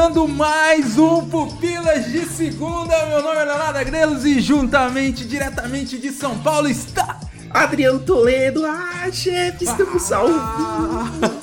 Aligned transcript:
começando 0.00 0.26
mais 0.26 0.96
um 0.96 1.28
Pupilas 1.28 2.10
de 2.10 2.24
Segunda. 2.24 3.04
Meu 3.04 3.22
nome 3.22 3.36
é 3.36 3.44
Leonardo 3.44 3.84
Grelos 3.84 4.24
e 4.24 4.40
juntamente, 4.40 5.26
diretamente 5.26 5.98
de 5.98 6.10
São 6.10 6.38
Paulo, 6.38 6.68
está 6.68 7.20
Adriano 7.50 7.98
Toledo. 7.98 8.64
Ah, 8.64 9.10
chefe, 9.12 9.64
estamos 9.66 10.10
ao 10.10 10.26
vivo. 10.26 11.42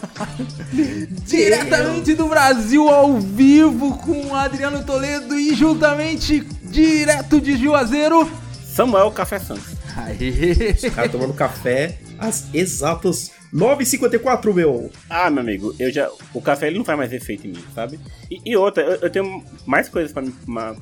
diretamente 1.24 2.16
do 2.16 2.28
Brasil 2.28 2.90
ao 2.90 3.20
vivo 3.20 3.96
com 4.00 4.36
Adriano 4.36 4.84
Toledo 4.84 5.38
e 5.38 5.54
juntamente, 5.54 6.40
direto 6.64 7.40
de 7.40 7.56
Juazeiro, 7.58 8.28
Samuel 8.74 9.12
Café 9.12 9.38
Santos. 9.38 9.76
Aê. 9.96 10.74
Os 10.74 10.96
caras 10.96 11.12
tomando 11.12 11.34
café 11.36 12.00
às 12.18 12.46
exatas 12.52 13.37
9h54, 13.54 14.54
meu. 14.54 14.92
Ah, 15.10 15.30
meu 15.30 15.42
amigo, 15.42 15.74
eu 15.80 15.92
já. 15.92 16.10
O 16.34 16.42
café 16.42 16.68
ele 16.68 16.78
não 16.78 16.86
faz 16.86 16.98
mais 16.98 17.14
efeito 17.14 17.48
em 17.48 17.52
mim, 17.52 17.64
sabe? 17.74 18.00
E, 18.30 18.42
e 18.52 18.58
outra, 18.58 18.84
eu, 18.84 18.96
eu 19.02 19.10
tenho 19.10 19.44
mais 19.66 19.88
coisas 19.88 20.12
pra, 20.12 20.22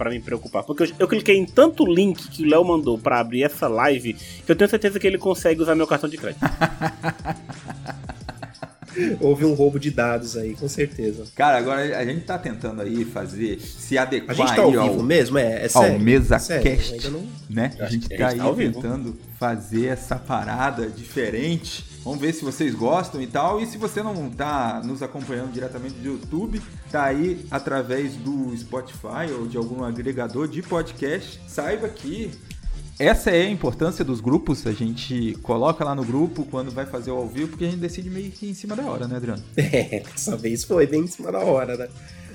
me- 0.10 0.20
preocupar. 0.20 0.64
Porque 0.64 0.84
eu, 0.84 0.88
eu 1.00 1.08
cliquei 1.08 1.38
em 1.38 1.46
tanto 1.46 1.86
link 1.86 2.28
que 2.30 2.44
o 2.44 2.50
Léo 2.50 2.64
mandou 2.66 2.98
pra 2.98 3.20
abrir 3.20 3.44
essa 3.44 3.68
live 3.68 4.14
que 4.14 4.52
eu 4.52 4.56
tenho 4.56 4.70
certeza 4.70 5.00
que 5.00 5.06
ele 5.06 5.18
consegue 5.18 5.62
usar 5.62 5.76
meu 5.76 5.86
cartão 5.88 6.10
de 6.10 6.18
crédito. 6.18 6.42
Houve 9.20 9.44
um 9.44 9.54
roubo 9.54 9.78
de 9.78 9.92
dados 9.92 10.38
aí, 10.38 10.54
com 10.56 10.70
certeza. 10.70 11.26
Cara, 11.36 11.58
agora 11.58 11.98
a 12.00 12.06
gente 12.06 12.22
tá 12.22 12.38
tentando 12.38 12.82
aí 12.82 13.04
fazer, 13.04 13.60
se 13.60 13.98
adequar 13.98 14.32
A 14.32 14.34
gente 14.34 14.56
tá 14.56 14.64
aí 14.64 14.76
ao 14.76 14.90
vivo 14.90 15.04
mesmo? 15.04 15.38
É, 15.38 15.64
é 15.64 15.64
ao 15.64 15.70
sério? 15.84 16.00
mesa 16.00 16.36
É 16.38 16.40
sério, 16.40 16.64
cast, 16.64 17.10
não... 17.10 17.28
né? 17.50 17.74
A 17.82 17.88
gente 17.88 18.08
tá 18.08 18.16
a 18.16 18.28
aí 18.28 18.32
gente 18.32 18.40
tá 18.40 18.44
ao 18.46 18.56
vivo. 18.56 18.74
tentando 18.82 19.20
fazer 19.38 19.88
essa 19.88 20.16
parada 20.16 20.88
diferente. 20.88 21.84
Vamos 22.06 22.20
ver 22.20 22.34
se 22.36 22.46
vocês 22.46 22.76
gostam 22.76 23.20
e 23.20 23.26
tal. 23.26 23.60
E 23.60 23.66
se 23.66 23.80
você 23.80 24.04
não 24.04 24.30
tá 24.30 24.80
nos 24.86 25.02
acompanhando 25.02 25.52
diretamente 25.52 25.96
do 25.96 26.06
YouTube, 26.06 26.62
tá 26.92 27.06
aí 27.06 27.44
através 27.50 28.14
do 28.14 28.56
Spotify 28.56 29.34
ou 29.36 29.48
de 29.48 29.58
algum 29.58 29.84
agregador 29.84 30.48
de 30.48 30.62
podcast, 30.62 31.42
saiba 31.48 31.90
que 31.90 32.30
essa 33.00 33.32
é 33.32 33.42
a 33.42 33.50
importância 33.50 34.06
dos 34.06 34.22
grupos. 34.22 34.68
A 34.68 34.72
gente 34.72 35.36
coloca 35.42 35.84
lá 35.84 35.96
no 35.96 36.06
grupo 36.06 36.46
quando 36.46 36.70
vai 36.70 36.86
fazer 36.86 37.10
o 37.10 37.16
ao 37.16 37.28
vivo, 37.28 37.50
porque 37.50 37.66
a 37.66 37.72
gente 37.72 37.80
decide 37.80 38.08
meio 38.12 38.30
que 38.30 38.52
em 38.52 38.54
cima 38.54 38.76
da 38.76 38.84
hora, 38.84 39.08
né, 39.08 39.16
Adriano? 39.16 39.44
É, 39.58 40.04
dessa 40.06 40.38
vez 40.38 40.64
foi 40.64 40.86
bem 40.86 41.02
em 41.02 41.08
cima 41.08 41.32
da 41.32 41.40
hora, 41.40 41.76
né? 41.76 41.88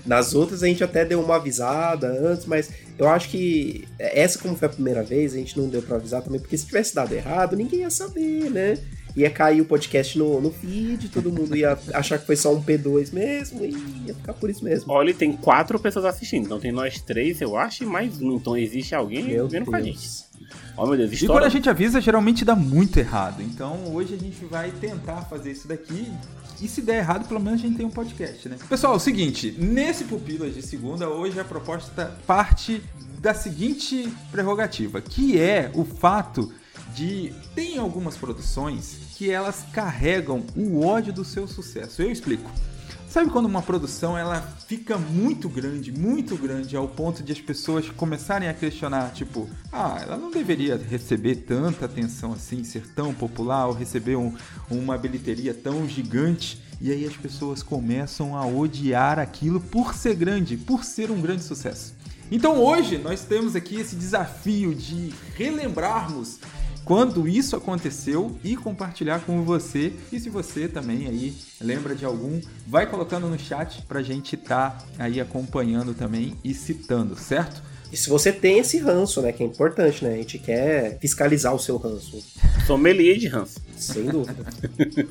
Nas 0.05 0.35
outras 0.35 0.65
a 0.65 0.67
gente 0.67 0.83
até 0.83 1.05
deu 1.05 1.23
uma 1.23 1.37
avisada 1.37 2.09
antes, 2.09 2.45
mas 2.45 2.71
eu 2.99 3.09
acho 3.09 3.29
que 3.29 3.87
essa, 3.99 4.37
como 4.39 4.57
foi 4.57 4.67
a 4.67 4.71
primeira 4.71 5.05
vez, 5.05 5.33
a 5.33 5.37
gente 5.37 5.57
não 5.57 5.69
deu 5.69 5.81
pra 5.81 5.97
avisar 5.97 6.23
também, 6.23 6.41
porque 6.41 6.59
se 6.59 6.67
tivesse 6.67 6.93
dado 6.93 7.13
errado, 7.13 7.55
ninguém 7.55 7.81
ia 7.81 7.91
saber, 7.91 8.51
né? 8.51 8.79
Ia 9.17 9.31
cair 9.31 9.61
o 9.61 9.65
podcast 9.65 10.19
no, 10.19 10.41
no 10.41 10.51
feed, 10.51 11.09
todo 11.09 11.33
mundo 11.33 11.57
ia 11.57 11.79
achar 11.95 12.19
que 12.19 12.27
foi 12.27 12.37
só 12.37 12.55
um 12.55 12.63
P2 12.63 13.13
mesmo, 13.13 13.65
e 13.65 13.75
ia 14.07 14.15
ficar 14.15 14.35
por 14.35 14.49
isso 14.49 14.65
mesmo. 14.65 14.93
Olha, 14.93 15.13
tem 15.13 15.33
quatro 15.33 15.79
pessoas 15.79 16.05
assistindo. 16.05 16.45
Então 16.45 16.61
tem 16.61 16.73
nós 16.73 17.01
três, 17.01 17.41
eu 17.41 17.57
acho, 17.57 17.85
e 17.85 17.87
mais 17.87 18.21
um. 18.21 18.37
Então 18.37 18.57
existe 18.57 18.95
alguém 18.95 19.25
Meu 19.25 19.49
vendo 19.49 19.67
com 19.67 19.77
a 19.77 19.81
gente. 19.81 19.99
Deus. 19.99 20.31
Ó, 20.77 20.87
meu 20.87 20.97
Deus, 20.97 21.21
E 21.21 21.27
quando 21.27 21.45
a 21.45 21.49
gente 21.49 21.69
avisa, 21.69 22.01
geralmente 22.01 22.45
dá 22.45 22.57
muito 22.57 22.99
errado. 22.99 23.43
Então 23.43 23.93
hoje 23.93 24.15
a 24.15 24.17
gente 24.17 24.45
vai 24.45 24.71
tentar 24.71 25.23
fazer 25.23 25.53
isso 25.53 25.69
daqui. 25.69 26.11
E 26.61 26.69
se 26.69 26.83
der 26.83 26.99
errado, 26.99 27.27
pelo 27.27 27.41
menos 27.41 27.61
a 27.61 27.63
gente 27.63 27.77
tem 27.77 27.87
um 27.87 27.91
podcast, 27.91 28.49
né? 28.49 28.57
Pessoal, 28.69 28.95
é 28.95 28.97
o 28.97 29.01
seguinte: 29.01 29.55
nesse 29.59 30.05
Pupilas 30.05 30.55
de 30.55 30.63
Segunda, 30.63 31.09
hoje 31.09 31.39
a 31.41 31.45
proposta 31.45 32.15
parte 32.27 32.83
da 33.19 33.35
seguinte 33.35 34.09
prerrogativa, 34.31 35.01
que 35.01 35.39
é 35.39 35.71
o 35.75 35.85
fato 35.85 36.53
de 36.95 37.33
tem 37.55 37.79
algumas 37.79 38.17
produções 38.17 38.99
que 39.17 39.31
elas 39.31 39.65
carregam 39.73 40.45
o 40.57 40.85
ódio 40.85 41.13
do 41.13 41.25
seu 41.25 41.47
sucesso. 41.47 42.03
Eu 42.03 42.11
explico. 42.11 42.51
Sabe 43.09 43.29
quando 43.29 43.47
uma 43.47 43.61
produção 43.61 44.17
ela 44.17 44.41
fica 44.69 44.97
muito 44.97 45.49
grande, 45.49 45.91
muito 45.91 46.37
grande, 46.37 46.77
ao 46.77 46.87
ponto 46.87 47.25
de 47.25 47.33
as 47.33 47.41
pessoas 47.41 47.89
começarem 47.91 48.49
a 48.49 48.55
questionar, 48.55 49.11
tipo, 49.13 49.51
ah, 49.73 49.99
ela 50.01 50.17
não 50.17 50.31
deveria 50.31 50.77
receber 50.77 51.35
tanta 51.37 51.87
atenção 51.87 52.33
assim, 52.33 52.63
ser 52.63 52.87
tão 52.95 53.13
popular, 53.13 53.67
ou 53.67 53.73
receber 53.73 54.15
um- 54.15 54.33
uma 54.71 54.97
bilheteria 54.97 55.53
tão 55.53 55.89
gigante. 55.89 56.63
E 56.81 56.93
aí 56.93 57.05
as 57.05 57.17
pessoas 57.17 57.65
começam 57.65 58.37
a 58.37 58.47
odiar 58.47 59.19
aquilo 59.19 59.61
por 59.61 59.93
ser 59.93 60.15
grande, 60.15 60.57
por 60.57 60.85
ser 60.85 61.11
um 61.11 61.21
grande 61.21 61.43
sucesso. 61.43 61.95
Então 62.31 62.59
hoje 62.63 62.97
nós 62.97 63.25
temos 63.25 63.57
aqui 63.57 63.75
esse 63.75 63.97
desafio 63.97 64.73
de 64.73 65.13
relembrarmos 65.35 66.39
quando 66.91 67.29
isso 67.29 67.55
aconteceu 67.55 68.37
e 68.43 68.57
compartilhar 68.57 69.21
com 69.21 69.45
você. 69.45 69.93
E 70.11 70.19
se 70.19 70.29
você 70.29 70.67
também 70.67 71.07
aí 71.07 71.33
lembra 71.61 71.95
de 71.95 72.05
algum, 72.05 72.41
vai 72.67 72.85
colocando 72.85 73.29
no 73.29 73.39
chat 73.39 73.83
pra 73.83 74.03
gente 74.03 74.37
tá 74.37 74.77
aí 74.99 75.21
acompanhando 75.21 75.95
também 75.95 76.35
e 76.43 76.53
citando, 76.53 77.17
certo? 77.17 77.63
E 77.93 77.97
se 77.97 78.11
você 78.11 78.33
tem 78.33 78.59
esse 78.59 78.79
ranço, 78.79 79.23
né, 79.23 79.31
que 79.31 79.41
é 79.41 79.47
importante, 79.47 80.03
né? 80.05 80.15
A 80.15 80.17
gente 80.17 80.41
quer 80.41 80.99
fiscalizar 80.99 81.55
o 81.55 81.61
seu 81.61 81.77
ranço, 81.77 82.19
Sommelier 82.67 83.19
de 83.19 83.29
Hans. 83.29 83.59
sem 83.77 84.07
dúvida. 84.07 84.45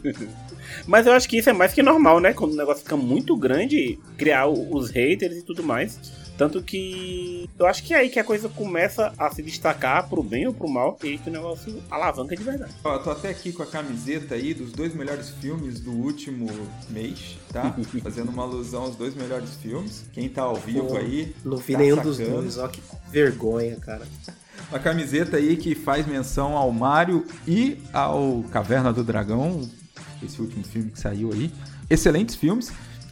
Mas 0.86 1.08
eu 1.08 1.14
acho 1.14 1.30
que 1.30 1.38
isso 1.38 1.50
é 1.50 1.54
mais 1.54 1.72
que 1.72 1.82
normal, 1.82 2.20
né? 2.20 2.34
Quando 2.34 2.52
o 2.52 2.58
negócio 2.58 2.84
fica 2.84 2.98
muito 2.98 3.38
grande, 3.38 3.98
criar 4.18 4.48
os 4.48 4.90
haters 4.90 5.38
e 5.38 5.44
tudo 5.44 5.64
mais. 5.64 5.98
Tanto 6.40 6.64
que 6.64 7.50
eu 7.60 7.66
acho 7.66 7.84
que 7.84 7.94
é 7.94 7.98
aí 7.98 8.10
que 8.10 8.18
a 8.18 8.24
coisa 8.24 8.48
começa 8.48 9.12
a 9.18 9.30
se 9.30 9.44
destacar 9.44 10.08
pro 10.08 10.24
bem 10.24 10.48
ou 10.48 10.54
pro 10.54 10.70
mal, 10.70 10.98
e 11.04 11.08
aí 11.08 11.18
que 11.18 11.30
o 11.30 11.34
negócio 11.34 11.84
alavanca 11.92 12.34
de 12.34 12.42
verdade. 12.42 12.72
Ó, 12.82 12.94
eu 12.94 13.04
tô 13.04 13.12
até 13.12 13.28
aqui 13.28 13.52
com 13.52 13.62
a 13.62 13.66
camiseta 13.66 14.36
aí 14.36 14.54
dos 14.54 14.72
dois 14.72 14.96
melhores 14.96 15.32
filmes 15.32 15.82
do 15.82 15.92
último 15.92 16.48
mês, 16.90 17.38
tá? 17.52 17.76
Fazendo 18.02 18.30
uma 18.30 18.44
alusão 18.44 18.84
aos 18.84 18.96
dois 18.96 19.14
melhores 19.16 19.54
filmes. 19.56 20.06
Quem 20.14 20.30
tá 20.30 20.44
ao 20.44 20.56
vivo 20.56 20.88
Pô, 20.88 20.96
aí. 20.96 21.36
Não 21.44 21.58
vi 21.58 21.74
tá 21.74 21.80
nenhum 21.80 22.02
dos 22.02 22.16
sacando. 22.16 22.38
dois, 22.38 22.58
ó, 22.58 22.70
que 22.70 22.82
vergonha, 23.12 23.76
cara. 23.76 24.08
Uma 24.72 24.80
camiseta 24.80 25.36
aí 25.36 25.58
que 25.58 25.76
faz 25.76 26.08
menção 26.08 26.56
ao 26.56 26.72
Mario 26.72 27.26
e 27.46 27.80
ao 27.92 28.46
Caverna 28.50 28.94
do 28.94 29.04
Dragão, 29.04 29.68
esse 30.24 30.40
último 30.40 30.64
filme 30.64 30.90
que 30.92 31.00
saiu 31.00 31.34
aí. 31.34 31.52
Excelentes 31.90 32.36
filmes. 32.36 32.72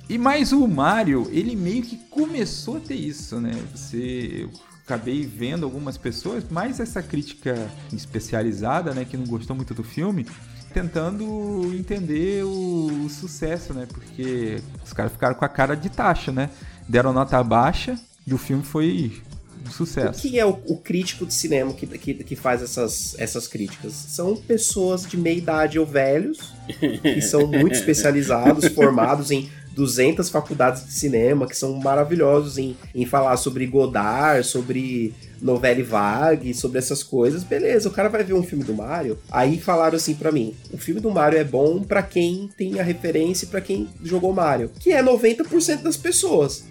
E 0.10 0.18
mais 0.18 0.54
o 0.54 0.66
Mario, 0.68 1.28
ele 1.32 1.56
meio 1.56 1.84
que 1.84 1.98
começou 2.10 2.78
a 2.78 2.80
ter 2.80 2.96
isso, 2.96 3.40
né? 3.42 3.52
Você 3.76 4.44
eu 4.44 4.50
acabei 4.86 5.26
vendo 5.26 5.66
algumas 5.66 5.98
pessoas, 5.98 6.46
mais 6.50 6.80
essa 6.80 7.04
crítica 7.04 7.70
especializada, 7.92 8.94
né, 8.94 9.04
que 9.04 9.18
não 9.18 9.26
gostou 9.26 9.54
muito 9.54 9.74
do 9.74 9.84
filme, 9.84 10.26
tentando 10.74 11.74
entender 11.76 12.46
o, 12.46 13.04
o 13.06 13.10
sucesso, 13.10 13.74
né? 13.74 13.86
Porque 13.86 14.62
os 14.86 14.94
caras 14.94 15.12
ficaram 15.12 15.36
com 15.36 15.44
a 15.44 15.50
cara 15.50 15.76
de 15.76 15.90
taxa, 15.90 16.32
né? 16.32 16.50
Deram 16.88 17.12
nota 17.12 17.44
baixa 17.44 18.00
e 18.26 18.34
o 18.34 18.38
filme 18.38 18.64
foi 18.64 19.22
um 19.66 19.70
O 19.70 19.72
sucesso. 19.74 20.22
que 20.22 20.40
é 20.40 20.46
o, 20.46 20.58
o 20.68 20.78
crítico 20.78 21.26
de 21.26 21.34
cinema 21.34 21.74
que, 21.74 21.86
que, 21.86 22.14
que 22.14 22.36
faz 22.38 22.62
essas, 22.62 23.14
essas 23.20 23.46
críticas? 23.46 23.92
São 23.92 24.38
pessoas 24.38 25.06
de 25.06 25.18
meia 25.18 25.38
idade 25.38 25.78
ou 25.78 25.86
velhos, 25.86 26.54
que 27.02 27.22
são 27.22 27.46
muito 27.46 27.74
especializados, 27.76 28.70
formados 28.70 29.32
em 29.32 29.50
200 29.78 30.28
faculdades 30.30 30.84
de 30.84 30.92
cinema, 30.92 31.48
que 31.48 31.56
são 31.56 31.76
maravilhosos 31.76 32.58
em, 32.58 32.76
em 32.96 33.06
falar 33.06 33.38
sobre 33.38 33.68
Godard, 33.68 34.44
sobre 34.44 35.14
novela 35.40 35.84
vague, 35.84 36.52
sobre 36.56 36.80
essas 36.80 37.04
coisas. 37.04 37.44
Beleza, 37.44 37.88
o 37.88 37.92
cara 37.92 38.10
vai 38.10 38.24
ver 38.24 38.34
um 38.34 38.42
filme 38.42 38.64
do 38.64 38.74
Mario. 38.74 39.20
Aí 39.32 39.60
falaram 39.60 39.96
assim 39.96 40.16
pra 40.16 40.32
mim: 40.32 40.56
o 40.74 40.78
filme 40.80 41.00
do 41.00 41.12
Mario 41.12 41.38
é 41.38 41.44
bom 41.44 41.84
pra 41.84 42.02
quem 42.02 42.50
tem 42.58 42.80
a 42.80 42.84
referência 42.84 43.46
e 43.46 43.50
pra 43.50 43.62
quem 43.62 43.88
jogou 44.04 44.34
Mario, 44.34 44.72
que 44.80 44.92
é 44.92 45.04
90% 45.04 45.84
das 45.84 45.96
pessoas 45.96 46.66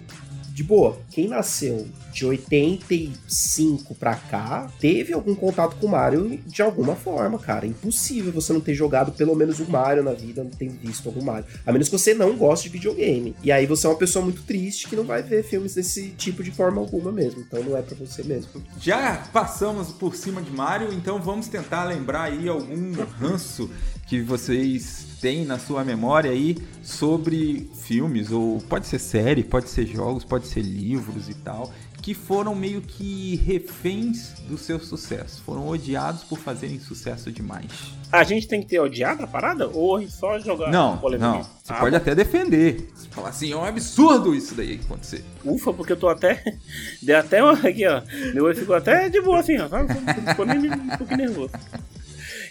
de 0.57 0.63
boa, 0.63 0.97
quem 1.11 1.27
nasceu 1.27 1.87
de 2.11 2.25
85 2.25 3.93
pra 3.93 4.15
cá 4.15 4.67
teve 4.79 5.13
algum 5.13 5.35
contato 5.35 5.75
com 5.75 5.85
o 5.85 5.89
Mario 5.89 6.39
de 6.47 6.63
alguma 6.63 6.95
forma, 6.95 7.37
cara. 7.37 7.67
Impossível 7.67 8.31
você 8.31 8.51
não 8.53 8.59
ter 8.59 8.73
jogado 8.73 9.11
pelo 9.11 9.35
menos 9.35 9.59
um 9.59 9.65
Mario 9.65 10.01
na 10.01 10.13
vida, 10.13 10.43
não 10.43 10.49
ter 10.49 10.67
visto 10.67 11.09
algum 11.09 11.23
Mario. 11.23 11.45
A 11.63 11.71
menos 11.71 11.89
que 11.89 11.95
você 11.95 12.15
não 12.15 12.35
goste 12.35 12.69
de 12.69 12.73
videogame. 12.73 13.35
E 13.43 13.51
aí 13.51 13.67
você 13.67 13.85
é 13.85 13.89
uma 13.91 13.99
pessoa 13.99 14.25
muito 14.25 14.41
triste 14.41 14.87
que 14.87 14.95
não 14.95 15.03
vai 15.03 15.21
ver 15.21 15.43
filmes 15.43 15.75
desse 15.75 16.09
tipo 16.17 16.41
de 16.43 16.49
forma 16.49 16.81
alguma 16.81 17.11
mesmo. 17.11 17.41
Então 17.41 17.61
não 17.61 17.77
é 17.77 17.83
pra 17.83 17.95
você 17.95 18.23
mesmo. 18.23 18.49
Já 18.81 19.29
passamos 19.31 19.91
por 19.91 20.15
cima 20.15 20.41
de 20.41 20.49
Mario, 20.49 20.91
então 20.91 21.21
vamos 21.21 21.47
tentar 21.47 21.83
lembrar 21.83 22.23
aí 22.23 22.49
algum 22.49 22.93
ranço 23.19 23.69
que 24.07 24.21
vocês 24.21 25.05
têm 25.19 25.45
na 25.45 25.59
sua 25.59 25.83
memória 25.83 26.31
aí 26.31 26.57
sobre 26.81 27.69
filmes, 27.81 28.31
ou 28.31 28.59
pode 28.61 28.87
ser 28.87 28.99
série, 28.99 29.43
pode 29.43 29.69
ser 29.69 29.85
jogos, 29.85 30.23
pode 30.23 30.47
ser 30.47 30.61
livros 30.61 31.27
e 31.27 31.33
tal, 31.33 31.71
que 32.01 32.13
foram 32.13 32.55
meio 32.55 32.81
que 32.81 33.35
reféns 33.45 34.33
do 34.47 34.57
seu 34.57 34.79
sucesso, 34.79 35.41
foram 35.43 35.67
odiados 35.67 36.23
por 36.23 36.39
fazerem 36.39 36.79
sucesso 36.79 37.29
demais. 37.31 37.69
A 38.09 38.23
gente 38.23 38.47
tem 38.47 38.61
que 38.61 38.67
ter 38.69 38.79
odiado 38.79 39.23
a 39.23 39.27
parada? 39.27 39.67
Ou 39.67 40.07
só 40.07 40.39
jogar 40.39 40.71
Não, 40.71 41.01
não, 41.19 41.43
você 41.43 41.73
Ah, 41.73 41.75
pode 41.75 41.95
até 41.97 42.15
defender, 42.15 42.87
você 42.95 43.09
falar 43.09 43.29
assim, 43.29 43.51
é 43.51 43.57
um 43.57 43.65
absurdo 43.65 44.33
isso 44.33 44.55
daí 44.55 44.79
acontecer. 44.81 45.25
Ufa, 45.43 45.73
porque 45.73 45.91
eu 45.91 45.97
tô 45.97 46.07
até. 46.07 46.41
Dei 47.03 47.15
até 47.15 47.43
uma. 47.43 47.53
Aqui, 47.67 47.85
ó. 47.85 48.01
Meu 48.33 48.45
olho 48.45 48.55
ficou 48.55 48.75
até 48.75 49.09
de 49.09 49.19
boa 49.19 49.39
assim, 49.41 49.57
ó. 49.59 49.67
Sabe? 49.67 49.93
Não 49.93 50.27
ficou 50.27 50.45
nem 50.45 50.71
um 50.71 50.87
pouquinho 50.97 51.17
nervoso. 51.17 51.51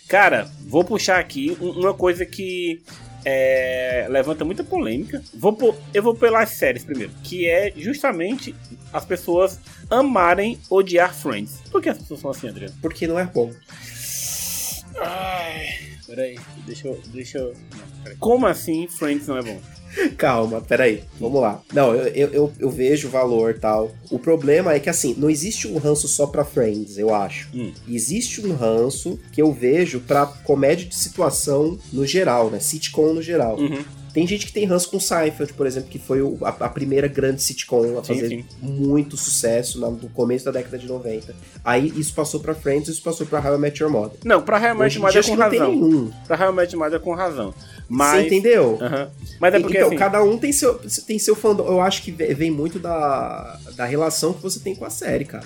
Cara, 0.09 0.49
vou 0.67 0.85
puxar 0.85 1.19
aqui 1.19 1.57
um- 1.61 1.71
uma 1.81 1.95
coisa 1.95 2.25
que 2.25 2.81
é, 3.29 4.07
levanta 4.09 4.45
muita 4.45 4.63
polêmica. 4.63 5.21
Vou 5.35 5.53
por, 5.53 5.77
eu 5.93 6.01
vou 6.03 6.15
pelas 6.15 6.51
séries 6.51 6.85
primeiro, 6.85 7.13
que 7.25 7.49
é 7.49 7.73
justamente 7.77 8.55
as 8.93 9.05
pessoas 9.05 9.59
amarem 9.91 10.61
odiar 10.71 11.13
Friends. 11.13 11.61
Por 11.73 11.83
que 11.83 11.89
as 11.89 11.99
pessoas 11.99 12.21
são 12.21 12.31
assim, 12.31 12.49
Adriano? 12.49 12.75
Porque 12.81 13.07
não 13.09 13.19
é 13.19 13.25
bom. 13.25 13.53
Ai, 15.01 15.67
peraí, 16.07 16.39
deixa 16.65 16.87
eu. 16.89 17.01
Deixa 17.09 17.39
eu. 17.39 17.53
Não. 18.07 18.17
Como 18.19 18.47
assim 18.47 18.87
Friends 18.87 19.27
não 19.27 19.37
é 19.39 19.43
bom? 19.43 19.61
Calma, 20.17 20.61
peraí, 20.61 21.03
vamos 21.19 21.41
lá. 21.41 21.61
Não, 21.73 21.95
eu, 21.95 22.07
eu, 22.09 22.29
eu, 22.29 22.53
eu 22.59 22.71
vejo 22.71 23.09
valor 23.09 23.59
tal. 23.59 23.91
O 24.11 24.19
problema 24.19 24.73
é 24.73 24.81
que 24.81 24.91
assim, 24.91 25.15
não 25.17 25.31
existe 25.31 25.67
um 25.67 25.79
ranço 25.79 26.09
só 26.09 26.27
pra 26.27 26.45
Friends, 26.45 26.99
eu 26.99 27.15
acho. 27.15 27.49
Hum. 27.55 27.73
Existe 27.89 28.47
um 28.47 28.55
ranço 28.55 29.19
que 29.33 29.41
eu 29.41 29.53
vejo 29.53 30.01
pra 30.01 30.27
comédia 30.27 30.87
de 30.87 30.95
situação 30.95 31.79
no 31.93 32.07
geral, 32.07 32.51
né? 32.51 32.59
Sitcom 32.61 33.15
no 33.15 33.23
geral. 33.23 33.59
Uhum. 33.59 33.85
Tem 34.17 34.27
gente 34.27 34.47
que 34.47 34.53
tem 34.53 34.65
ranço 34.65 34.91
com 34.91 34.99
Seinfeld, 34.99 35.53
por 35.53 35.67
exemplo, 35.67 35.91
que 35.91 35.99
foi 35.99 36.21
a, 36.43 36.49
a 36.49 36.69
primeira 36.71 37.07
grande 37.07 37.43
sitcom 37.43 37.99
a 37.99 38.03
Sim, 38.03 38.15
fazer 38.15 38.29
sim. 38.31 38.45
muito 38.63 39.15
sucesso 39.15 39.79
na- 39.79 39.91
no 39.91 40.09
começo 40.09 40.47
da 40.47 40.53
década 40.53 40.79
de 40.79 40.87
90. 40.87 41.35
Aí 41.63 41.93
isso 41.95 42.15
passou 42.15 42.41
pra 42.41 42.55
Friends, 42.55 42.89
isso 42.89 43.03
passou 43.03 43.27
pra 43.27 43.41
How 43.47 43.57
I 43.57 43.59
Met 43.59 43.83
Your 43.83 43.93
Mother. 43.93 44.19
Não, 44.25 44.41
pra 44.41 44.57
realmente 44.57 44.87
Hoje 44.93 44.99
em 44.99 45.03
Mother 45.03 45.23
dia 45.23 45.33
é 45.33 45.37
com 45.37 45.43
razão. 45.43 45.71
nenhum. 45.71 46.11
Pra 46.27 46.35
realmente 46.37 46.75
Mother 46.77 46.95
é 46.95 46.99
com 46.99 47.15
razão. 47.15 47.51
Você 47.51 47.85
Mas. 47.91 48.27
entendeu? 48.27 48.79
Aham. 48.81 49.11
Mas 49.39 49.55
é 49.55 49.61
porque 49.61 49.77
então, 49.77 49.89
assim, 49.89 49.97
cada 49.99 50.25
um 50.25 50.39
tem 50.39 50.51
seu, 50.53 50.81
tem 51.07 51.19
seu 51.19 51.37
fandom. 51.37 51.67
Eu 51.67 51.81
acho 51.83 52.03
que 52.03 52.11
ve- 52.11 52.33
vem 52.35 52.51
muito 52.51 52.79
da, 52.79 53.59
da 53.77 53.85
relação 53.85 54.33
que 54.33 54.43
você 54.43 54.59
tem 54.61 54.75
com 54.75 54.85
a 54.87 54.91
série, 54.91 55.25
cara. 55.27 55.45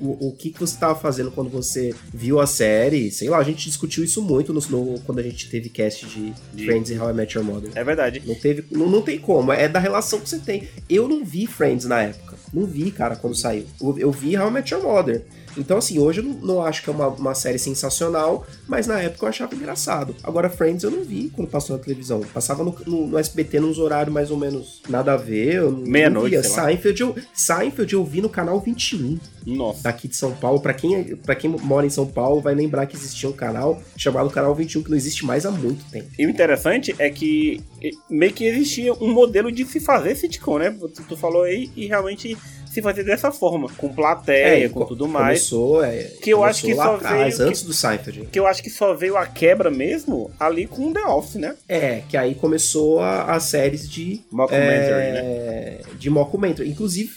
O, 0.00 0.28
o 0.28 0.32
que, 0.36 0.50
que 0.50 0.58
você 0.60 0.76
tava 0.76 0.94
fazendo 0.96 1.30
quando 1.30 1.48
você 1.48 1.94
viu 2.12 2.40
a 2.40 2.46
série? 2.46 3.10
Sei 3.12 3.28
lá, 3.30 3.38
a 3.38 3.42
gente 3.44 3.64
discutiu 3.68 4.02
isso 4.02 4.20
muito 4.20 4.52
no, 4.52 4.60
no- 4.68 5.00
quando 5.00 5.20
a 5.20 5.22
gente 5.22 5.48
teve 5.48 5.68
cast 5.68 6.04
de, 6.06 6.34
De- 6.52 6.64
Friends 6.64 6.90
e 6.90 6.98
How 6.98 7.10
I 7.10 7.12
Met 7.14 7.36
Your 7.38 7.46
Mother. 7.46 7.70
É 7.74 7.83
verdade. 7.84 8.22
Não, 8.24 8.34
teve, 8.34 8.64
não, 8.70 8.88
não 8.88 9.02
tem 9.02 9.18
como, 9.18 9.52
é 9.52 9.68
da 9.68 9.78
relação 9.78 10.20
que 10.20 10.28
você 10.28 10.38
tem. 10.38 10.68
Eu 10.88 11.08
não 11.08 11.24
vi 11.24 11.46
Friends 11.46 11.86
na 11.86 12.02
época. 12.02 12.36
Não 12.52 12.66
vi, 12.66 12.90
cara, 12.90 13.16
quando 13.16 13.36
saiu. 13.36 13.66
Eu, 13.80 13.98
eu 13.98 14.10
vi 14.10 14.36
How 14.36 14.48
I 14.48 14.50
Met 14.50 14.72
Your 14.72 14.82
Mother. 14.82 15.24
Então, 15.56 15.78
assim, 15.78 15.98
hoje 15.98 16.20
eu 16.20 16.24
não, 16.24 16.34
não 16.34 16.62
acho 16.62 16.82
que 16.82 16.90
é 16.90 16.92
uma, 16.92 17.08
uma 17.08 17.34
série 17.34 17.58
sensacional, 17.58 18.46
mas 18.66 18.86
na 18.86 19.00
época 19.00 19.24
eu 19.24 19.28
achava 19.28 19.54
engraçado. 19.54 20.14
Agora, 20.22 20.50
Friends 20.50 20.82
eu 20.82 20.90
não 20.90 21.04
vi 21.04 21.30
quando 21.34 21.48
passou 21.48 21.76
na 21.76 21.82
televisão. 21.82 22.20
Passava 22.32 22.64
no, 22.64 22.74
no, 22.86 23.06
no 23.06 23.18
SBT 23.18 23.60
nos 23.60 23.78
horários 23.78 24.12
mais 24.12 24.30
ou 24.30 24.36
menos 24.36 24.82
nada 24.88 25.12
a 25.12 25.16
ver. 25.16 25.62
Meia-noite. 25.70 26.42
Seinfeld 26.42 27.00
eu, 27.00 27.16
Seinfeld 27.32 27.92
eu 27.94 28.04
vi 28.04 28.20
no 28.20 28.28
canal 28.28 28.60
21 28.60 29.18
Nossa. 29.46 29.82
daqui 29.82 30.08
de 30.08 30.16
São 30.16 30.32
Paulo. 30.32 30.60
Pra 30.60 30.74
quem, 30.74 31.16
pra 31.16 31.34
quem 31.34 31.50
mora 31.50 31.86
em 31.86 31.90
São 31.90 32.06
Paulo, 32.06 32.40
vai 32.40 32.54
lembrar 32.54 32.86
que 32.86 32.96
existia 32.96 33.28
um 33.28 33.32
canal 33.32 33.80
chamado 33.96 34.30
Canal 34.30 34.54
21, 34.54 34.82
que 34.82 34.90
não 34.90 34.96
existe 34.96 35.24
mais 35.24 35.46
há 35.46 35.50
muito 35.50 35.84
tempo. 35.90 36.08
E 36.18 36.26
o 36.26 36.30
interessante 36.30 36.94
é 36.98 37.10
que 37.10 37.62
meio 38.08 38.32
que 38.32 38.44
existia 38.44 38.92
um 38.94 39.12
modelo 39.12 39.50
de 39.50 39.64
se 39.64 39.80
fazer 39.80 40.14
sitcom, 40.14 40.58
né? 40.58 40.70
Tu, 40.70 41.02
tu 41.08 41.16
falou 41.16 41.42
aí 41.42 41.70
e 41.76 41.86
realmente 41.86 42.36
se 42.74 42.82
fazer 42.82 43.04
dessa 43.04 43.30
forma, 43.32 43.68
com 43.76 43.88
plateia, 43.88 44.66
e 44.66 44.68
com 44.68 44.80
co- 44.80 44.86
tudo 44.86 45.06
mais. 45.08 45.48
Começou, 45.48 45.84
é, 45.84 46.02
Que 46.20 46.30
eu 46.30 46.42
acho 46.44 46.62
que 46.66 46.74
lá 46.74 46.84
só 46.86 46.94
atrás, 46.96 47.38
veio- 47.38 47.48
antes 47.48 47.62
do 47.62 47.72
Seinfeld. 47.72 48.26
Que 48.30 48.38
eu 48.38 48.46
acho 48.46 48.62
que 48.62 48.70
só 48.70 48.92
veio 48.94 49.16
a 49.16 49.26
quebra 49.26 49.70
mesmo 49.70 50.30
ali 50.38 50.66
com 50.66 50.92
The 50.92 51.04
Office, 51.06 51.36
né? 51.36 51.54
É, 51.68 52.02
que 52.08 52.16
aí 52.16 52.34
começou 52.34 53.00
a- 53.00 53.34
as 53.34 53.44
séries 53.44 53.88
de 53.88 54.20
Mockumentary, 54.30 55.12
né? 55.12 55.20
é, 55.20 55.80
de 55.98 56.10
mockumentary. 56.10 56.68
Inclusive, 56.68 57.12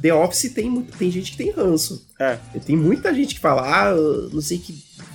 The 0.00 0.14
Office 0.14 0.50
tem, 0.54 0.80
tem 0.98 1.10
gente 1.10 1.32
que 1.32 1.36
tem 1.36 1.50
ranço. 1.50 2.06
É. 2.18 2.38
Tem 2.64 2.74
muita 2.76 3.12
gente 3.14 3.34
que 3.34 3.40
fala, 3.40 3.62
ah, 3.62 3.94
não 4.32 4.40
sei 4.40 4.58
que 4.58 4.72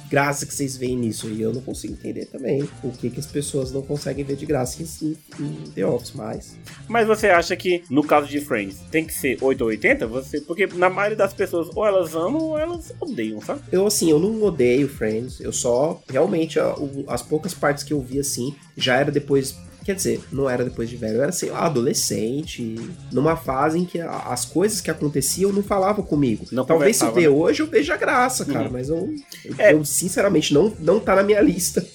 graça 0.09 0.45
que 0.45 0.53
vocês 0.53 0.77
veem 0.77 0.97
nisso. 0.97 1.29
E 1.29 1.41
eu 1.41 1.53
não 1.53 1.61
consigo 1.61 1.93
entender 1.93 2.25
também 2.25 2.67
o 2.83 2.91
que, 2.91 3.09
que 3.09 3.19
as 3.19 3.25
pessoas 3.25 3.71
não 3.71 3.81
conseguem 3.81 4.23
ver 4.23 4.35
de 4.35 4.45
graça 4.45 4.81
em, 4.81 5.17
em 5.39 5.71
The 5.71 5.85
Office, 5.85 6.13
mas... 6.13 6.57
Mas 6.87 7.07
você 7.07 7.27
acha 7.27 7.55
que, 7.55 7.83
no 7.89 8.03
caso 8.03 8.27
de 8.27 8.39
Friends, 8.39 8.79
tem 8.91 9.05
que 9.05 9.13
ser 9.13 9.37
8 9.41 9.61
ou 9.61 9.67
80? 9.67 10.07
Você, 10.07 10.41
porque 10.41 10.67
na 10.67 10.89
maioria 10.89 11.17
das 11.17 11.33
pessoas, 11.33 11.69
ou 11.75 11.85
elas 11.85 12.15
amam 12.15 12.41
ou 12.41 12.57
elas 12.57 12.93
odeiam, 12.99 13.41
sabe? 13.41 13.61
Eu, 13.71 13.85
assim, 13.87 14.09
eu 14.09 14.19
não 14.19 14.41
odeio 14.43 14.87
Friends, 14.87 15.39
eu 15.39 15.51
só, 15.51 16.01
realmente, 16.09 16.59
as 17.07 17.21
poucas 17.21 17.53
partes 17.53 17.83
que 17.83 17.93
eu 17.93 18.01
vi, 18.01 18.19
assim, 18.19 18.55
já 18.77 18.97
era 18.97 19.11
depois, 19.11 19.55
quer 19.85 19.95
dizer, 19.95 20.19
não 20.31 20.49
era 20.49 20.65
depois 20.65 20.89
de 20.89 20.97
velho, 20.97 21.17
eu 21.17 21.23
era, 21.23 21.31
sei 21.31 21.51
lá, 21.51 21.65
adolescente, 21.67 22.75
numa 23.11 23.35
fase 23.37 23.77
em 23.79 23.85
que 23.85 23.99
as 24.01 24.43
coisas 24.43 24.81
que 24.81 24.89
aconteciam 24.91 25.51
não 25.53 25.61
falavam 25.63 26.03
comigo. 26.03 26.45
Não 26.51 26.65
Talvez 26.65 26.97
se 26.97 27.05
eu 27.05 27.13
ver 27.13 27.27
hoje, 27.29 27.61
eu 27.61 27.67
veja 27.67 27.95
graça, 27.95 28.43
cara, 28.45 28.65
Uhum. 28.65 28.71
mas 28.73 28.89
eu, 28.89 29.13
eu, 29.45 29.55
É. 29.57 29.73
eu, 29.73 29.85
sinceramente, 29.85 30.53
não, 30.53 30.73
não 30.79 30.99
tá 30.99 31.15
na 31.15 31.23
minha 31.23 31.39
lista. 31.39 31.85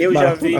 Eu 0.00 0.12
já 0.12 0.34
vi. 0.34 0.54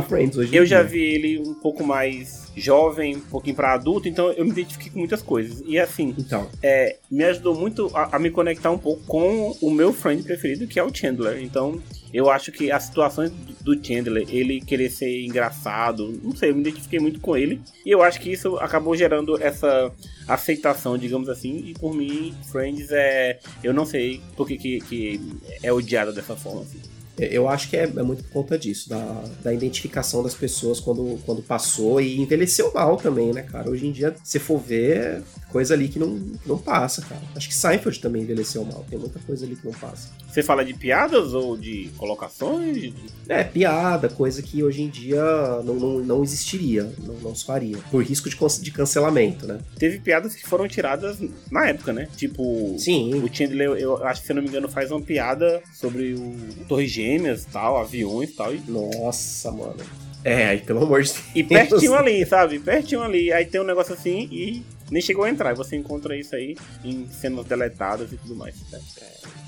Eu 0.52 0.66
já 0.66 0.82
vi 0.82 1.02
ele 1.02 1.38
um 1.38 1.54
pouco 1.54 1.84
mais 1.84 2.50
jovem, 2.56 3.16
um 3.16 3.20
pouquinho 3.20 3.56
pra 3.56 3.74
adulto, 3.74 4.08
então 4.08 4.30
eu 4.32 4.44
me 4.44 4.50
identifiquei 4.50 4.90
com 4.90 4.98
muitas 4.98 5.22
coisas. 5.22 5.62
E 5.66 5.78
assim, 5.78 6.14
Então, 6.18 6.48
é, 6.62 6.96
me 7.10 7.24
ajudou 7.24 7.54
muito 7.54 7.90
a, 7.94 8.16
a 8.16 8.18
me 8.18 8.30
conectar 8.30 8.70
um 8.70 8.78
pouco 8.78 9.02
com 9.06 9.56
o 9.60 9.70
meu 9.70 9.92
friend 9.92 10.22
preferido, 10.22 10.66
que 10.66 10.78
é 10.78 10.82
o 10.82 10.94
Chandler. 10.94 11.42
Então, 11.42 11.80
eu 12.12 12.28
acho 12.28 12.50
que 12.50 12.70
as 12.70 12.84
situações 12.84 13.30
do 13.60 13.74
Chandler, 13.84 14.26
ele 14.28 14.60
querer 14.60 14.90
ser 14.90 15.24
engraçado, 15.24 16.18
não 16.22 16.34
sei, 16.34 16.50
eu 16.50 16.54
me 16.54 16.60
identifiquei 16.60 16.98
muito 16.98 17.20
com 17.20 17.36
ele. 17.36 17.60
E 17.86 17.90
eu 17.90 18.02
acho 18.02 18.20
que 18.20 18.32
isso 18.32 18.56
acabou 18.56 18.96
gerando 18.96 19.40
essa 19.40 19.92
aceitação, 20.26 20.98
digamos 20.98 21.28
assim. 21.28 21.64
E 21.66 21.74
por 21.74 21.94
mim, 21.94 22.34
Friends 22.50 22.90
é. 22.90 23.38
Eu 23.62 23.72
não 23.72 23.86
sei 23.86 24.20
por 24.36 24.46
que, 24.46 24.56
que, 24.56 24.80
que 24.80 25.20
é 25.62 25.72
odiado 25.72 26.12
dessa 26.12 26.34
forma. 26.34 26.62
Assim. 26.62 26.80
Eu 27.18 27.48
acho 27.48 27.68
que 27.68 27.76
é, 27.76 27.84
é 27.84 28.02
muito 28.02 28.22
por 28.24 28.32
conta 28.32 28.58
disso, 28.58 28.88
da, 28.88 29.24
da 29.42 29.52
identificação 29.52 30.22
das 30.22 30.34
pessoas 30.34 30.80
quando, 30.80 31.18
quando 31.24 31.42
passou 31.42 32.00
e 32.00 32.20
envelheceu 32.20 32.72
mal 32.72 32.96
também, 32.96 33.32
né, 33.32 33.42
cara? 33.42 33.70
Hoje 33.70 33.86
em 33.86 33.92
dia, 33.92 34.14
se 34.24 34.38
for 34.38 34.58
ver, 34.58 35.22
coisa 35.50 35.74
ali 35.74 35.88
que 35.88 35.98
não, 35.98 36.18
que 36.18 36.48
não 36.48 36.58
passa, 36.58 37.02
cara. 37.02 37.20
Acho 37.34 37.48
que 37.48 37.54
Seinfeld 37.54 38.00
também 38.00 38.22
envelheceu 38.22 38.64
mal, 38.64 38.84
tem 38.88 38.98
muita 38.98 39.18
coisa 39.20 39.44
ali 39.44 39.56
que 39.56 39.66
não 39.66 39.72
passa. 39.72 40.10
Você 40.28 40.42
fala 40.42 40.64
de 40.64 40.72
piadas 40.74 41.34
ou 41.34 41.56
de 41.56 41.90
colocações? 41.96 42.94
É, 43.28 43.42
piada, 43.42 44.08
coisa 44.08 44.40
que 44.40 44.62
hoje 44.62 44.82
em 44.82 44.88
dia 44.88 45.22
não, 45.64 45.74
não, 45.74 45.98
não 45.98 46.22
existiria, 46.22 46.90
não, 46.98 47.14
não 47.14 47.34
se 47.34 47.44
faria. 47.44 47.78
Por 47.90 48.04
risco 48.04 48.30
de, 48.30 48.36
de 48.62 48.70
cancelamento, 48.70 49.46
né? 49.46 49.58
Teve 49.76 49.98
piadas 49.98 50.34
que 50.34 50.46
foram 50.46 50.68
tiradas 50.68 51.18
na 51.50 51.68
época, 51.68 51.92
né? 51.92 52.08
Tipo, 52.16 52.76
Sim, 52.78 53.14
o 53.14 53.34
Chandler, 53.34 53.70
eu 53.70 54.04
acho 54.04 54.20
que 54.20 54.26
se 54.28 54.32
não 54.32 54.42
me 54.42 54.48
engano, 54.48 54.68
faz 54.68 54.90
uma 54.90 55.00
piada 55.00 55.60
sobre 55.74 56.14
o 56.14 56.36
Torre 56.68 56.86
Gêmeas 57.00 57.44
tal, 57.46 57.78
aviões 57.78 58.32
tal. 58.34 58.54
E, 58.54 58.60
nossa, 58.68 59.50
mano. 59.50 59.76
É, 60.22 60.48
aí 60.48 60.60
pelo 60.60 60.82
amor 60.84 61.02
de 61.02 61.12
Deus. 61.12 61.24
e 61.34 61.42
pertinho 61.42 61.94
ali, 61.94 62.26
sabe? 62.26 62.58
Pertinho 62.58 63.02
ali. 63.02 63.32
Aí 63.32 63.46
tem 63.46 63.58
um 63.60 63.64
negócio 63.64 63.94
assim 63.94 64.28
e 64.30 64.62
nem 64.90 65.00
chegou 65.00 65.24
a 65.24 65.30
entrar. 65.30 65.52
E 65.52 65.54
você 65.56 65.76
encontra 65.76 66.14
isso 66.14 66.34
aí 66.36 66.56
em 66.84 67.08
cenas 67.08 67.46
deletadas 67.46 68.12
e 68.12 68.16
tudo 68.18 68.36
mais. 68.36 68.54
né? 68.70 68.78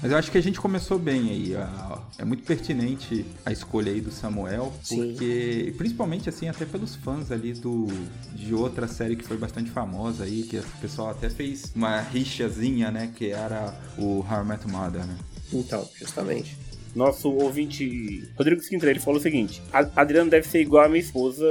Mas 0.00 0.10
eu 0.10 0.16
acho 0.16 0.30
que 0.32 0.38
a 0.38 0.42
gente 0.42 0.58
começou 0.58 0.98
bem 0.98 1.28
aí. 1.30 1.54
a- 1.54 1.98
É 2.18 2.24
muito 2.24 2.42
pertinente 2.44 3.24
a 3.44 3.52
escolha 3.52 3.92
aí 3.92 4.00
do 4.00 4.10
Samuel, 4.10 4.72
Sim. 4.82 5.08
porque 5.12 5.74
principalmente 5.76 6.28
assim 6.30 6.48
até 6.48 6.64
pelos 6.64 6.94
fãs 6.96 7.30
ali 7.30 7.52
do 7.52 7.86
de 8.34 8.54
outra 8.54 8.88
série 8.88 9.14
que 9.14 9.24
foi 9.24 9.36
bastante 9.36 9.70
famosa 9.70 10.24
aí, 10.24 10.42
que 10.44 10.56
o 10.56 10.64
pessoal 10.80 11.10
até 11.10 11.28
fez 11.28 11.70
uma 11.76 12.00
rixazinha, 12.00 12.90
né, 12.90 13.12
que 13.14 13.30
era 13.30 13.74
o 13.98 14.20
How 14.28 14.42
I 14.42 14.46
Met 14.46 14.66
Your 14.66 14.72
Mother, 14.72 15.04
né? 15.06 15.16
Então, 15.52 15.86
justamente. 15.98 16.56
Nosso 16.94 17.30
ouvinte 17.30 18.28
Rodrigo 18.36 18.60
Sintra, 18.62 18.90
ele 18.90 19.00
falou 19.00 19.18
o 19.18 19.22
seguinte: 19.22 19.62
"A- 19.72 19.88
Adriano 19.96 20.30
deve 20.30 20.46
ser 20.46 20.60
igual 20.60 20.84
a 20.84 20.88
minha 20.88 21.00
esposa, 21.00 21.46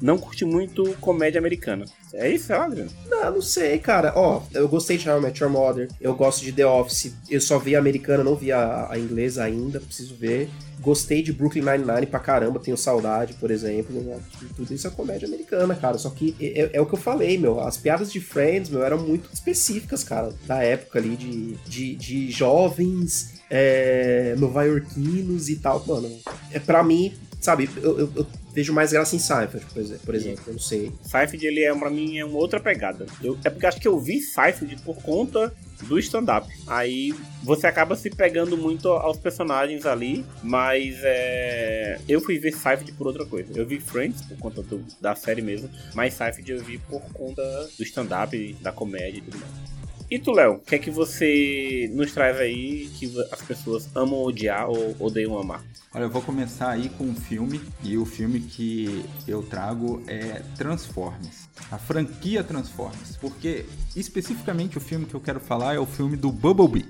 não 0.00 0.18
curte 0.18 0.44
muito 0.44 0.96
comédia 1.00 1.38
americana. 1.38 1.84
É 2.12 2.28
isso, 2.28 2.52
é, 2.52 2.56
Adriano? 2.56 2.90
Não, 3.08 3.34
não 3.34 3.42
sei, 3.42 3.78
cara. 3.78 4.12
Ó, 4.16 4.42
eu 4.52 4.68
gostei 4.68 4.96
de 4.98 5.08
How 5.08 5.18
I 5.18 5.22
Met 5.22 5.40
Your 5.42 5.52
Mother. 5.52 5.88
Eu 6.00 6.14
gosto 6.14 6.42
de 6.44 6.52
The 6.52 6.66
Office. 6.66 7.14
Eu 7.30 7.40
só 7.40 7.56
vi 7.58 7.76
a 7.76 7.78
americana, 7.78 8.24
não 8.24 8.34
vi 8.34 8.50
a, 8.50 8.88
a 8.90 8.98
inglesa 8.98 9.44
ainda. 9.44 9.78
Preciso 9.78 10.16
ver. 10.16 10.48
Gostei 10.80 11.22
de 11.22 11.32
Brooklyn 11.32 11.62
Nine-Nine 11.62 12.06
pra 12.06 12.18
caramba. 12.18 12.58
Tenho 12.58 12.76
saudade, 12.76 13.34
por 13.34 13.50
exemplo. 13.50 14.00
né? 14.02 14.18
Tudo 14.56 14.74
isso 14.74 14.88
é 14.88 14.90
comédia 14.90 15.28
americana, 15.28 15.74
cara. 15.76 15.98
Só 15.98 16.10
que 16.10 16.34
é, 16.40 16.62
é- 16.62 16.70
é 16.74 16.80
o 16.80 16.86
que 16.86 16.94
eu 16.94 16.98
falei, 16.98 17.38
meu. 17.38 17.60
As 17.60 17.76
piadas 17.76 18.10
de 18.10 18.18
Friends, 18.18 18.68
meu, 18.70 18.82
eram 18.82 18.98
muito 18.98 19.28
específicas, 19.32 20.02
cara. 20.02 20.32
Da 20.46 20.62
época 20.64 20.98
ali 20.98 21.14
de, 21.16 21.54
de, 21.68 21.94
de 21.94 22.30
jovens 22.32 23.39
é, 23.50 24.34
nova-iorquinos 24.38 25.48
e 25.48 25.56
tal. 25.56 25.84
Mano, 25.86 26.08
é 26.52 26.58
pra 26.58 26.82
mim, 26.82 27.12
sabe, 27.40 27.68
eu, 27.82 27.98
eu- 27.98 28.12
eu 28.16 28.26
vejo 28.54 28.72
mais 28.72 28.92
graça 28.92 29.14
em 29.14 29.18
Seinfeld, 29.18 29.66
por 29.66 29.80
exemplo. 29.80 30.02
Por 30.06 30.14
exemplo 30.14 30.42
eu 30.46 30.52
não 30.54 30.60
sei. 30.60 30.92
Seinfeld, 31.02 31.46
ele 31.46 31.60
é, 31.64 31.74
pra 31.74 31.90
mim, 31.90 32.18
é 32.18 32.24
uma 32.24 32.38
outra 32.38 32.58
pegada. 32.60 33.06
Eu, 33.22 33.36
é 33.44 33.50
porque 33.50 33.66
acho 33.66 33.80
que 33.80 33.88
eu 33.88 33.98
vi 34.00 34.20
Seinfeld 34.20 34.76
por 34.82 34.96
conta 35.02 35.52
do 35.84 35.98
stand-up. 35.98 36.46
Aí 36.66 37.14
você 37.42 37.66
acaba 37.66 37.96
se 37.96 38.10
pegando 38.10 38.54
muito 38.56 38.88
aos 38.88 39.16
personagens 39.16 39.86
ali, 39.86 40.24
mas 40.42 40.96
é, 41.02 41.98
eu 42.08 42.20
fui 42.20 42.38
ver 42.38 42.52
Seinfeld 42.52 42.92
por 42.92 43.06
outra 43.06 43.24
coisa. 43.24 43.50
Eu 43.56 43.64
vi 43.66 43.80
Friends 43.80 44.20
por 44.22 44.36
conta 44.38 44.62
do- 44.62 44.84
da 45.00 45.14
série 45.14 45.40
mesmo, 45.42 45.70
mas 45.94 46.12
Seinfeld 46.14 46.50
eu 46.52 46.62
vi 46.62 46.76
por 46.78 47.00
conta 47.14 47.42
do 47.78 47.82
stand-up, 47.82 48.56
da 48.60 48.70
comédia 48.72 49.18
e 49.18 49.22
tudo 49.22 49.38
mais. 49.38 49.79
E 50.10 50.18
tu, 50.18 50.32
Léo, 50.32 50.54
o 50.54 50.58
que 50.58 50.74
é 50.74 50.78
que 50.78 50.90
você 50.90 51.88
nos 51.94 52.12
traz 52.12 52.36
aí 52.38 52.90
que 52.98 53.08
as 53.30 53.40
pessoas 53.42 53.88
amam 53.94 54.20
odiar 54.24 54.68
ou 54.68 54.96
odeiam 54.98 55.38
amar? 55.38 55.62
Olha, 55.94 56.02
eu 56.02 56.10
vou 56.10 56.20
começar 56.20 56.70
aí 56.70 56.88
com 56.88 57.04
um 57.04 57.14
filme, 57.14 57.60
e 57.84 57.96
o 57.96 58.04
filme 58.04 58.40
que 58.40 59.04
eu 59.28 59.40
trago 59.40 60.02
é 60.08 60.42
Transformers. 60.56 61.48
A 61.70 61.78
franquia 61.78 62.42
Transformers. 62.42 63.16
Porque 63.20 63.64
especificamente 63.94 64.76
o 64.76 64.80
filme 64.80 65.06
que 65.06 65.14
eu 65.14 65.20
quero 65.20 65.38
falar 65.38 65.74
é 65.74 65.78
o 65.78 65.86
filme 65.86 66.16
do 66.16 66.32
Bumblebee. 66.32 66.86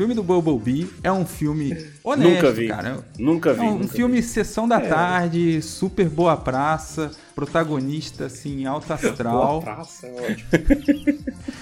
O 0.00 0.02
filme 0.02 0.14
do 0.14 0.22
Bumblebee 0.22 0.88
é 1.02 1.12
um 1.12 1.26
filme 1.26 1.76
honesto, 2.02 2.32
Nunca 2.46 2.50
vi. 2.52 2.68
cara. 2.68 3.04
Nunca 3.18 3.52
vi. 3.52 3.60
É 3.60 3.64
um 3.64 3.78
nunca 3.80 3.88
filme 3.88 4.22
Sessão 4.22 4.66
da 4.66 4.78
É. 4.78 4.88
Tarde, 4.88 5.60
super 5.60 6.08
boa 6.08 6.38
praça, 6.38 7.10
protagonista, 7.34 8.24
assim, 8.24 8.64
alto 8.64 8.86
Boa 8.86 8.98
astral. 8.98 9.60
praça, 9.60 10.06
é 10.06 10.12
ótimo. 10.32 10.48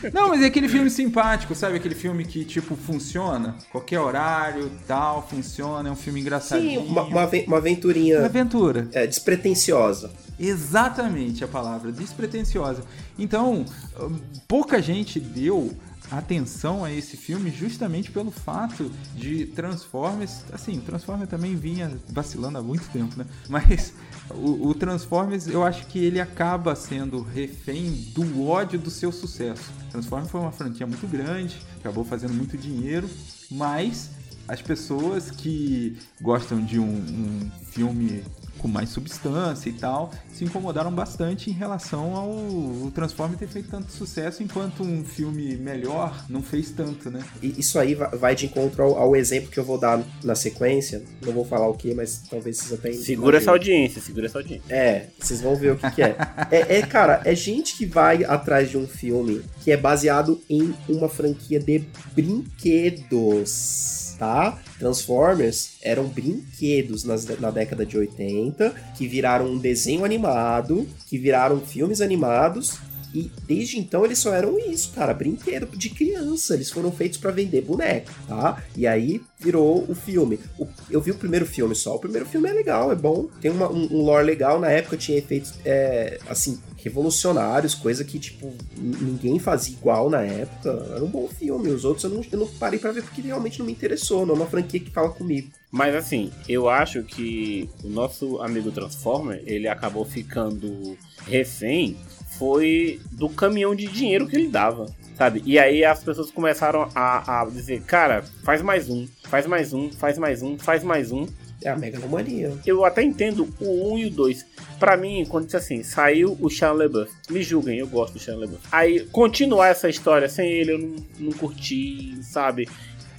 Não, 0.14 0.28
mas 0.28 0.40
é 0.42 0.46
aquele 0.46 0.68
filme 0.68 0.88
simpático, 0.88 1.52
sabe? 1.56 1.78
Aquele 1.78 1.96
filme 1.96 2.24
que, 2.24 2.44
tipo, 2.44 2.76
funciona. 2.76 3.56
Qualquer 3.72 3.98
horário, 3.98 4.70
tal, 4.86 5.26
funciona. 5.28 5.88
É 5.88 5.90
um 5.90 5.96
filme 5.96 6.20
Sim, 6.20 6.24
engraçadinho. 6.24 6.80
uma, 6.82 7.02
uma, 7.02 7.26
uma 7.26 7.30
Uma 7.48 7.56
aventurinha 7.56 8.24
aventura. 8.24 8.88
é, 8.92 9.04
despretensiosa. 9.04 10.12
Exatamente 10.38 11.42
a 11.42 11.48
palavra, 11.48 11.90
despretensiosa. 11.90 12.84
Então, 13.18 13.64
hum, 14.00 14.16
pouca 14.46 14.80
gente 14.80 15.18
deu 15.18 15.72
atenção 16.10 16.84
a 16.84 16.92
esse 16.92 17.16
filme 17.16 17.50
justamente 17.50 18.10
pelo 18.10 18.30
fato 18.30 18.90
de 19.14 19.46
Transformers, 19.46 20.44
assim, 20.52 20.78
o 20.78 20.82
Transformers 20.82 21.28
também 21.28 21.54
vinha 21.54 21.98
vacilando 22.08 22.58
há 22.58 22.62
muito 22.62 22.88
tempo, 22.90 23.18
né? 23.18 23.26
Mas 23.48 23.92
o, 24.30 24.68
o 24.68 24.74
Transformers, 24.74 25.46
eu 25.46 25.64
acho 25.64 25.86
que 25.86 25.98
ele 25.98 26.20
acaba 26.20 26.74
sendo 26.74 27.22
refém 27.22 27.90
do 28.14 28.46
ódio 28.46 28.78
do 28.78 28.90
seu 28.90 29.12
sucesso. 29.12 29.70
Transformers 29.90 30.30
foi 30.30 30.40
uma 30.40 30.52
franquia 30.52 30.86
muito 30.86 31.06
grande, 31.06 31.56
acabou 31.78 32.04
fazendo 32.04 32.34
muito 32.34 32.56
dinheiro, 32.56 33.08
mas 33.50 34.10
as 34.46 34.62
pessoas 34.62 35.30
que 35.30 35.98
gostam 36.20 36.64
de 36.64 36.78
um, 36.78 36.88
um 36.88 37.50
filme 37.66 38.22
com 38.58 38.68
mais 38.68 38.90
substância 38.90 39.68
e 39.68 39.72
tal, 39.72 40.10
se 40.32 40.44
incomodaram 40.44 40.92
bastante 40.92 41.50
em 41.50 41.52
relação 41.52 42.14
ao 42.16 42.28
o 42.28 42.90
Transformers 42.94 43.38
ter 43.38 43.48
feito 43.48 43.68
tanto 43.70 43.90
sucesso, 43.92 44.42
enquanto 44.42 44.82
um 44.82 45.04
filme 45.04 45.56
melhor 45.56 46.24
não 46.28 46.42
fez 46.42 46.70
tanto, 46.70 47.10
né? 47.10 47.22
E 47.42 47.54
isso 47.58 47.78
aí 47.78 47.94
va- 47.94 48.08
vai 48.08 48.34
de 48.34 48.46
encontro 48.46 48.82
ao, 48.82 48.98
ao 48.98 49.16
exemplo 49.16 49.50
que 49.50 49.58
eu 49.58 49.64
vou 49.64 49.78
dar 49.78 50.00
na 50.22 50.34
sequência. 50.34 51.02
Não 51.24 51.32
vou 51.32 51.44
falar 51.44 51.68
o 51.68 51.74
que, 51.74 51.94
mas 51.94 52.22
talvez 52.30 52.58
vocês 52.58 52.72
até 52.78 52.92
Segura 52.92 53.38
essa 53.38 53.50
audiência, 53.50 54.00
segura 54.00 54.26
essa 54.26 54.38
audiência. 54.38 54.74
É, 54.74 55.06
vocês 55.18 55.40
vão 55.40 55.56
ver 55.56 55.72
o 55.72 55.76
que, 55.76 55.90
que 55.92 56.02
é. 56.02 56.16
é. 56.50 56.78
É, 56.78 56.82
cara, 56.82 57.20
é 57.24 57.34
gente 57.34 57.76
que 57.76 57.86
vai 57.86 58.24
atrás 58.24 58.70
de 58.70 58.76
um 58.76 58.86
filme 58.86 59.42
que 59.62 59.70
é 59.70 59.76
baseado 59.76 60.40
em 60.48 60.74
uma 60.88 61.08
franquia 61.08 61.58
de 61.60 61.84
brinquedos, 62.14 64.07
tá? 64.18 64.58
Transformers 64.78 65.76
eram 65.82 66.04
brinquedos 66.06 67.04
nas, 67.04 67.24
na 67.38 67.50
década 67.50 67.86
de 67.86 67.96
80, 67.96 68.74
que 68.96 69.06
viraram 69.06 69.46
um 69.46 69.58
desenho 69.58 70.04
animado, 70.04 70.86
que 71.06 71.16
viraram 71.18 71.60
filmes 71.60 72.00
animados. 72.00 72.78
E 73.14 73.30
desde 73.46 73.78
então 73.78 74.04
eles 74.04 74.18
só 74.18 74.34
eram 74.34 74.58
isso, 74.58 74.92
cara, 74.94 75.14
brinquedo 75.14 75.66
de 75.74 75.88
criança. 75.88 76.52
Eles 76.52 76.70
foram 76.70 76.92
feitos 76.92 77.16
pra 77.16 77.30
vender 77.30 77.62
boneco, 77.62 78.10
tá? 78.28 78.62
E 78.76 78.86
aí 78.86 79.22
virou 79.40 79.82
o 79.88 79.94
filme. 79.94 80.38
O- 80.58 80.66
eu 80.90 81.00
vi 81.00 81.12
o 81.12 81.14
primeiro 81.14 81.46
filme 81.46 81.74
só. 81.74 81.94
O 81.96 81.98
primeiro 81.98 82.26
filme 82.26 82.50
é 82.50 82.52
legal, 82.52 82.92
é 82.92 82.94
bom. 82.94 83.26
Tem 83.40 83.50
uma- 83.50 83.72
um, 83.72 83.88
um 83.96 84.02
lore 84.02 84.26
legal. 84.26 84.60
Na 84.60 84.70
época 84.70 84.98
tinha 84.98 85.16
efeitos, 85.16 85.54
é, 85.64 86.18
assim, 86.28 86.58
revolucionários, 86.82 87.74
coisa 87.74 88.04
que, 88.04 88.18
tipo, 88.18 88.54
ninguém 88.76 89.38
fazia 89.38 89.74
igual 89.74 90.08
na 90.08 90.22
época. 90.22 90.70
Era 90.94 91.04
um 91.04 91.08
bom 91.08 91.28
filme. 91.28 91.70
Os 91.70 91.84
outros 91.84 92.04
eu 92.04 92.10
não, 92.10 92.24
eu 92.30 92.38
não 92.38 92.46
parei 92.46 92.78
pra 92.78 92.92
ver 92.92 93.02
porque 93.02 93.20
realmente 93.20 93.58
não 93.58 93.66
me 93.66 93.72
interessou. 93.72 94.24
Não 94.24 94.34
é 94.34 94.38
uma 94.38 94.46
franquia 94.46 94.80
que 94.80 94.90
fala 94.90 95.10
comigo. 95.10 95.50
Mas 95.70 95.94
assim, 95.94 96.30
eu 96.48 96.68
acho 96.68 97.02
que 97.02 97.68
o 97.84 97.88
nosso 97.88 98.40
amigo 98.40 98.70
Transformer, 98.70 99.42
ele 99.46 99.68
acabou 99.68 100.04
ficando 100.04 100.96
refém 101.26 101.96
foi 102.38 103.00
do 103.10 103.28
caminhão 103.28 103.74
de 103.74 103.86
dinheiro 103.88 104.26
que 104.26 104.36
ele 104.36 104.48
dava, 104.48 104.86
sabe? 105.16 105.42
E 105.44 105.58
aí 105.58 105.84
as 105.84 106.02
pessoas 106.02 106.30
começaram 106.30 106.88
a, 106.94 107.40
a 107.40 107.44
dizer, 107.46 107.82
cara, 107.82 108.22
faz 108.44 108.62
mais 108.62 108.88
um, 108.88 109.08
faz 109.24 109.46
mais 109.46 109.72
um, 109.72 109.90
faz 109.90 110.18
mais 110.18 110.42
um, 110.42 110.56
faz 110.56 110.84
mais 110.84 111.10
um. 111.10 111.26
É 111.68 111.70
a 111.70 111.76
megalomania. 111.76 112.56
Eu 112.64 112.82
até 112.82 113.02
entendo 113.02 113.46
o 113.60 113.92
1 113.92 113.98
e 113.98 114.06
o 114.06 114.10
2. 114.10 114.46
Pra 114.78 114.96
mim, 114.96 115.26
quando 115.28 115.44
disse 115.44 115.56
assim, 115.58 115.82
saiu 115.82 116.34
o 116.40 116.48
Sean 116.48 116.72
LeBeouf. 116.72 117.12
Me 117.28 117.42
julguem, 117.42 117.78
eu 117.78 117.86
gosto 117.86 118.14
do 118.14 118.18
Sean 118.18 118.36
LeBeouf. 118.36 118.66
Aí, 118.72 119.00
continuar 119.12 119.68
essa 119.68 119.86
história 119.86 120.30
sem 120.30 120.50
ele, 120.50 120.72
eu 120.72 120.78
não, 120.78 120.96
não 121.18 121.32
curti, 121.32 122.16
sabe? 122.22 122.66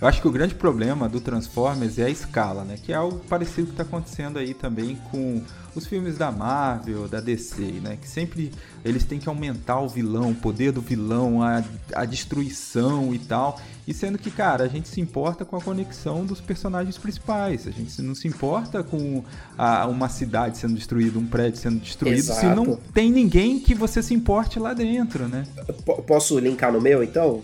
Eu 0.01 0.07
acho 0.07 0.21
que 0.21 0.27
o 0.29 0.31
grande 0.31 0.55
problema 0.55 1.09
do 1.09 1.19
Transformers 1.19 1.99
é 1.99 2.05
a 2.05 2.09
escala, 2.09 2.63
né? 2.63 2.77
Que 2.81 2.93
é 2.93 2.95
algo 2.95 3.19
parecido 3.27 3.67
que 3.67 3.73
está 3.73 3.83
acontecendo 3.83 4.39
aí 4.39 4.53
também 4.53 4.97
com 5.11 5.41
os 5.75 5.85
filmes 5.85 6.17
da 6.17 6.31
Marvel, 6.31 7.05
da 7.09 7.19
DC, 7.19 7.61
né? 7.83 7.97
Que 8.01 8.07
sempre 8.07 8.49
eles 8.85 9.03
têm 9.03 9.19
que 9.19 9.27
aumentar 9.27 9.81
o 9.81 9.89
vilão, 9.89 10.31
o 10.31 10.35
poder 10.35 10.71
do 10.71 10.79
vilão, 10.79 11.43
a, 11.43 11.61
a 11.93 12.05
destruição 12.05 13.13
e 13.13 13.19
tal. 13.19 13.59
E 13.85 13.93
sendo 13.93 14.17
que, 14.17 14.31
cara, 14.31 14.63
a 14.63 14.67
gente 14.69 14.87
se 14.87 15.01
importa 15.01 15.43
com 15.43 15.57
a 15.57 15.61
conexão 15.61 16.25
dos 16.25 16.39
personagens 16.39 16.97
principais. 16.97 17.67
A 17.67 17.71
gente 17.71 18.01
não 18.01 18.15
se 18.15 18.25
importa 18.25 18.81
com 18.81 19.21
a- 19.57 19.85
uma 19.85 20.07
cidade 20.07 20.57
sendo 20.57 20.75
destruída, 20.75 21.19
um 21.19 21.25
prédio 21.25 21.59
sendo 21.59 21.77
destruído, 21.79 22.21
se 22.23 22.31
Exato. 22.31 22.55
não 22.55 22.77
tem 22.93 23.11
ninguém 23.11 23.59
que 23.59 23.75
você 23.75 24.01
se 24.01 24.13
importe 24.13 24.59
lá 24.59 24.73
dentro, 24.73 25.27
né? 25.27 25.45
P- 25.85 26.01
posso 26.03 26.39
linkar 26.39 26.71
no 26.71 26.79
meu, 26.79 27.03
então? 27.03 27.41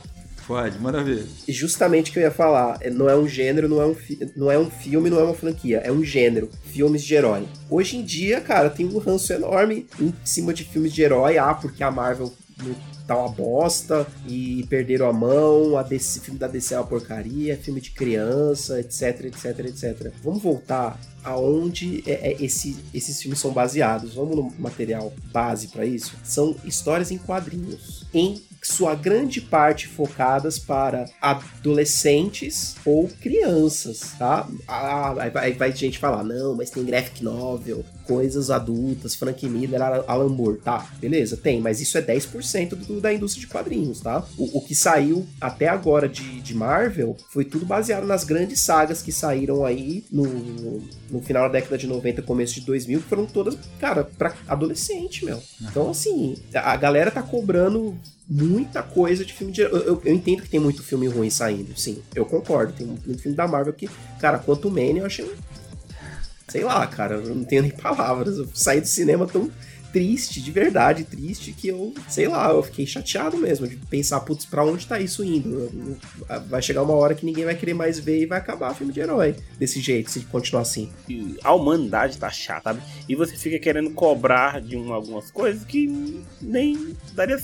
Pode, 0.47 0.77
manda 0.79 1.03
ver. 1.03 1.25
justamente 1.47 2.09
o 2.11 2.13
que 2.13 2.19
eu 2.19 2.23
ia 2.23 2.31
falar. 2.31 2.77
é, 2.81 2.89
Não 2.89 3.09
é 3.09 3.15
um 3.15 3.27
gênero, 3.27 3.67
não 3.67 3.81
é 3.81 3.85
um, 3.87 3.95
não 4.35 4.51
é 4.51 4.59
um 4.59 4.69
filme, 4.69 5.09
não 5.09 5.19
é 5.19 5.23
uma 5.23 5.33
franquia. 5.33 5.79
É 5.79 5.91
um 5.91 6.03
gênero. 6.03 6.49
Filmes 6.65 7.03
de 7.03 7.15
herói. 7.15 7.47
Hoje 7.69 7.97
em 7.97 8.03
dia, 8.03 8.39
cara, 8.41 8.69
tem 8.69 8.85
um 8.85 8.97
ranço 8.99 9.33
enorme 9.33 9.87
em 9.99 10.13
cima 10.23 10.53
de 10.53 10.63
filmes 10.63 10.93
de 10.93 11.01
herói. 11.01 11.37
Ah, 11.37 11.53
porque 11.53 11.83
a 11.83 11.89
Marvel 11.89 12.31
tá 13.07 13.15
uma 13.17 13.29
bosta 13.29 14.07
e 14.27 14.65
perderam 14.69 15.09
a 15.09 15.13
mão. 15.13 15.77
A 15.77 15.83
DC, 15.83 16.19
filme 16.21 16.39
da 16.39 16.47
DC 16.47 16.73
é 16.75 16.77
uma 16.77 16.85
porcaria. 16.87 17.57
Filme 17.57 17.81
de 17.81 17.91
criança, 17.91 18.79
etc, 18.79 19.25
etc, 19.25 19.59
etc. 19.65 20.11
Vamos 20.23 20.43
voltar 20.43 20.99
aonde 21.23 22.03
é, 22.05 22.31
é 22.31 22.43
esse, 22.43 22.77
esses 22.93 23.19
filmes 23.19 23.39
são 23.39 23.51
baseados. 23.51 24.13
Vamos 24.13 24.35
no 24.35 24.53
material 24.59 25.11
base 25.31 25.69
pra 25.69 25.85
isso. 25.85 26.15
São 26.23 26.55
histórias 26.63 27.09
em 27.09 27.17
quadrinhos. 27.17 28.05
Em 28.13 28.41
sua 28.67 28.95
grande 28.95 29.39
parte 29.41 29.88
focadas 29.88 30.57
para 30.57 31.05
adolescentes 31.22 32.75
ou 32.86 33.07
crianças, 33.22 34.13
tá? 34.17 34.48
Ah, 34.67 35.13
aí 35.19 35.29
vai, 35.29 35.53
vai 35.53 35.75
gente 35.75 36.00
falar, 36.00 36.24
não, 36.24 36.55
mas 36.55 36.69
tem 36.69 36.84
graphic 36.84 37.24
novel, 37.24 37.84
coisas 38.05 38.50
adultas, 38.50 39.15
Frank 39.15 39.48
Miller, 39.48 39.81
Alan 39.81 40.29
Moore, 40.29 40.57
tá? 40.57 40.88
Beleza, 41.00 41.38
tem, 41.38 41.62
mas 41.62 41.81
isso 41.81 41.98
é 41.98 42.01
10% 42.01 42.69
do, 42.69 43.01
da 43.01 43.13
indústria 43.13 43.41
de 43.41 43.51
quadrinhos, 43.51 44.01
tá? 44.01 44.24
O, 44.38 44.60
o 44.60 44.62
que 44.62 44.75
saiu 44.75 45.25
até 45.39 45.67
agora 45.67 46.07
de, 46.07 46.41
de 46.41 46.55
Marvel 46.55 47.15
foi 47.29 47.45
tudo 47.45 47.65
baseado 47.65 48.05
nas 48.05 48.24
grandes 48.24 48.62
sagas 48.62 49.01
que 49.01 49.12
saíram 49.12 49.65
aí 49.65 50.05
no, 50.12 50.81
no 51.10 51.22
final 51.22 51.43
da 51.43 51.53
década 51.53 51.77
de 51.77 51.88
90, 51.88 52.22
começo 52.22 52.55
de 52.55 52.62
2000, 52.62 53.01
que 53.01 53.07
foram 53.07 53.25
todas, 53.25 53.57
cara, 53.79 54.03
pra 54.03 54.34
adolescente, 54.48 55.25
meu. 55.25 55.41
Então, 55.62 55.89
assim, 55.89 56.36
a 56.53 56.75
galera 56.75 57.12
tá 57.12 57.22
cobrando 57.22 57.98
muita 58.27 58.82
coisa 58.84 59.24
de 59.25 59.34
filme 59.34 59.53
de. 59.53 59.62
Eu, 59.62 59.70
eu- 59.70 60.01
eu 60.03 60.13
entendo 60.13 60.41
que 60.44 60.50
tem 60.50 60.60
muito 60.60 60.82
filme 60.84 61.08
ruim 61.08 61.29
saindo, 61.29 61.77
sim. 61.79 62.01
Eu 62.13 62.25
concordo. 62.25 62.74
Tem 62.74 62.86
muito 62.88 63.22
filme 63.22 63.36
da 63.38 63.48
Marvel 63.48 63.74
que, 63.74 63.89
cara, 64.20 64.39
quanto 64.39 64.70
Man 64.70 64.98
eu 64.98 65.05
achei. 65.05 65.29
Sei 66.48 66.63
lá, 66.63 66.86
cara, 66.88 67.15
eu 67.15 67.36
não 67.36 67.44
tenho 67.44 67.62
nem 67.63 67.72
palavras. 67.75 68.38
Eu 68.38 68.48
saí 68.53 68.79
do 68.82 68.88
cinema 68.88 69.25
tão 69.27 69.50
triste, 69.95 70.41
de 70.41 70.51
verdade 70.51 71.05
triste, 71.05 71.53
que 71.53 71.69
eu, 71.69 71.93
sei 72.09 72.27
lá, 72.27 72.49
eu 72.49 72.61
fiquei 72.61 72.85
chateado 72.85 73.37
mesmo 73.37 73.65
de 73.65 73.77
pensar, 73.77 74.19
putz, 74.19 74.45
pra 74.45 74.65
onde 74.65 74.85
tá 74.85 74.99
isso 74.99 75.23
indo? 75.23 75.97
Vai 76.49 76.61
chegar 76.61 76.81
uma 76.81 76.95
hora 76.95 77.15
que 77.15 77.25
ninguém 77.25 77.45
vai 77.45 77.55
querer 77.55 77.73
mais 77.73 77.97
ver 77.97 78.21
e 78.21 78.25
vai 78.25 78.37
acabar 78.37 78.75
filme 78.75 78.91
de 78.91 78.99
herói 78.99 79.37
desse 79.57 79.79
jeito, 79.79 80.11
se 80.11 80.19
continuar 80.25 80.63
assim. 80.63 80.91
A 81.41 81.53
humanidade 81.53 82.17
tá 82.17 82.29
chata, 82.29 82.73
sabe? 82.73 82.81
E 83.07 83.15
você 83.15 83.37
fica 83.37 83.57
querendo 83.57 83.89
cobrar 83.91 84.59
de 84.59 84.75
um, 84.75 84.91
algumas 84.91 85.31
coisas 85.31 85.63
que 85.63 85.87
nem 86.41 86.93
daria, 87.13 87.37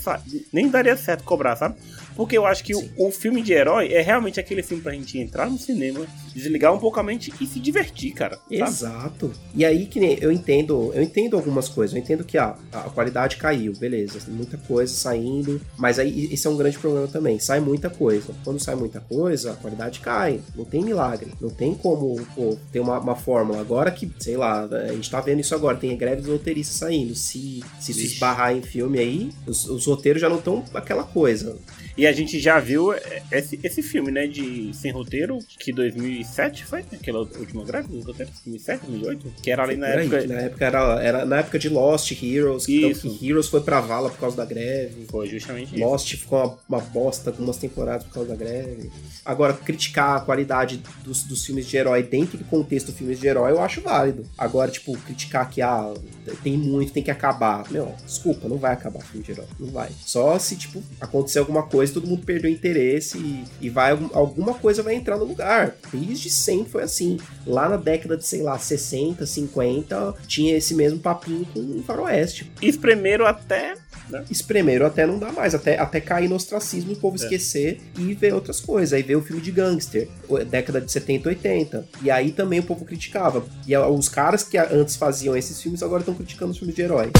nem 0.52 0.68
daria 0.68 0.94
certo 0.94 1.24
cobrar, 1.24 1.56
sabe? 1.56 1.76
Porque 2.16 2.36
eu 2.36 2.46
acho 2.46 2.64
que 2.64 2.74
o, 2.74 2.90
o 2.96 3.10
filme 3.10 3.42
de 3.42 3.52
herói 3.52 3.92
é 3.92 4.00
realmente 4.00 4.38
aquele 4.38 4.62
filme 4.62 4.82
pra 4.82 4.92
gente 4.92 5.18
entrar 5.18 5.50
no 5.50 5.58
cinema, 5.58 6.06
desligar 6.34 6.72
um 6.72 6.78
pouco 6.78 6.98
a 7.00 7.02
mente 7.02 7.32
e 7.40 7.46
se 7.46 7.60
divertir, 7.60 8.12
cara. 8.12 8.36
sabe? 8.36 8.62
Exato. 8.62 9.32
E 9.54 9.64
aí 9.64 9.86
que 9.86 10.00
nem 10.00 10.18
eu 10.20 10.32
entendo, 10.32 10.92
eu 10.94 11.02
entendo 11.02 11.36
algumas 11.36 11.68
coisas. 11.68 11.94
Eu 11.94 12.02
entendo 12.02 12.24
que 12.24 12.38
ah, 12.38 12.56
a 12.72 12.90
qualidade 12.90 13.36
caiu, 13.36 13.72
beleza, 13.74 14.20
tem 14.20 14.34
muita 14.34 14.56
coisa 14.56 14.92
saindo, 14.92 15.60
mas 15.76 15.98
aí 15.98 16.28
esse 16.32 16.46
é 16.46 16.50
um 16.50 16.56
grande 16.56 16.78
problema 16.78 17.06
também. 17.08 17.38
Sai 17.38 17.60
muita 17.60 17.90
coisa. 17.90 18.34
Quando 18.44 18.60
sai 18.60 18.74
muita 18.74 19.00
coisa, 19.00 19.52
a 19.52 19.56
qualidade 19.56 20.00
cai. 20.00 20.40
Não 20.54 20.64
tem 20.64 20.82
milagre. 20.82 21.32
Não 21.40 21.50
tem 21.50 21.74
como 21.74 22.20
pô, 22.34 22.56
ter 22.70 22.80
uma, 22.80 22.98
uma 22.98 23.16
fórmula. 23.16 23.60
Agora 23.60 23.90
que, 23.90 24.10
sei 24.18 24.36
lá, 24.36 24.64
a 24.64 24.92
gente 24.92 25.10
tá 25.10 25.20
vendo 25.20 25.40
isso 25.40 25.54
agora, 25.54 25.76
tem 25.76 25.96
greve 25.96 26.22
dos 26.22 26.30
roteiristas 26.30 26.76
saindo. 26.76 27.14
Se, 27.14 27.62
se 27.80 27.92
isso 27.92 28.00
esbarrar 28.00 28.56
em 28.56 28.62
filme 28.62 28.98
aí, 28.98 29.30
os, 29.46 29.68
os 29.68 29.86
roteiros 29.86 30.20
já 30.20 30.28
não 30.28 30.38
estão 30.38 30.64
aquela 30.74 31.04
coisa. 31.04 31.56
E 31.96 32.01
E 32.02 32.06
a 32.08 32.10
gente 32.10 32.40
já 32.40 32.58
viu 32.58 32.92
esse, 33.30 33.60
esse 33.62 33.80
filme, 33.80 34.10
né, 34.10 34.26
de 34.26 34.74
Sem 34.74 34.90
Roteiro, 34.90 35.38
que 35.56 35.72
2007 35.72 36.64
foi? 36.64 36.80
Aquela 36.80 37.20
última 37.20 37.64
greve 37.64 37.86
do 37.86 38.00
roteiro, 38.00 38.32
2007, 38.44 38.86
2008? 38.86 39.34
Que 39.40 39.52
era 39.52 39.62
ali 39.62 39.76
na 39.76 39.86
época... 39.86 40.26
Na 40.26 40.40
época 40.40 40.64
era, 40.64 41.00
era 41.00 41.24
na 41.24 41.36
época 41.38 41.60
de 41.60 41.68
Lost, 41.68 42.10
Heroes, 42.20 42.66
isso. 42.66 43.08
que 43.08 43.30
Heroes 43.30 43.46
foi 43.46 43.60
pra 43.60 43.80
vala 43.80 44.10
por 44.10 44.18
causa 44.18 44.36
da 44.36 44.44
greve. 44.44 45.06
Foi 45.08 45.28
justamente 45.28 45.78
Lost 45.78 46.08
isso. 46.12 46.22
ficou 46.24 46.40
uma, 46.40 46.58
uma 46.68 46.80
bosta 46.80 47.30
algumas 47.30 47.56
temporadas 47.56 48.04
por 48.08 48.14
causa 48.14 48.30
da 48.30 48.34
greve. 48.34 48.90
Agora, 49.24 49.52
criticar 49.52 50.16
a 50.16 50.20
qualidade 50.22 50.82
dos, 51.04 51.22
dos 51.22 51.46
filmes 51.46 51.68
de 51.68 51.76
herói 51.76 52.02
dentro 52.02 52.36
do 52.36 52.44
contexto 52.46 52.86
dos 52.86 52.96
filmes 52.96 53.20
de 53.20 53.28
herói, 53.28 53.52
eu 53.52 53.60
acho 53.60 53.80
válido. 53.80 54.24
Agora, 54.36 54.72
tipo, 54.72 54.98
criticar 54.98 55.48
que, 55.48 55.62
ah, 55.62 55.94
tem 56.42 56.58
muito, 56.58 56.92
tem 56.92 57.02
que 57.04 57.12
acabar. 57.12 57.70
Meu, 57.70 57.94
desculpa, 58.04 58.48
não 58.48 58.56
vai 58.56 58.72
acabar 58.72 58.98
o 58.98 59.02
filme 59.02 59.24
de 59.24 59.30
herói. 59.30 59.46
Não 59.60 59.70
vai. 59.70 59.90
Só 60.04 60.36
se, 60.40 60.56
tipo, 60.56 60.82
acontecer 61.00 61.38
alguma 61.38 61.62
coisa, 61.62 61.91
todo 61.92 62.06
mundo 62.06 62.24
perdeu 62.24 62.50
interesse 62.50 63.18
e, 63.18 63.44
e 63.60 63.70
vai, 63.70 63.92
alguma 64.12 64.54
coisa 64.54 64.82
vai 64.82 64.94
entrar 64.94 65.16
no 65.16 65.24
lugar. 65.24 65.76
Desde 65.92 66.30
sempre 66.30 66.70
foi 66.70 66.82
assim. 66.82 67.18
Lá 67.46 67.68
na 67.68 67.76
década 67.76 68.16
de, 68.16 68.26
sei 68.26 68.42
lá, 68.42 68.58
60, 68.58 69.24
50, 69.24 70.14
tinha 70.26 70.56
esse 70.56 70.74
mesmo 70.74 70.98
papinho 70.98 71.44
com 71.46 71.60
o 71.60 71.82
faroeste. 71.82 72.50
Espremeram 72.60 73.26
até 73.26 73.74
né? 74.08 74.24
Espremeram 74.30 74.86
até 74.86 75.06
não 75.06 75.18
dá 75.18 75.32
mais, 75.32 75.54
até, 75.54 75.78
até 75.78 76.00
cair 76.00 76.28
no 76.28 76.36
ostracismo, 76.36 76.92
o 76.92 76.96
povo 76.96 77.16
é. 77.16 77.22
esquecer 77.22 77.80
e 77.98 78.14
ver 78.14 78.34
outras 78.34 78.60
coisas. 78.60 78.92
Aí 78.92 79.02
veio 79.02 79.20
o 79.20 79.22
filme 79.22 79.40
de 79.40 79.50
gangster, 79.50 80.08
década 80.50 80.80
de 80.80 80.90
70, 80.90 81.28
80. 81.28 81.88
E 82.02 82.10
aí 82.10 82.32
também 82.32 82.60
o 82.60 82.62
povo 82.62 82.84
criticava. 82.84 83.44
E 83.66 83.76
os 83.76 84.08
caras 84.08 84.44
que 84.44 84.58
antes 84.58 84.96
faziam 84.96 85.36
esses 85.36 85.60
filmes 85.60 85.82
agora 85.82 86.02
estão 86.02 86.14
criticando 86.14 86.52
os 86.52 86.58
filmes 86.58 86.74
de 86.74 86.82
herói. 86.82 87.10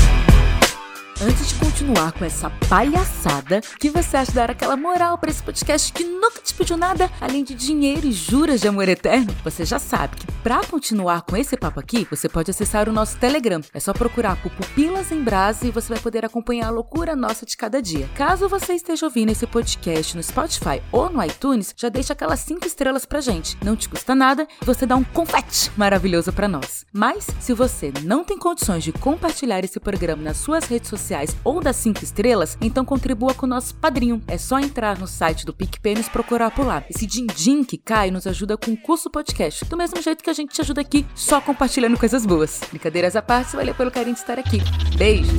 Antes 1.24 1.50
de 1.50 1.54
continuar 1.54 2.10
com 2.10 2.24
essa 2.24 2.50
palhaçada, 2.68 3.60
que 3.78 3.88
você 3.90 4.16
acha 4.16 4.32
dar 4.32 4.50
aquela 4.50 4.76
moral 4.76 5.16
para 5.16 5.30
esse 5.30 5.40
podcast 5.40 5.92
que 5.92 6.02
nunca 6.02 6.40
te 6.40 6.52
pediu 6.52 6.76
nada 6.76 7.08
além 7.20 7.44
de 7.44 7.54
dinheiro 7.54 8.08
e 8.08 8.10
juras 8.10 8.60
de 8.60 8.66
amor 8.66 8.88
eterno? 8.88 9.32
Você 9.44 9.64
já 9.64 9.78
sabe 9.78 10.16
que 10.16 10.26
para 10.42 10.64
continuar 10.66 11.22
com 11.22 11.36
esse 11.36 11.56
papo 11.56 11.78
aqui, 11.78 12.04
você 12.10 12.28
pode 12.28 12.50
acessar 12.50 12.88
o 12.88 12.92
nosso 12.92 13.16
Telegram. 13.18 13.60
É 13.72 13.78
só 13.78 13.92
procurar 13.92 14.34
por 14.42 14.50
Pupilas 14.50 15.12
em 15.12 15.22
Brasa 15.22 15.64
e 15.64 15.70
você 15.70 15.92
vai 15.92 16.02
poder 16.02 16.24
acompanhar 16.24 16.66
a 16.66 16.70
loucura 16.70 17.14
nossa 17.14 17.46
de 17.46 17.56
cada 17.56 17.80
dia. 17.80 18.08
Caso 18.16 18.48
você 18.48 18.74
esteja 18.74 19.06
ouvindo 19.06 19.30
esse 19.30 19.46
podcast 19.46 20.16
no 20.16 20.22
Spotify 20.24 20.82
ou 20.90 21.08
no 21.08 21.22
iTunes, 21.24 21.72
já 21.76 21.88
deixa 21.88 22.14
aquelas 22.14 22.40
5 22.40 22.66
estrelas 22.66 23.06
pra 23.06 23.20
gente. 23.20 23.56
Não 23.64 23.76
te 23.76 23.88
custa 23.88 24.12
nada 24.12 24.48
e 24.60 24.64
você 24.64 24.84
dá 24.86 24.96
um 24.96 25.04
confete 25.04 25.70
maravilhoso 25.76 26.32
para 26.32 26.48
nós. 26.48 26.84
Mas, 26.92 27.28
se 27.38 27.54
você 27.54 27.92
não 28.02 28.24
tem 28.24 28.36
condições 28.36 28.82
de 28.82 28.90
compartilhar 28.90 29.64
esse 29.64 29.78
programa 29.78 30.20
nas 30.20 30.38
suas 30.38 30.64
redes 30.64 30.90
sociais, 30.90 31.11
sociais 31.12 31.36
ou 31.44 31.60
das 31.60 31.76
5 31.76 32.02
estrelas, 32.02 32.56
então 32.60 32.84
contribua 32.84 33.34
com 33.34 33.44
o 33.44 33.48
nosso 33.48 33.74
padrinho. 33.74 34.22
É 34.26 34.38
só 34.38 34.58
entrar 34.58 34.98
no 34.98 35.06
site 35.06 35.44
do 35.44 35.52
PicPay 35.52 35.92
e 35.94 36.04
procurar 36.04 36.50
por 36.50 36.66
lá. 36.66 36.82
Esse 36.88 37.06
din-din 37.06 37.62
que 37.64 37.76
cai 37.76 38.10
nos 38.10 38.26
ajuda 38.26 38.56
com 38.56 38.72
o 38.72 38.76
curso 38.76 39.10
podcast, 39.10 39.64
do 39.66 39.76
mesmo 39.76 40.00
jeito 40.00 40.24
que 40.24 40.30
a 40.30 40.32
gente 40.32 40.54
te 40.54 40.62
ajuda 40.62 40.80
aqui, 40.80 41.04
só 41.14 41.40
compartilhando 41.40 41.98
coisas 41.98 42.24
boas. 42.24 42.60
Brincadeiras 42.70 43.14
à 43.14 43.20
parte, 43.20 43.54
valeu 43.54 43.74
pelo 43.74 43.90
carinho 43.90 44.14
de 44.14 44.20
estar 44.20 44.38
aqui. 44.38 44.58
Beijos! 44.96 45.32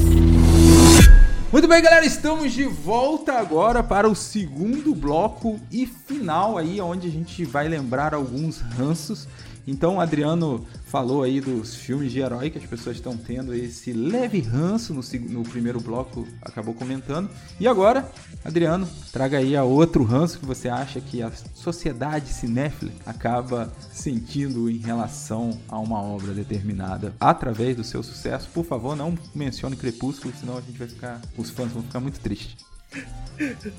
Muito 1.52 1.68
bem, 1.68 1.82
galera, 1.84 2.06
estamos 2.06 2.52
de 2.52 2.66
volta 2.66 3.34
agora 3.34 3.84
para 3.84 4.10
o 4.10 4.16
segundo 4.16 4.96
bloco 4.96 5.60
e 5.72 5.86
final 5.86 6.58
aí, 6.58 6.82
onde 6.82 7.08
a 7.08 7.12
gente 7.12 7.46
vai 7.46 7.68
lembrar 7.68 8.14
alguns 8.14 8.60
ranços 8.60 9.28
então, 9.66 9.96
o 9.96 10.02
Adriano 10.02 10.66
falou 10.86 11.24
aí 11.24 11.40
dos 11.40 11.76
filmes 11.76 12.12
de 12.12 12.20
herói 12.20 12.50
que 12.50 12.58
as 12.58 12.66
pessoas 12.66 12.98
estão 12.98 13.16
tendo 13.16 13.54
esse 13.54 13.94
leve 13.94 14.42
ranço 14.42 14.94
no, 14.94 15.02
no, 15.30 15.44
primeiro 15.44 15.80
bloco, 15.80 16.28
acabou 16.42 16.74
comentando. 16.74 17.30
E 17.60 17.68
agora, 17.68 18.10
Adriano, 18.44 18.88
traga 19.12 19.38
aí 19.38 19.56
a 19.56 19.64
outro 19.64 20.04
ranço 20.04 20.40
que 20.40 20.46
você 20.46 20.68
acha 20.68 21.00
que 21.00 21.22
a 21.22 21.32
sociedade 21.54 22.28
cinéfila 22.28 22.92
acaba 23.06 23.72
sentindo 23.92 24.70
em 24.70 24.78
relação 24.78 25.58
a 25.70 25.80
uma 25.80 26.02
obra 26.02 26.34
determinada 26.34 27.14
através 27.20 27.76
do 27.76 27.84
seu 27.84 28.04
sucesso. 28.04 28.50
Por 28.54 28.66
favor, 28.66 28.96
não 28.96 29.18
mencione 29.34 29.78
Crepúsculo, 29.78 30.34
senão 30.38 30.58
a 30.58 30.62
gente 30.62 30.78
vai 30.78 30.88
ficar, 30.88 31.22
os 31.38 31.50
fãs 31.50 31.72
vão 31.72 31.84
ficar 31.84 32.00
muito 32.02 32.20
tristes. 32.20 32.73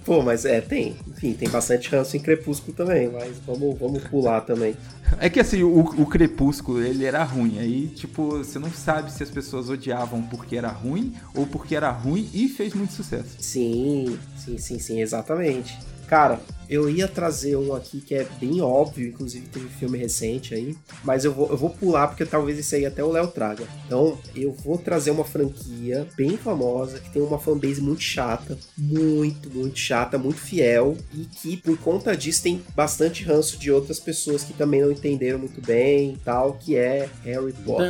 Pô, 0.05 0.23
mas 0.23 0.45
é, 0.45 0.61
tem. 0.61 0.97
Enfim, 1.09 1.33
tem 1.33 1.49
bastante 1.49 1.89
ranço 1.89 2.17
em 2.17 2.21
Crepúsculo 2.21 2.77
também, 2.77 3.09
mas 3.09 3.37
vamos, 3.47 3.79
vamos 3.79 4.03
pular 4.05 4.41
também. 4.41 4.77
É 5.21 5.31
que 5.31 5.39
assim, 5.39 5.63
o, 5.63 5.79
o 5.79 6.07
Crepúsculo, 6.07 6.83
ele 6.83 7.05
era 7.05 7.23
ruim. 7.23 7.59
Aí, 7.59 7.87
tipo, 7.89 8.39
você 8.39 8.59
não 8.59 8.71
sabe 8.71 9.13
se 9.13 9.23
as 9.23 9.31
pessoas 9.31 9.69
odiavam 9.71 10.23
porque 10.23 10.57
era 10.57 10.69
ruim 10.69 11.15
ou 11.35 11.47
porque 11.47 11.77
era 11.77 11.91
ruim 11.91 12.29
e 12.35 12.49
fez 12.49 12.75
muito 12.75 12.93
sucesso. 12.93 13.37
Sim, 13.39 14.19
sim, 14.37 14.59
sim, 14.59 14.79
sim, 14.79 15.01
exatamente. 15.01 15.79
Cara, 16.07 16.41
eu 16.69 16.89
ia 16.89 17.07
trazer 17.07 17.57
um 17.57 17.75
aqui 17.75 18.01
que 18.01 18.15
é 18.15 18.27
bem 18.41 18.61
óbvio, 18.61 19.09
inclusive 19.09 19.47
teve 19.49 19.69
filme 19.69 19.99
recente 19.99 20.55
aí, 20.55 20.77
mas 21.03 21.25
eu 21.25 21.33
vou, 21.33 21.49
eu 21.51 21.57
vou 21.57 21.71
pular 21.71 22.09
porque 22.09 22.25
talvez 22.25 22.59
esse 22.59 22.75
aí 22.77 22.87
até 22.87 23.03
o 23.03 23.11
Léo 23.11 23.29
traga. 23.29 23.65
Então, 23.87 24.19
eu 24.35 24.53
vou 24.53 24.79
trazer 24.79 25.11
uma 25.11 25.25
franquia 25.25 26.07
bem 26.17 26.37
famosa, 26.37 26.99
que 26.99 27.11
tem 27.11 27.23
uma 27.23 27.39
fanbase 27.39 27.81
muito 27.81 28.03
chata, 28.03 28.59
muito, 28.77 29.51
muito 29.51 29.79
chata, 29.79 30.19
muito 30.19 30.41
fiel, 30.41 30.97
e 31.13 31.25
que 31.25 31.57
por 31.57 31.77
conta 31.79 32.17
disso 32.17 32.43
tem 32.43 32.63
bastante 32.75 33.25
ranço 33.25 33.59
de 33.59 33.71
outras 33.71 34.01
pessoas 34.01 34.43
que 34.43 34.53
também 34.53 34.83
não 34.83 34.91
entenderam 34.91 35.39
muito 35.39 35.61
bem 35.61 36.19
tal, 36.25 36.55
que 36.55 36.77
é 36.77 37.09
Harry 37.25 37.53
Potter. 37.53 37.87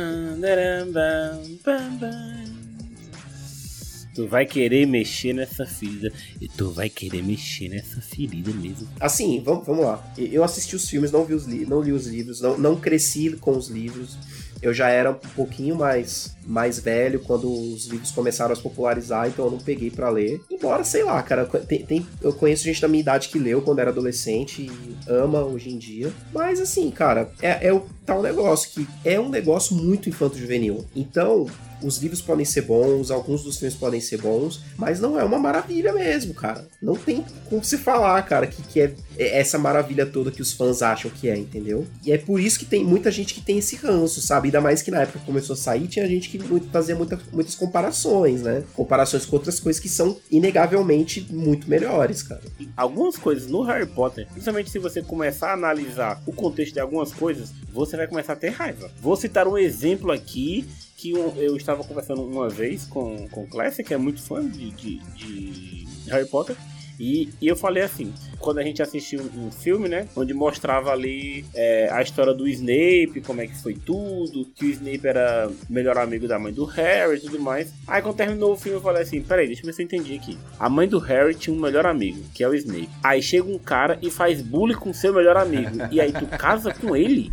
Tu 4.15 4.25
vai 4.25 4.45
querer 4.45 4.87
mexer 4.87 5.33
nessa 5.33 5.65
ferida. 5.65 6.11
E 6.39 6.47
tu 6.47 6.71
vai 6.71 6.89
querer 6.89 7.21
mexer 7.21 7.67
nessa 7.67 7.99
ferida 7.99 8.51
mesmo. 8.53 8.87
Assim, 8.97 9.41
vamos, 9.43 9.65
vamos 9.65 9.83
lá. 9.83 10.01
Eu 10.17 10.41
assisti 10.41 10.73
os 10.73 10.89
filmes, 10.89 11.11
não, 11.11 11.25
vi 11.25 11.33
os 11.33 11.45
li 11.45 11.65
não 11.65 11.81
li 11.81 11.91
os 11.91 12.07
livros, 12.07 12.39
não, 12.39 12.57
não 12.57 12.75
cresci 12.77 13.31
com 13.35 13.57
os 13.57 13.67
livros. 13.67 14.17
Eu 14.61 14.73
já 14.73 14.89
era 14.89 15.11
um 15.11 15.29
pouquinho 15.35 15.75
mais, 15.75 16.35
mais 16.45 16.79
velho 16.79 17.19
quando 17.19 17.51
os 17.51 17.87
livros 17.87 18.11
começaram 18.11 18.53
a 18.53 18.55
se 18.55 18.61
popularizar, 18.61 19.27
então 19.27 19.45
eu 19.45 19.51
não 19.51 19.59
peguei 19.59 19.91
para 19.91 20.09
ler. 20.09 20.41
Embora, 20.49 20.83
sei 20.83 21.03
lá, 21.03 21.21
cara, 21.21 21.45
tem, 21.45 21.85
tem, 21.85 22.07
eu 22.21 22.31
conheço 22.33 22.63
gente 22.63 22.81
da 22.81 22.87
minha 22.87 23.01
idade 23.01 23.27
que 23.29 23.37
leu 23.37 23.61
quando 23.61 23.79
era 23.79 23.91
adolescente 23.91 24.63
e 24.63 24.95
ama 25.07 25.43
hoje 25.43 25.69
em 25.69 25.77
dia. 25.77 26.11
Mas 26.33 26.59
assim, 26.59 26.89
cara, 26.89 27.29
é, 27.41 27.67
é 27.67 27.73
o 27.73 27.85
tal 28.05 28.21
negócio 28.21 28.71
que 28.71 28.87
é 29.03 29.19
um 29.19 29.29
negócio 29.29 29.75
muito 29.75 30.07
infanto-juvenil. 30.07 30.85
Então, 30.95 31.47
os 31.81 31.97
livros 31.97 32.21
podem 32.21 32.45
ser 32.45 32.61
bons, 32.61 33.11
alguns 33.11 33.43
dos 33.43 33.57
filmes 33.57 33.75
podem 33.75 34.01
ser 34.01 34.21
bons, 34.21 34.61
mas 34.77 34.99
não 34.99 35.19
é 35.19 35.23
uma 35.23 35.39
maravilha 35.39 35.93
mesmo, 35.93 36.33
cara. 36.33 36.67
Não 36.81 36.95
tem 36.95 37.23
como 37.49 37.63
se 37.63 37.77
falar, 37.77 38.21
cara, 38.23 38.47
que, 38.47 38.61
que 38.61 38.81
é, 38.81 38.93
é 39.17 39.39
essa 39.39 39.57
maravilha 39.57 40.05
toda 40.05 40.31
que 40.31 40.41
os 40.41 40.53
fãs 40.53 40.81
acham 40.81 41.11
que 41.11 41.29
é, 41.29 41.37
entendeu? 41.37 41.85
E 42.03 42.11
é 42.11 42.17
por 42.17 42.39
isso 42.39 42.59
que 42.59 42.65
tem 42.65 42.83
muita 42.83 43.11
gente 43.11 43.33
que 43.33 43.41
tem 43.41 43.57
esse 43.57 43.75
ranço, 43.75 44.21
sabe? 44.21 44.47
Ainda 44.47 44.61
mais 44.61 44.81
que 44.81 44.91
na 44.91 45.01
época 45.01 45.19
que 45.19 45.25
começou 45.25 45.53
a 45.53 45.57
sair, 45.57 45.87
tinha 45.87 46.07
gente 46.07 46.29
que 46.29 46.39
fazia 46.71 46.95
muita, 46.95 47.19
muitas 47.31 47.55
comparações, 47.55 48.41
né? 48.41 48.63
Comparações 48.73 49.25
com 49.25 49.35
outras 49.35 49.59
coisas 49.59 49.81
que 49.81 49.89
são 49.89 50.17
inegavelmente 50.31 51.25
muito 51.31 51.69
melhores, 51.69 52.23
cara. 52.23 52.41
Algumas 52.75 53.17
coisas 53.17 53.49
no 53.49 53.61
Harry 53.63 53.85
Potter, 53.85 54.27
principalmente 54.31 54.69
se 54.69 54.79
você 54.79 55.01
começar 55.01 55.49
a 55.49 55.53
analisar 55.53 56.21
o 56.25 56.33
contexto 56.33 56.73
de 56.73 56.79
algumas 56.79 57.11
coisas, 57.11 57.51
você 57.71 57.97
vai 57.97 58.07
começar 58.07 58.33
a 58.33 58.35
ter 58.35 58.49
raiva. 58.49 58.89
Vou 59.01 59.15
citar 59.15 59.47
um 59.47 59.57
exemplo 59.57 60.11
aqui 60.11 60.65
que 61.05 61.11
eu 61.11 61.55
estava 61.55 61.83
conversando 61.83 62.23
uma 62.23 62.49
vez 62.49 62.85
com, 62.85 63.27
com 63.29 63.45
Classic, 63.45 63.87
que 63.87 63.93
é 63.93 63.97
muito 63.97 64.21
fã 64.21 64.43
de, 64.43 64.71
de, 64.71 64.97
de 64.97 65.87
Harry 66.09 66.27
Potter. 66.27 66.55
E, 66.97 67.29
e, 67.41 67.47
eu 67.47 67.57
falei 67.57 67.83
assim, 67.83 68.13
quando 68.39 68.59
a 68.59 68.63
gente 68.63 68.81
assistiu 68.81 69.19
um, 69.35 69.51
filme, 69.51 69.89
né? 69.89 70.07
Onde 70.15 70.33
mostrava 70.33 70.91
ali 70.91 71.45
é, 71.53 71.89
a 71.91 72.01
história 72.01 72.33
do 72.33 72.47
Snape, 72.47 73.21
como 73.25 73.41
é 73.41 73.47
que 73.47 73.61
foi 73.61 73.73
tudo, 73.73 74.45
que 74.55 74.65
o 74.65 74.69
Snape 74.69 75.05
era 75.05 75.51
melhor 75.69 75.97
amigo 75.97 76.25
da 76.25 76.39
mãe 76.39 76.53
do 76.53 76.63
Harry 76.63 77.17
e 77.17 77.19
tudo 77.19 77.37
mais. 77.37 77.73
Aí 77.85 78.01
quando 78.01 78.15
terminou 78.15 78.53
o 78.53 78.57
filme, 78.57 78.77
eu 78.77 78.81
falei 78.81 79.03
assim: 79.03 79.21
peraí, 79.21 79.45
deixa 79.45 79.61
eu 79.61 79.65
ver 79.65 79.73
se 79.73 79.81
eu 79.81 79.85
entendi 79.85 80.15
aqui. 80.15 80.37
A 80.57 80.69
mãe 80.69 80.87
do 80.87 80.99
Harry 80.99 81.35
tinha 81.35 81.53
um 81.53 81.59
melhor 81.59 81.85
amigo, 81.85 82.23
que 82.33 82.41
é 82.41 82.47
o 82.47 82.55
Snape. 82.55 82.89
Aí 83.03 83.21
chega 83.21 83.51
um 83.51 83.59
cara 83.59 83.99
e 84.01 84.09
faz 84.09 84.41
bullying 84.41 84.75
com 84.75 84.93
seu 84.93 85.13
melhor 85.13 85.35
amigo. 85.35 85.77
e 85.91 85.99
aí 85.99 86.13
tu 86.13 86.25
casa 86.27 86.73
com 86.73 86.95
ele? 86.95 87.29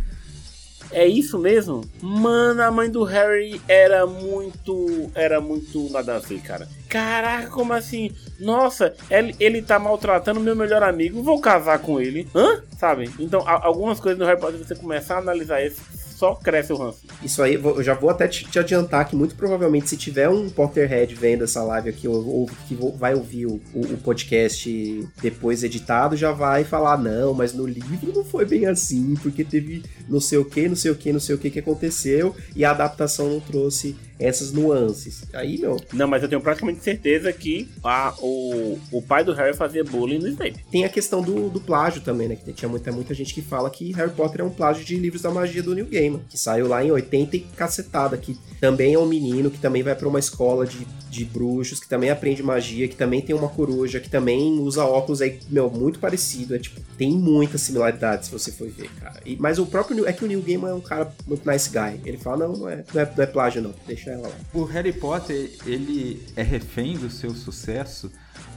É 0.93 1.07
isso 1.07 1.39
mesmo? 1.39 1.81
Mano, 2.01 2.61
a 2.61 2.71
mãe 2.71 2.89
do 2.89 3.03
Harry 3.03 3.59
era 3.67 4.05
muito. 4.05 5.11
Era 5.15 5.41
muito 5.41 5.89
nada 5.91 6.15
a 6.15 6.19
ver, 6.19 6.39
cara. 6.41 6.67
Caraca, 6.87 7.47
como 7.47 7.73
assim? 7.73 8.11
Nossa, 8.39 8.93
ele, 9.09 9.35
ele 9.39 9.61
tá 9.61 9.79
maltratando 9.79 10.39
meu 10.39 10.55
melhor 10.55 10.83
amigo, 10.83 11.23
vou 11.23 11.41
casar 11.41 11.79
com 11.79 11.99
ele. 11.99 12.27
Hã? 12.35 12.61
Sabe? 12.77 13.09
Então, 13.19 13.43
algumas 13.47 13.99
coisas 13.99 14.19
no 14.19 14.25
Harry 14.25 14.39
Potter 14.39 14.59
você 14.59 14.75
começar 14.75 15.15
a 15.15 15.19
analisar 15.19 15.61
esse 15.63 15.81
só 16.23 16.35
cresce 16.35 16.71
o 16.71 16.77
ranço. 16.77 17.01
Isso 17.21 17.43
aí, 17.43 17.55
eu 17.55 17.83
já 17.83 17.93
vou 17.93 18.09
até 18.09 18.29
te, 18.29 18.57
adiantar 18.57 19.09
que 19.09 19.13
muito 19.13 19.35
provavelmente 19.35 19.89
se 19.89 19.97
tiver 19.97 20.29
um 20.29 20.49
Potterhead 20.49 21.13
vendo 21.15 21.43
essa 21.43 21.61
live 21.63 21.89
aqui 21.89 22.07
ou, 22.07 22.25
ou 22.25 22.49
que 22.65 22.77
vai 22.97 23.13
ouvir 23.13 23.47
o, 23.47 23.59
o, 23.73 23.97
podcast 23.97 25.05
depois 25.21 25.65
editado, 25.65 26.15
já 26.15 26.31
vai 26.31 26.63
falar, 26.63 26.97
não, 26.97 27.33
mas 27.33 27.53
no 27.53 27.65
livro 27.65 28.13
não 28.15 28.23
foi 28.23 28.45
bem 28.45 28.65
assim, 28.67 29.15
porque 29.21 29.43
teve 29.43 29.83
não 30.07 30.21
sei 30.21 30.37
o 30.37 30.45
que, 30.45 30.69
não 30.69 30.77
sei 30.77 30.91
o 30.91 30.95
que, 30.95 31.11
não 31.11 31.19
sei 31.19 31.35
o 31.35 31.37
que 31.37 31.49
que 31.49 31.59
aconteceu 31.59 32.33
e 32.55 32.63
a 32.63 32.71
adaptação 32.71 33.29
não 33.29 33.41
trouxe 33.41 33.93
essas 34.19 34.51
nuances. 34.51 35.23
Aí, 35.33 35.57
meu. 35.57 35.79
Não, 35.93 36.07
mas 36.07 36.23
eu 36.23 36.29
tenho 36.29 36.41
praticamente 36.41 36.83
certeza 36.83 37.31
que 37.33 37.69
a, 37.83 38.13
o, 38.19 38.79
o 38.91 39.01
pai 39.01 39.23
do 39.23 39.33
Harry 39.33 39.55
fazia 39.55 39.83
bullying 39.83 40.19
no 40.19 40.27
Snape. 40.27 40.63
Tem 40.71 40.85
a 40.85 40.89
questão 40.89 41.21
do, 41.21 41.49
do 41.49 41.59
plágio 41.59 42.01
também, 42.01 42.27
né? 42.27 42.35
Que 42.35 42.53
tinha 42.53 42.69
muita, 42.69 42.91
muita 42.91 43.13
gente 43.13 43.33
que 43.33 43.41
fala 43.41 43.69
que 43.69 43.91
Harry 43.93 44.11
Potter 44.11 44.41
é 44.41 44.43
um 44.43 44.49
plágio 44.49 44.83
de 44.83 44.95
livros 44.95 45.21
da 45.21 45.31
magia 45.31 45.63
do 45.63 45.73
New 45.73 45.85
Gaiman, 45.85 46.21
que 46.29 46.37
saiu 46.37 46.67
lá 46.67 46.83
em 46.83 46.91
80 46.91 47.35
e 47.35 47.39
cacetada, 47.39 48.17
que 48.17 48.37
também 48.59 48.93
é 48.93 48.99
um 48.99 49.05
menino, 49.05 49.51
que 49.51 49.59
também 49.59 49.83
vai 49.83 49.95
para 49.95 50.07
uma 50.07 50.19
escola 50.19 50.65
de, 50.65 50.85
de 51.09 51.25
bruxos, 51.25 51.79
que 51.79 51.87
também 51.87 52.09
aprende 52.09 52.41
magia, 52.41 52.87
que 52.87 52.95
também 52.95 53.21
tem 53.21 53.35
uma 53.35 53.49
coruja, 53.49 53.99
que 53.99 54.09
também 54.09 54.59
usa 54.59 54.85
óculos 54.85 55.21
aí, 55.21 55.39
meu, 55.49 55.69
muito 55.69 55.99
parecido. 55.99 56.55
É 56.55 56.59
tipo, 56.59 56.79
tem 56.97 57.11
muita 57.11 57.57
similaridade 57.57 58.25
se 58.25 58.31
você 58.31 58.51
for 58.51 58.69
ver, 58.69 58.89
cara. 58.99 59.19
E, 59.25 59.35
mas 59.37 59.59
o 59.59 59.65
próprio 59.65 60.07
é 60.07 60.13
que 60.13 60.23
o 60.23 60.27
Neil 60.27 60.41
Gaiman 60.41 60.69
é 60.69 60.73
um 60.73 60.81
cara 60.81 61.11
muito 61.27 61.49
nice 61.49 61.69
guy. 61.69 61.99
Ele 62.05 62.17
fala, 62.17 62.47
não, 62.47 62.53
não 62.53 62.69
é, 62.69 62.83
não 62.93 63.01
é, 63.01 63.13
não 63.15 63.23
é 63.23 63.27
plágio, 63.27 63.61
não. 63.61 63.73
Deixa 63.87 64.02
ela 64.09 64.27
lá. 64.27 64.35
O 64.53 64.63
Harry 64.63 64.93
Potter, 64.93 65.51
ele 65.65 66.25
é 66.35 66.43
refém 66.43 66.97
do 66.97 67.09
seu 67.09 67.33
sucesso, 67.33 68.11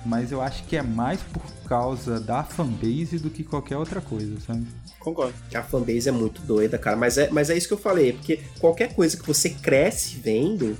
mas 0.05 0.33
eu 0.33 0.41
acho 0.41 0.65
que 0.65 0.77
é 0.77 0.83
mais 0.83 1.21
por 1.21 1.43
causa 1.69 2.21
da 2.21 2.45
fanbase 2.45 3.19
do 3.19 3.31
que 3.31 3.43
qualquer 3.43 3.77
outra 3.77 4.01
coisa, 4.01 4.39
sabe? 4.41 4.67
Concordo. 4.99 5.35
A 5.55 5.63
fanbase 5.63 6.09
é 6.09 6.13
muito 6.13 6.41
doida, 6.43 6.79
cara. 6.79 6.97
Mas 6.97 7.19
é, 7.19 7.31
mas 7.31 7.51
é 7.51 7.57
isso 7.57 7.69
que 7.69 7.75
eu 7.75 7.79
falei, 7.79 8.13
porque 8.13 8.41
qualquer 8.59 8.95
coisa 8.95 9.17
que 9.17 9.27
você 9.27 9.51
cresce 9.51 10.17
vendo 10.17 10.77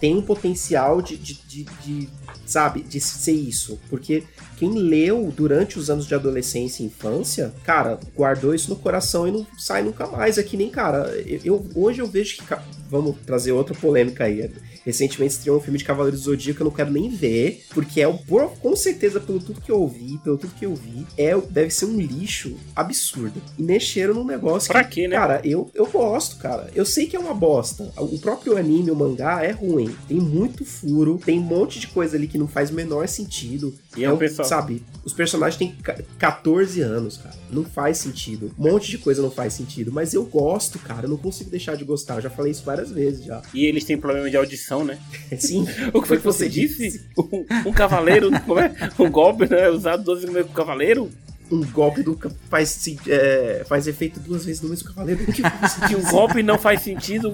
tem 0.00 0.14
um 0.16 0.22
potencial 0.22 1.00
de, 1.00 1.16
de, 1.16 1.34
de, 1.34 1.64
de 1.64 2.08
sabe, 2.44 2.82
de 2.82 3.00
ser 3.00 3.32
isso. 3.32 3.78
Porque 3.88 4.22
quem 4.56 4.70
leu 4.72 5.32
durante 5.34 5.78
os 5.78 5.90
anos 5.90 6.06
de 6.06 6.14
adolescência 6.14 6.82
e 6.82 6.86
infância, 6.86 7.52
cara, 7.64 7.98
guardou 8.14 8.54
isso 8.54 8.70
no 8.70 8.76
coração 8.76 9.26
e 9.26 9.32
não 9.32 9.46
sai 9.58 9.82
nunca 9.82 10.06
mais. 10.06 10.38
É 10.38 10.42
que 10.42 10.56
nem, 10.56 10.70
cara, 10.70 11.08
eu 11.44 11.64
hoje 11.74 12.00
eu 12.00 12.06
vejo 12.06 12.36
que. 12.38 12.56
Vamos 12.88 13.16
trazer 13.26 13.52
outra 13.52 13.74
polêmica 13.74 14.24
aí. 14.24 14.50
Recentemente 14.86 15.34
estreou 15.34 15.58
um 15.58 15.60
filme 15.60 15.78
de 15.78 15.84
Cavaleiros 15.84 16.20
do 16.20 16.24
Zodíaco 16.30 16.56
que 16.58 16.62
eu 16.62 16.66
não 16.66 16.70
quero 16.72 16.92
nem 16.92 17.10
ver, 17.10 17.64
porque 17.74 18.00
é 18.00 18.10
por, 18.10 18.50
com 18.60 18.74
certeza, 18.76 19.18
pelo 19.20 19.40
tudo 19.40 19.60
que 19.60 19.70
eu 19.70 19.80
ouvi, 19.80 20.16
pelo 20.22 20.38
tudo 20.38 20.54
que 20.54 20.64
eu 20.64 20.74
vi, 20.76 21.04
é, 21.18 21.36
deve 21.50 21.70
ser 21.70 21.86
um 21.86 21.98
lixo 22.00 22.56
absurdo. 22.74 23.42
E 23.58 23.62
mexeram 23.62 24.14
num 24.14 24.24
negócio 24.24 24.68
Pra 24.68 24.84
que, 24.84 25.02
quê, 25.02 25.08
né? 25.08 25.16
Cara, 25.16 25.40
eu, 25.44 25.68
eu 25.74 25.86
gosto, 25.86 26.36
cara. 26.36 26.70
Eu 26.74 26.86
sei 26.86 27.06
que 27.06 27.16
é 27.16 27.18
uma 27.18 27.34
bosta. 27.34 27.92
O 27.96 28.16
próprio 28.20 28.56
anime, 28.56 28.90
o 28.92 28.94
mangá, 28.96 29.42
é 29.42 29.50
ruim. 29.50 29.94
Tem 30.06 30.18
muito 30.20 30.64
furo, 30.64 31.20
tem 31.24 31.38
um 31.40 31.42
monte 31.42 31.80
de 31.80 31.88
coisa 31.88 32.16
ali 32.16 32.28
que 32.28 32.38
não 32.38 32.46
faz 32.46 32.70
o 32.70 32.74
menor 32.74 33.08
sentido. 33.08 33.74
E 33.96 34.04
é 34.04 34.10
um 34.10 34.14
um- 34.14 34.18
pessoal- 34.18 34.46
Sabe, 34.48 34.84
os 35.04 35.12
personagens 35.12 35.58
têm 35.58 35.74
ca- 35.82 35.98
14 36.18 36.80
anos, 36.80 37.16
cara. 37.16 37.34
Não 37.50 37.64
faz 37.64 37.98
sentido. 37.98 38.52
Um 38.58 38.70
monte 38.70 38.90
de 38.90 38.98
coisa 38.98 39.22
não 39.22 39.30
faz 39.30 39.52
sentido. 39.52 39.92
Mas 39.92 40.14
eu 40.14 40.24
gosto, 40.24 40.78
cara. 40.78 41.06
Eu 41.06 41.10
não 41.10 41.16
consigo 41.16 41.50
deixar 41.50 41.76
de 41.76 41.84
gostar. 41.84 42.16
Eu 42.16 42.22
já 42.22 42.30
falei 42.30 42.52
isso 42.52 42.64
várias 42.64 42.90
vezes 42.90 43.24
já. 43.24 43.42
E 43.54 43.64
eles 43.66 43.84
têm 43.84 43.96
problema 43.96 44.28
de 44.28 44.36
audição, 44.36 44.84
né? 44.84 44.98
Sim. 45.38 45.66
O 45.92 46.02
que 46.02 46.08
foi 46.08 46.18
que 46.18 46.24
você 46.24 46.48
disse? 46.48 47.06
Um, 47.16 47.46
um 47.66 47.72
cavaleiro, 47.72 48.30
como 48.42 48.60
é? 48.60 48.74
Um 48.98 49.10
golpe, 49.10 49.48
né? 49.48 49.68
Usado 49.68 50.02
12 50.02 50.26
vezes 50.26 50.46
com 50.48 50.54
cavaleiro? 50.54 51.10
Um 51.50 51.64
golpe 51.70 52.02
do 52.02 52.18
faz, 52.50 52.84
é, 53.06 53.64
faz 53.68 53.86
efeito 53.86 54.18
duas 54.18 54.44
vezes 54.44 54.60
no 54.62 54.68
mesmo 54.68 54.88
cavaleiro. 54.88 55.24
Que 55.32 55.42
Que 55.88 55.96
um 55.96 56.02
golpe 56.10 56.42
não 56.42 56.58
faz 56.58 56.82
sentido. 56.82 57.32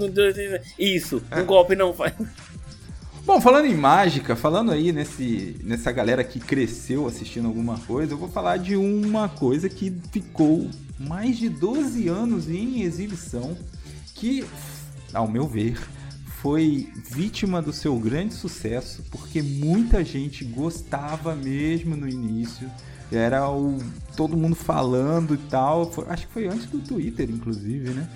Isso, 0.79 1.22
um 1.35 1.44
golpe 1.44 1.75
não 1.75 1.94
faz. 1.94 2.12
Bom, 3.25 3.41
falando 3.41 3.67
em 3.67 3.75
mágica, 3.75 4.35
falando 4.35 4.73
aí 4.73 4.93
nesse, 4.93 5.57
nessa 5.63 5.93
galera 5.93 6.25
que 6.25 6.41
cresceu 6.41 7.07
assistindo 7.07 7.47
alguma 7.47 7.79
coisa, 7.79 8.13
eu 8.15 8.19
vou 8.19 8.29
falar 8.29 8.57
de 8.57 8.75
uma 8.77 9.29
coisa 9.29 9.69
que 9.69 9.93
ficou 10.11 10.69
mais 10.99 11.39
de 11.39 11.49
12 11.49 12.09
anos 12.09 12.49
em 12.49 12.83
exibição, 12.83 13.57
que, 14.15 14.45
ao 15.15 15.29
meu 15.29 15.47
ver, 15.47 15.79
foi 16.41 16.89
vítima 17.11 17.63
do 17.63 17.73
seu 17.73 17.97
grande 17.97 18.35
sucesso, 18.35 19.05
porque 19.09 19.41
muita 19.41 20.05
gente 20.05 20.45
gostava 20.45 21.35
mesmo 21.37 21.97
no 21.97 22.09
início. 22.09 22.69
Era 23.11 23.49
o 23.49 23.79
todo 24.17 24.37
mundo 24.37 24.57
falando 24.57 25.35
e 25.35 25.39
tal. 25.39 25.93
Foi- 25.93 26.07
acho 26.09 26.27
que 26.27 26.33
foi 26.33 26.49
antes 26.49 26.67
do 26.67 26.81
Twitter, 26.81 27.31
inclusive, 27.31 27.91
né? 27.91 28.09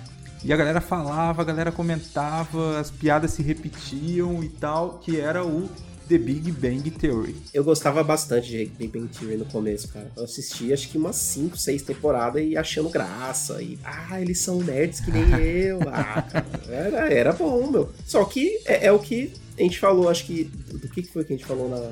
E 0.43 0.53
a 0.53 0.55
galera 0.57 0.79
falava, 0.79 1.41
a 1.41 1.45
galera 1.45 1.71
comentava, 1.71 2.79
as 2.79 2.89
piadas 2.91 3.31
se 3.31 3.41
repetiam 3.41 4.43
e 4.43 4.49
tal, 4.49 4.99
que 4.99 5.19
era 5.19 5.43
o 5.45 5.69
The 6.07 6.17
Big 6.17 6.51
Bang 6.53 6.89
Theory. 6.91 7.35
Eu 7.53 7.63
gostava 7.65 8.01
bastante 8.03 8.47
de 8.49 8.65
Big 8.65 8.97
Bang 8.97 9.09
Theory 9.09 9.35
no 9.37 9.45
começo, 9.45 9.89
cara. 9.89 10.09
Eu 10.15 10.23
assisti 10.23 10.71
acho 10.71 10.87
que 10.89 10.97
umas 10.97 11.17
5, 11.17 11.57
6 11.57 11.81
temporadas 11.81 12.41
e 12.41 12.55
achando 12.55 12.89
graça. 12.89 13.61
E, 13.61 13.77
ah, 13.83 14.21
eles 14.21 14.39
são 14.39 14.59
nerds 14.61 15.01
que 15.01 15.11
nem 15.11 15.23
eu. 15.41 15.79
Ah, 15.91 16.21
cara, 16.21 16.45
era, 16.69 17.13
era 17.13 17.33
bom, 17.33 17.69
meu. 17.69 17.91
Só 18.05 18.23
que 18.23 18.61
é, 18.65 18.85
é 18.85 18.91
o 18.91 18.99
que 18.99 19.33
a 19.59 19.63
gente 19.63 19.79
falou, 19.79 20.07
acho 20.07 20.25
que. 20.25 20.45
Do 20.45 20.87
que 20.87 21.03
foi 21.03 21.25
que 21.25 21.33
a 21.33 21.35
gente 21.35 21.45
falou 21.47 21.67
na, 21.67 21.91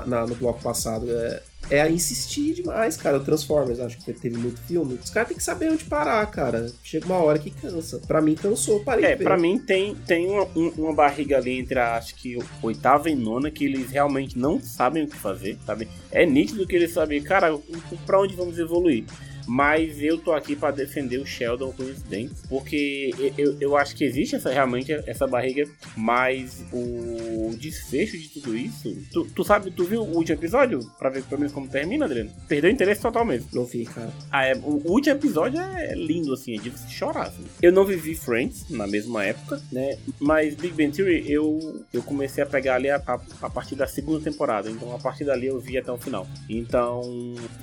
na- 0.00 0.06
na- 0.06 0.26
no 0.26 0.34
bloco 0.34 0.60
passado? 0.60 1.06
É, 1.08 1.42
é 1.70 1.80
a 1.82 1.90
insistir 1.90 2.54
demais, 2.54 2.96
cara. 2.96 3.16
O 3.18 3.24
Transformers, 3.24 3.80
acho 3.80 3.98
que 3.98 4.12
teve 4.12 4.36
muito 4.38 4.60
filme. 4.62 4.98
Os 5.02 5.10
caras 5.10 5.28
têm 5.28 5.36
que 5.36 5.42
saber 5.42 5.70
onde 5.70 5.84
parar, 5.84 6.24
cara. 6.26 6.70
Chega 6.82 7.06
uma 7.06 7.18
hora 7.18 7.38
que 7.38 7.50
cansa. 7.50 8.00
Pra 8.06 8.20
mim, 8.22 8.34
cansou. 8.34 8.80
Parei 8.84 9.04
É, 9.04 9.16
pra 9.16 9.36
mim 9.36 9.58
tem, 9.58 9.94
tem 9.94 10.26
uma, 10.28 10.44
um- 10.56 10.72
uma 10.78 10.94
barriga 10.94 11.36
ali 11.38 11.58
entre 11.58 11.78
a, 11.78 11.96
acho 11.96 12.14
que 12.14 12.38
oitava 12.62 13.10
e 13.10 13.14
nona 13.14 13.50
que 13.50 13.64
eles 13.64 13.90
realmente 13.90 14.38
não 14.38 14.60
sabem 14.60 15.04
o 15.04 15.08
que 15.08 15.16
fazer, 15.16 15.58
sabe? 15.66 15.88
É 16.12 16.24
nítido 16.24 16.66
que 16.66 16.76
eles 16.76 16.92
sabem, 16.92 17.22
cara, 17.22 17.56
pra 18.04 18.20
onde 18.20 18.34
vamos 18.36 18.58
evoluir? 18.58 19.04
Mas 19.46 20.02
eu 20.02 20.18
tô 20.18 20.32
aqui 20.32 20.56
pra 20.56 20.70
defender 20.70 21.18
o 21.18 21.26
Sheldon 21.26 21.72
com 21.72 21.82
os 21.82 22.02
dentes, 22.02 22.42
porque 22.48 23.10
eu, 23.36 23.56
eu, 23.60 23.76
acho 23.76 23.94
que 23.94 24.04
existe 24.04 24.36
essa, 24.36 24.50
realmente 24.50 24.92
essa 24.92 25.26
barriga, 25.26 25.68
mas 25.96 26.64
o 26.72 27.54
desfecho 27.58 28.16
de 28.16 28.28
tudo 28.28 28.56
isso. 28.56 28.96
Tu, 29.12 29.24
tu 29.26 29.44
sabe, 29.44 29.70
tu 29.70 29.84
viu 29.84 30.02
o 30.02 30.16
último 30.16 30.38
episódio? 30.38 30.80
Pra 30.98 31.10
ver 31.10 31.22
pelo 31.24 31.40
menos 31.40 31.52
como 31.52 31.68
termina, 31.68 32.04
Adriano? 32.04 32.30
Perdeu 32.48 32.70
o 32.70 32.72
interesse 32.72 33.02
totalmente. 33.02 33.46
Não 33.52 33.64
vi, 33.64 33.84
cara. 33.84 34.10
Ah, 34.30 34.44
é, 34.44 34.54
o 34.54 34.76
o 34.86 34.92
último 34.92 35.16
episódio 35.16 35.60
é 35.60 35.94
lindo, 35.94 36.32
assim, 36.32 36.56
é 36.56 36.60
de 36.60 36.70
você 36.70 36.88
chorar. 36.88 37.26
assim. 37.26 37.44
Eu 37.60 37.72
não 37.72 37.84
vivi 37.84 38.14
Friends 38.14 38.70
na 38.70 38.86
mesma 38.86 39.24
época, 39.24 39.60
né? 39.72 39.98
Mas 40.20 40.54
Big 40.54 40.74
Bang 40.74 40.96
Theory 40.96 41.30
eu, 41.30 41.84
eu 41.92 42.02
comecei 42.02 42.42
a 42.42 42.46
pegar 42.46 42.76
ali 42.76 42.88
a, 42.88 43.02
a, 43.04 43.20
a 43.42 43.50
partir 43.50 43.74
da 43.74 43.86
segunda 43.86 44.22
temporada. 44.22 44.70
Então 44.70 44.94
a 44.94 44.98
partir 44.98 45.24
dali 45.24 45.46
eu 45.46 45.58
vi 45.58 45.76
até 45.76 45.90
o 45.90 45.98
final. 45.98 46.26
Então, 46.48 47.02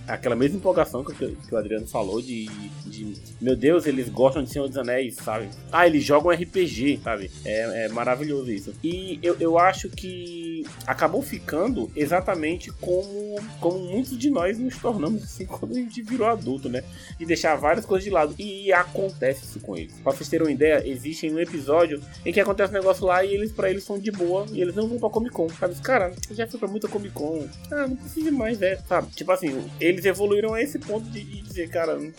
aquela 0.06 0.36
mesma 0.36 0.58
empolgação 0.58 1.04
que, 1.04 1.14
que 1.14 1.56
o 1.56 1.58
Adriano 1.58 1.73
falou 1.82 2.22
de, 2.22 2.46
de. 2.86 3.14
Meu 3.42 3.56
Deus, 3.56 3.86
eles 3.86 4.10
gostam 4.10 4.44
de 4.44 4.50
Senhor 4.50 4.68
dos 4.68 4.78
Anéis, 4.78 5.16
sabe? 5.16 5.50
Ah, 5.72 5.88
eles 5.88 6.04
jogam 6.04 6.32
RPG, 6.32 7.00
sabe? 7.04 7.32
É, 7.46 7.86
é 7.86 7.90
maravilhoso 7.90 8.52
isso. 8.52 8.74
E 8.84 9.20
eu, 9.22 9.36
eu 9.40 9.58
acho 9.58 9.90
que 9.90 10.66
acabou 10.88 11.22
ficando 11.22 11.92
exatamente 11.96 12.72
como, 12.74 13.40
como 13.60 13.80
muitos 13.80 14.18
de 14.18 14.30
nós 14.30 14.58
nos 14.58 14.78
tornamos 14.78 15.24
assim 15.24 15.46
quando 15.48 15.72
a 15.74 15.76
gente 15.76 16.02
virou 16.02 16.28
adulto, 16.28 16.70
né? 16.70 16.84
de 17.18 17.26
deixar 17.26 17.56
várias 17.56 17.86
coisas 17.86 18.04
de 18.04 18.10
lado. 18.10 18.36
E 18.38 18.72
acontece 18.72 19.46
isso 19.46 19.60
com 19.60 19.76
eles. 19.76 19.94
Pra 20.04 20.12
vocês 20.12 20.30
terem 20.30 20.46
uma 20.46 20.52
ideia, 20.52 20.88
existe 20.88 21.30
um 21.30 21.40
episódio 21.40 22.02
em 22.26 22.32
que 22.32 22.40
acontece 22.40 22.72
um 22.72 22.78
negócio 22.78 23.06
lá 23.06 23.24
e 23.24 23.34
eles, 23.34 23.52
pra 23.52 23.70
eles, 23.70 23.84
são 23.84 23.98
de 23.98 24.12
boa 24.12 24.46
e 24.52 24.62
eles 24.62 24.76
não 24.76 24.88
vão 24.88 25.00
pra 25.00 25.10
Comic 25.10 25.34
Con. 25.34 25.50
Sabe? 25.50 25.76
Cara, 25.82 26.14
eu 26.30 26.36
já 26.36 26.48
fui 26.48 26.60
pra 26.60 26.68
muita 26.68 26.88
Comic 26.88 27.14
Con. 27.14 27.48
Ah, 27.72 27.88
não 27.88 27.96
precisa 27.96 28.32
mais, 28.32 28.62
é. 28.62 28.78
Sabe? 28.88 29.12
Tipo 29.12 29.32
assim, 29.32 29.64
eles 29.80 30.06
evoluíram 30.06 30.54
a 30.54 30.62
esse 30.62 30.80
ponto 30.80 31.10
de, 31.10 31.24
de 31.24 31.42
dizer, 31.42 31.63
cara. 31.68 31.98
Não 31.98 32.12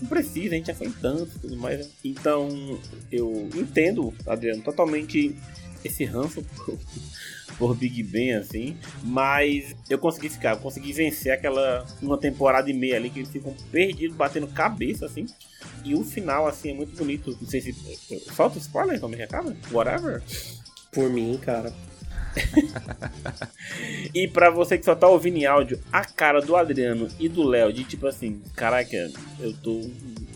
não 0.00 0.08
precisa, 0.08 0.54
a 0.54 0.58
gente 0.58 0.66
já 0.66 0.74
foi 0.74 0.90
tanto 0.90 1.30
e 1.36 1.38
tudo 1.38 1.56
mais. 1.56 1.78
né? 1.78 1.86
Então, 2.04 2.78
eu 3.10 3.48
entendo, 3.54 4.12
Adriano, 4.26 4.62
totalmente 4.62 5.34
esse 5.84 6.04
ranço 6.04 6.42
por, 6.56 6.78
por 7.58 7.76
Big 7.76 8.02
Ben, 8.02 8.34
assim. 8.34 8.76
Mas 9.02 9.74
eu 9.88 9.98
consegui 9.98 10.28
ficar, 10.28 10.50
eu 10.54 10.58
consegui 10.58 10.92
vencer 10.92 11.32
aquela 11.32 11.86
uma 12.02 12.18
temporada 12.18 12.70
e 12.70 12.74
meia 12.74 12.96
ali 12.96 13.10
que 13.10 13.20
eles 13.20 13.30
ficam 13.30 13.54
perdidos, 13.70 14.16
batendo 14.16 14.46
cabeça, 14.48 15.06
assim. 15.06 15.26
E 15.84 15.94
o 15.94 16.04
final, 16.04 16.46
assim, 16.46 16.70
é 16.70 16.74
muito 16.74 16.96
bonito. 16.96 17.36
Não 17.40 17.48
sei 17.48 17.60
se. 17.60 17.72
Falta 18.32 18.58
spoiler 18.58 19.00
como 19.00 19.14
é 19.14 19.18
que 19.18 19.22
acaba? 19.22 19.56
Whatever. 19.70 20.22
Por 20.92 21.10
mim, 21.10 21.38
cara. 21.40 21.72
E 24.14 24.28
pra 24.28 24.50
você 24.50 24.78
que 24.78 24.84
só 24.84 24.94
tá 24.94 25.08
ouvindo 25.08 25.38
em 25.38 25.46
áudio, 25.46 25.80
a 25.92 26.04
cara 26.04 26.40
do 26.40 26.54
Adriano 26.54 27.08
e 27.18 27.28
do 27.28 27.42
Léo, 27.42 27.72
de 27.72 27.82
tipo 27.84 28.06
assim, 28.06 28.40
caraca, 28.54 28.96
eu 29.40 29.52
tô. 29.54 29.80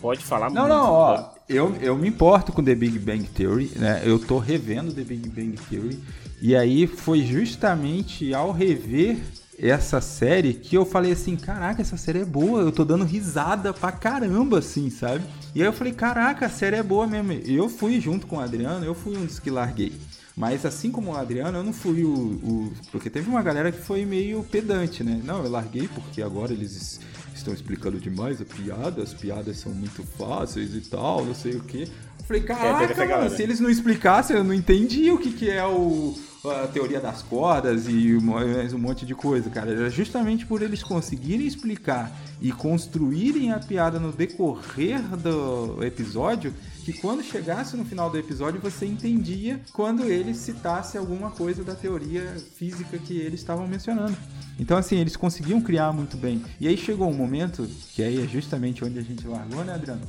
Pode 0.01 0.23
falar 0.23 0.49
Não, 0.49 0.61
muito. 0.63 0.73
não, 0.73 0.91
ó. 0.91 1.29
Eu, 1.47 1.75
eu 1.81 1.95
me 1.97 2.07
importo 2.07 2.51
com 2.51 2.63
The 2.63 2.75
Big 2.75 2.99
Bang 2.99 3.23
Theory, 3.29 3.71
né? 3.75 4.01
Eu 4.05 4.19
tô 4.19 4.37
revendo 4.37 4.93
The 4.93 5.03
Big 5.03 5.29
Bang 5.29 5.57
Theory. 5.69 5.99
E 6.41 6.55
aí 6.55 6.87
foi 6.87 7.21
justamente 7.21 8.33
ao 8.33 8.51
rever 8.51 9.17
essa 9.57 9.99
série 9.99 10.53
que 10.53 10.75
eu 10.75 10.85
falei 10.85 11.11
assim, 11.11 11.35
caraca, 11.35 11.81
essa 11.81 11.97
série 11.97 12.19
é 12.19 12.25
boa, 12.25 12.61
eu 12.61 12.71
tô 12.71 12.85
dando 12.85 13.03
risada 13.03 13.73
pra 13.73 13.91
caramba, 13.91 14.59
assim, 14.59 14.89
sabe? 14.89 15.23
E 15.53 15.61
aí 15.61 15.67
eu 15.67 15.73
falei, 15.73 15.91
caraca, 15.91 16.45
a 16.45 16.49
série 16.49 16.77
é 16.77 16.83
boa 16.83 17.05
mesmo. 17.05 17.33
Eu 17.33 17.67
fui 17.67 17.99
junto 17.99 18.25
com 18.25 18.37
o 18.37 18.39
Adriano, 18.39 18.85
eu 18.85 18.95
fui 18.95 19.17
um 19.17 19.25
dos 19.25 19.37
que 19.39 19.49
larguei. 19.49 19.91
Mas 20.39 20.65
assim 20.65 20.89
como 20.89 21.11
o 21.11 21.17
Adriano, 21.17 21.57
eu 21.57 21.63
não 21.65 21.73
fui 21.73 22.01
o, 22.05 22.13
o, 22.13 22.71
Porque 22.93 23.09
teve 23.09 23.29
uma 23.29 23.41
galera 23.41 23.73
que 23.73 23.81
foi 23.81 24.05
meio 24.05 24.41
pedante, 24.41 25.03
né? 25.03 25.19
Não, 25.21 25.43
eu 25.43 25.51
larguei 25.51 25.89
porque 25.89 26.21
agora 26.21 26.53
eles 26.53 27.01
estão 27.35 27.53
explicando 27.53 27.99
demais 27.99 28.41
a 28.41 28.45
piada, 28.45 29.03
as 29.03 29.13
piadas 29.13 29.57
são 29.57 29.73
muito 29.73 30.01
fáceis 30.17 30.73
e 30.73 30.79
tal, 30.79 31.25
não 31.25 31.35
sei 31.35 31.57
o 31.57 31.59
quê. 31.63 31.89
Falei, 32.25 32.41
caraca, 32.41 33.03
é, 33.03 33.07
mano, 33.17 33.29
se 33.29 33.43
eles 33.43 33.59
não 33.59 33.69
explicassem, 33.69 34.37
eu 34.37 34.43
não 34.45 34.53
entendi 34.53 35.11
o 35.11 35.17
que, 35.17 35.33
que 35.33 35.49
é 35.49 35.65
o, 35.65 36.17
a 36.45 36.67
teoria 36.67 37.01
das 37.01 37.21
cordas 37.21 37.87
e 37.87 38.13
mais 38.21 38.73
um 38.73 38.77
monte 38.77 39.05
de 39.05 39.13
coisa, 39.13 39.49
cara. 39.49 39.71
Era 39.71 39.89
justamente 39.89 40.45
por 40.45 40.61
eles 40.61 40.81
conseguirem 40.81 41.45
explicar 41.45 42.11
e 42.41 42.51
construírem 42.51 43.51
a 43.51 43.59
piada 43.59 43.99
no 43.99 44.11
decorrer 44.11 45.01
do 45.17 45.83
episódio 45.83 46.53
que 46.85 46.93
quando 46.93 47.21
chegasse 47.21 47.75
no 47.75 47.83
final 47.83 48.09
do 48.09 48.17
episódio 48.17 48.61
você 48.61 48.85
entendia 48.85 49.59
quando 49.73 50.05
ele 50.05 50.33
citasse 50.33 50.97
alguma 50.97 51.29
coisa 51.29 51.63
da 51.63 51.75
teoria 51.75 52.35
física 52.55 52.97
que 52.97 53.17
eles 53.17 53.41
estavam 53.41 53.67
mencionando. 53.67 54.15
Então, 54.57 54.77
assim, 54.77 54.97
eles 54.97 55.15
conseguiam 55.15 55.61
criar 55.61 55.91
muito 55.91 56.17
bem. 56.17 56.43
E 56.59 56.67
aí 56.67 56.77
chegou 56.77 57.09
um 57.09 57.13
momento, 57.13 57.67
que 57.93 58.01
aí 58.01 58.23
é 58.23 58.27
justamente 58.27 58.83
onde 58.83 58.97
a 58.97 59.03
gente 59.03 59.27
largou, 59.27 59.63
né, 59.63 59.73
Adriano? 59.73 60.01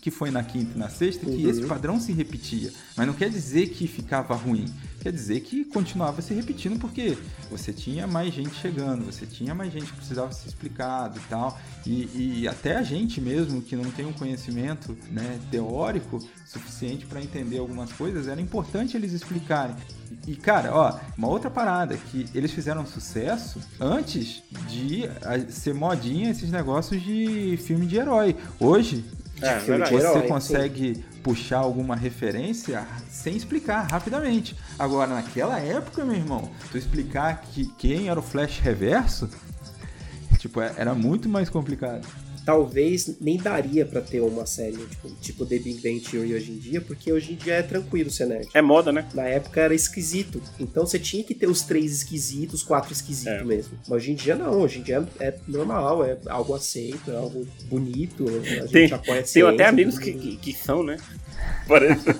que 0.00 0.10
foi 0.10 0.30
na 0.30 0.42
quinta 0.42 0.72
e 0.74 0.78
na 0.78 0.88
sexta, 0.88 1.26
que 1.26 1.44
uhum. 1.44 1.50
esse 1.50 1.66
padrão 1.66 2.00
se 2.00 2.12
repetia. 2.12 2.72
Mas 2.96 3.06
não 3.06 3.14
quer 3.14 3.28
dizer 3.28 3.68
que 3.68 3.86
ficava 3.86 4.34
ruim. 4.34 4.66
Quer 5.00 5.12
dizer 5.12 5.40
que 5.40 5.64
continuava 5.64 6.20
se 6.20 6.34
repetindo 6.34 6.78
porque 6.78 7.16
você 7.50 7.72
tinha 7.72 8.06
mais 8.06 8.34
gente 8.34 8.54
chegando, 8.56 9.04
você 9.04 9.26
tinha 9.26 9.54
mais 9.54 9.72
gente 9.72 9.86
que 9.86 9.96
precisava 9.96 10.32
ser 10.32 10.48
explicado 10.48 11.18
e 11.18 11.28
tal. 11.28 11.58
E, 11.86 12.40
e 12.40 12.48
até 12.48 12.76
a 12.76 12.82
gente 12.82 13.20
mesmo, 13.20 13.62
que 13.62 13.76
não 13.76 13.90
tem 13.90 14.06
um 14.06 14.12
conhecimento 14.12 14.96
né, 15.10 15.38
teórico 15.50 16.18
suficiente 16.44 17.06
para 17.06 17.22
entender 17.22 17.58
algumas 17.58 17.92
coisas, 17.92 18.26
era 18.26 18.40
importante 18.40 18.96
eles 18.96 19.12
explicarem. 19.12 19.76
E, 20.26 20.34
cara, 20.34 20.74
ó, 20.74 20.98
uma 21.16 21.28
outra 21.28 21.50
parada 21.50 21.96
que 21.96 22.26
eles 22.34 22.50
fizeram 22.50 22.84
sucesso 22.84 23.60
antes 23.78 24.42
de 24.68 25.04
ser 25.50 25.74
modinha 25.74 26.30
esses 26.30 26.50
negócios 26.50 27.02
de 27.02 27.56
filme 27.58 27.86
de 27.86 27.96
herói. 27.96 28.34
Hoje, 28.58 29.04
é, 29.42 29.58
você 29.58 29.72
herói, 29.72 30.28
consegue 30.28 30.94
sim. 30.94 31.04
puxar 31.22 31.58
alguma 31.58 31.94
referência 31.94 32.86
sem 33.10 33.36
explicar 33.36 33.82
rapidamente. 33.82 34.56
Agora, 34.78 35.14
naquela 35.14 35.58
época, 35.58 36.04
meu 36.04 36.16
irmão, 36.16 36.50
tu 36.70 36.78
explicar 36.78 37.40
que 37.42 37.66
quem 37.78 38.08
era 38.08 38.18
o 38.18 38.22
Flash 38.22 38.58
Reverso, 38.58 39.28
tipo, 40.38 40.60
é, 40.60 40.72
era 40.76 40.94
muito 40.94 41.28
mais 41.28 41.48
complicado 41.48 42.06
talvez 42.48 43.20
nem 43.20 43.36
daria 43.36 43.84
para 43.84 44.00
ter 44.00 44.20
uma 44.22 44.46
série 44.46 44.78
tipo, 44.78 45.10
tipo 45.20 45.44
The 45.44 45.58
Big 45.58 45.82
Bang 45.82 46.00
Theory 46.00 46.34
hoje 46.34 46.50
em 46.50 46.56
dia, 46.56 46.80
porque 46.80 47.12
hoje 47.12 47.34
em 47.34 47.36
dia 47.36 47.56
é 47.56 47.62
tranquilo 47.62 48.10
ser 48.10 48.24
nerd. 48.24 48.48
É 48.54 48.62
moda, 48.62 48.90
né? 48.90 49.06
Na 49.12 49.24
época 49.24 49.60
era 49.60 49.74
esquisito. 49.74 50.40
Então 50.58 50.86
você 50.86 50.98
tinha 50.98 51.22
que 51.22 51.34
ter 51.34 51.46
os 51.46 51.60
três 51.60 51.92
esquisitos, 51.92 52.62
quatro 52.62 52.90
esquisitos 52.90 53.42
é. 53.42 53.44
mesmo. 53.44 53.78
Mas 53.86 53.98
hoje 53.98 54.12
em 54.12 54.14
dia 54.14 54.34
não, 54.34 54.62
hoje 54.62 54.78
em 54.78 54.82
dia 54.82 55.06
é 55.20 55.34
normal, 55.46 56.02
é 56.02 56.16
algo 56.26 56.54
aceito, 56.54 57.10
é 57.10 57.16
algo 57.16 57.46
bonito, 57.64 58.24
a 58.26 58.40
gente 58.40 58.72
tem, 58.72 58.90
apoia 58.90 59.20
a 59.20 59.24
Tem 59.24 59.42
até 59.42 59.66
amigos 59.66 59.98
que, 59.98 60.14
que, 60.14 60.36
que 60.38 60.54
são, 60.54 60.82
né? 60.82 60.96
Parece. 61.68 62.06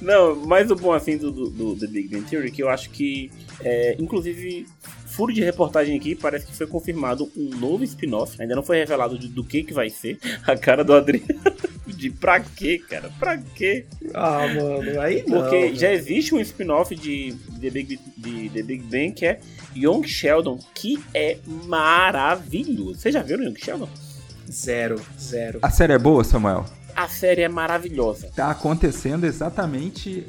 Não, 0.00 0.34
mas 0.34 0.70
o 0.70 0.76
bom 0.76 0.92
assim 0.92 1.16
do, 1.16 1.30
do, 1.30 1.50
do 1.50 1.76
The 1.76 1.86
Big 1.86 2.08
Bang 2.08 2.28
Theory 2.28 2.48
é 2.48 2.50
que 2.50 2.62
eu 2.62 2.68
acho 2.68 2.90
que, 2.90 3.30
é, 3.62 3.96
inclusive, 3.98 4.66
furo 5.10 5.32
de 5.32 5.42
reportagem 5.42 5.96
aqui, 5.96 6.14
parece 6.14 6.46
que 6.46 6.56
foi 6.56 6.66
confirmado 6.66 7.30
um 7.36 7.50
novo 7.56 7.84
spin-off. 7.84 8.40
Ainda 8.40 8.54
não 8.54 8.62
foi 8.62 8.78
revelado 8.78 9.18
de, 9.18 9.28
do 9.28 9.44
que 9.44 9.62
que 9.62 9.74
vai 9.74 9.90
ser. 9.90 10.18
A 10.46 10.56
cara 10.56 10.84
do 10.84 10.94
Adriano. 10.94 11.26
De 11.86 12.08
pra 12.08 12.40
quê, 12.40 12.78
cara? 12.88 13.10
Pra 13.18 13.36
quê? 13.36 13.84
Ah, 14.14 14.46
mano, 14.46 15.00
aí 15.00 15.22
não. 15.26 15.42
Porque 15.42 15.74
já 15.74 15.92
existe 15.92 16.34
um 16.34 16.40
spin-off 16.40 16.94
de, 16.94 17.36
The 17.60 17.68
Big, 17.68 18.00
de 18.16 18.48
The 18.48 18.62
Big 18.62 18.84
Bang 18.84 19.12
que 19.12 19.26
é 19.26 19.40
Young 19.76 20.06
Sheldon, 20.06 20.58
que 20.72 20.98
é 21.12 21.36
maravilhoso. 21.66 23.00
Vocês 23.00 23.12
já 23.12 23.22
viram 23.22 23.42
Young 23.42 23.58
Sheldon? 23.58 23.88
Zero, 24.50 25.00
zero. 25.20 25.58
A 25.60 25.70
série 25.70 25.92
é 25.92 25.98
boa, 25.98 26.24
Samuel? 26.24 26.64
A 26.94 27.08
série 27.08 27.42
é 27.42 27.48
maravilhosa. 27.48 28.30
Tá 28.34 28.50
acontecendo 28.50 29.24
exatamente 29.24 30.26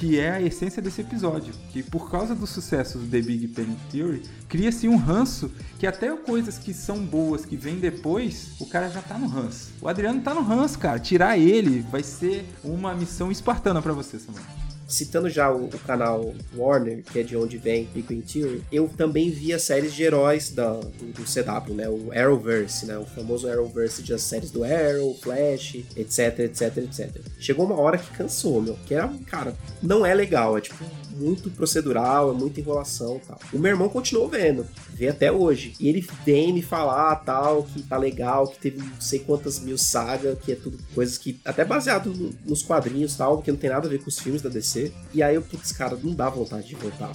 que 0.00 0.18
é 0.18 0.30
a 0.30 0.40
essência 0.40 0.80
desse 0.80 1.02
episódio, 1.02 1.52
que 1.70 1.82
por 1.82 2.10
causa 2.10 2.34
do 2.34 2.46
sucesso 2.46 2.96
do 2.96 3.06
The 3.06 3.20
Big 3.20 3.46
Bang 3.48 3.76
Theory, 3.92 4.22
cria-se 4.48 4.88
um 4.88 4.96
ranço 4.96 5.52
que 5.78 5.86
até 5.86 6.10
coisas 6.16 6.56
que 6.56 6.72
são 6.72 7.04
boas 7.04 7.44
que 7.44 7.54
vêm 7.54 7.76
depois, 7.76 8.52
o 8.58 8.64
cara 8.64 8.88
já 8.88 9.02
tá 9.02 9.18
no 9.18 9.26
ranço. 9.26 9.68
O 9.78 9.88
Adriano 9.88 10.22
tá 10.22 10.32
no 10.32 10.40
ranço, 10.40 10.78
cara. 10.78 10.98
Tirar 10.98 11.36
ele 11.36 11.82
vai 11.90 12.02
ser 12.02 12.46
uma 12.64 12.94
missão 12.94 13.30
espartana 13.30 13.82
para 13.82 13.92
você, 13.92 14.18
Samuel 14.18 14.69
citando 14.90 15.30
já 15.30 15.50
o, 15.50 15.66
o, 15.66 15.78
canal 15.78 16.34
Warner, 16.54 17.02
que 17.02 17.20
é 17.20 17.22
de 17.22 17.36
onde 17.36 17.56
vem 17.56 17.88
Big 17.94 18.12
Bang 18.12 18.22
Theory, 18.22 18.62
eu 18.70 18.88
também 18.88 19.30
via 19.30 19.58
séries 19.58 19.94
de 19.94 20.02
heróis 20.02 20.50
da, 20.50 20.72
do, 20.72 21.12
do, 21.12 21.24
CW, 21.24 21.74
né? 21.74 21.88
O 21.88 22.10
Arrowverse, 22.12 22.86
né? 22.86 22.98
O 22.98 23.06
famoso 23.06 23.48
Arrowverse 23.48 24.02
de 24.02 24.12
as 24.12 24.22
séries 24.22 24.50
do 24.50 24.64
Arrow, 24.64 25.16
Flash, 25.22 25.76
etc, 25.96 26.40
etc, 26.40 26.76
etc. 26.78 27.10
Chegou 27.38 27.64
uma 27.64 27.78
hora 27.78 27.96
que 27.96 28.10
cansou, 28.10 28.60
meu. 28.60 28.76
Que 28.86 28.94
era, 28.94 29.08
cara, 29.26 29.54
não 29.82 30.04
é 30.04 30.14
legal. 30.14 30.58
É 30.58 30.60
tipo 30.60 30.84
muito 31.20 31.50
procedural, 31.50 32.30
é 32.30 32.34
muita 32.34 32.60
enrolação 32.60 33.20
tal. 33.26 33.38
O 33.52 33.58
meu 33.58 33.70
irmão 33.70 33.88
continuou 33.88 34.28
vendo, 34.28 34.66
vê 34.92 35.08
até 35.08 35.30
hoje. 35.30 35.74
E 35.78 35.88
ele 35.88 36.06
vem 36.24 36.52
me 36.52 36.62
falar 36.62 37.14
tal, 37.16 37.64
que 37.64 37.82
tá 37.82 37.96
legal, 37.96 38.48
que 38.48 38.58
teve 38.58 38.78
não 38.78 39.00
sei 39.00 39.18
quantas 39.18 39.60
mil 39.60 39.76
sagas, 39.76 40.38
que 40.40 40.52
é 40.52 40.54
tudo 40.54 40.78
coisas 40.94 41.18
que. 41.18 41.40
Até 41.44 41.64
baseado 41.64 42.12
no, 42.12 42.32
nos 42.46 42.62
quadrinhos 42.62 43.14
tal, 43.16 43.42
que 43.42 43.50
não 43.50 43.58
tem 43.58 43.70
nada 43.70 43.86
a 43.86 43.90
ver 43.90 43.98
com 43.98 44.08
os 44.08 44.18
filmes 44.18 44.42
da 44.42 44.48
DC. 44.48 44.92
E 45.12 45.22
aí 45.22 45.34
eu, 45.34 45.42
putz, 45.42 45.72
cara, 45.72 45.98
não 46.02 46.14
dá 46.14 46.28
vontade 46.28 46.68
de 46.68 46.74
voltar. 46.74 47.12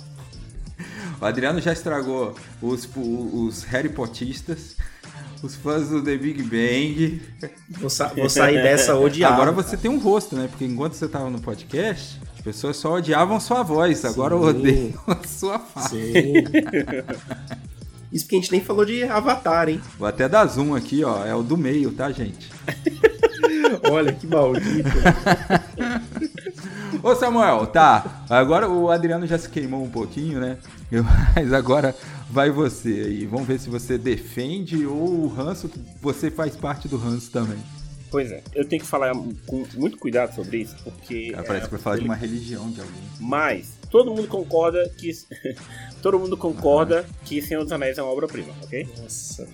O 1.19 1.25
Adriano 1.25 1.61
já 1.61 1.71
estragou 1.71 2.35
os, 2.61 2.87
os 2.95 3.63
Harry 3.63 3.89
Pottistas 3.89 4.75
os 5.45 5.55
fãs 5.55 5.89
do 5.89 6.03
The 6.03 6.17
Big 6.17 6.43
Bang. 6.43 7.21
Vou, 7.69 7.89
sa 7.89 8.07
vou 8.07 8.29
sair 8.29 8.61
dessa 8.61 8.95
odiado. 8.97 9.33
Agora 9.33 9.51
você 9.51 9.77
tem 9.77 9.89
um 9.89 9.99
rosto, 9.99 10.35
né? 10.35 10.47
Porque 10.47 10.65
enquanto 10.65 10.93
você 10.93 11.07
tava 11.07 11.29
no 11.29 11.39
podcast, 11.39 12.19
pessoas 12.45 12.77
só 12.77 12.93
odiavam 12.93 13.39
sua 13.39 13.63
voz, 13.63 14.05
agora 14.05 14.38
odeiam 14.38 14.93
a 15.08 15.27
sua 15.27 15.58
face. 15.58 15.89
Sim. 15.89 16.34
Isso 18.13 18.25
porque 18.25 18.36
a 18.36 18.39
gente 18.39 18.51
nem 18.51 18.62
falou 18.62 18.86
de 18.86 19.03
Avatar, 19.03 19.67
hein? 19.67 19.81
Vou 19.97 20.08
até 20.08 20.29
dar 20.29 20.45
zoom 20.45 20.75
aqui, 20.75 21.03
ó. 21.03 21.25
É 21.25 21.34
o 21.34 21.41
do 21.41 21.58
meio, 21.58 21.91
tá, 21.91 22.12
gente? 22.12 22.51
Olha 23.91 24.13
que 24.13 24.27
maldito. 24.27 24.89
Ô 27.01 27.15
Samuel, 27.15 27.65
tá. 27.65 28.23
Agora 28.29 28.69
o 28.69 28.91
Adriano 28.91 29.25
já 29.25 29.39
se 29.39 29.49
queimou 29.49 29.84
um 29.84 29.89
pouquinho, 29.89 30.39
né? 30.39 30.58
Mas 31.36 31.51
agora 31.51 31.95
vai 32.29 32.51
você 32.51 32.89
aí. 32.89 33.25
Vamos 33.25 33.47
ver 33.47 33.60
se 33.60 33.69
você 33.69 33.97
defende 33.97 34.86
ou 34.86 35.25
o 35.25 35.27
ranço, 35.27 35.69
você 35.99 36.29
faz 36.29 36.55
parte 36.55 36.88
do 36.88 36.97
ranço 36.97 37.31
também. 37.31 37.58
Pois 38.15 38.32
é, 38.32 38.41
eu 38.54 38.63
tenho 38.63 38.82
que 38.82 38.88
falar 38.88 39.12
com 39.45 39.65
muito 39.73 39.97
cuidado 39.97 40.34
sobre 40.34 40.60
isso, 40.60 40.73
porque. 40.86 41.32
Cara, 41.32 41.43
parece 41.43 41.65
é, 41.65 41.67
que 41.67 41.73
vai 41.73 41.82
falar 41.82 41.97
de 41.97 42.06
uma 42.06 42.15
religião 42.15 42.71
de 42.71 42.80
alguém. 42.80 43.04
Mas, 43.19 43.78
todo 43.91 44.15
mundo 44.15 44.25
concorda 44.30 44.88
que. 44.97 45.12
todo 46.01 46.17
mundo 46.17 46.38
concorda 46.38 47.06
ah. 47.06 47.13
que 47.25 47.41
Senhor 47.41 47.63
dos 47.63 47.73
Anéis 47.73 47.97
é 47.97 48.01
uma 48.01 48.13
obra-prima, 48.13 48.54
ok? 48.63 48.88
Nossa, 49.01 49.45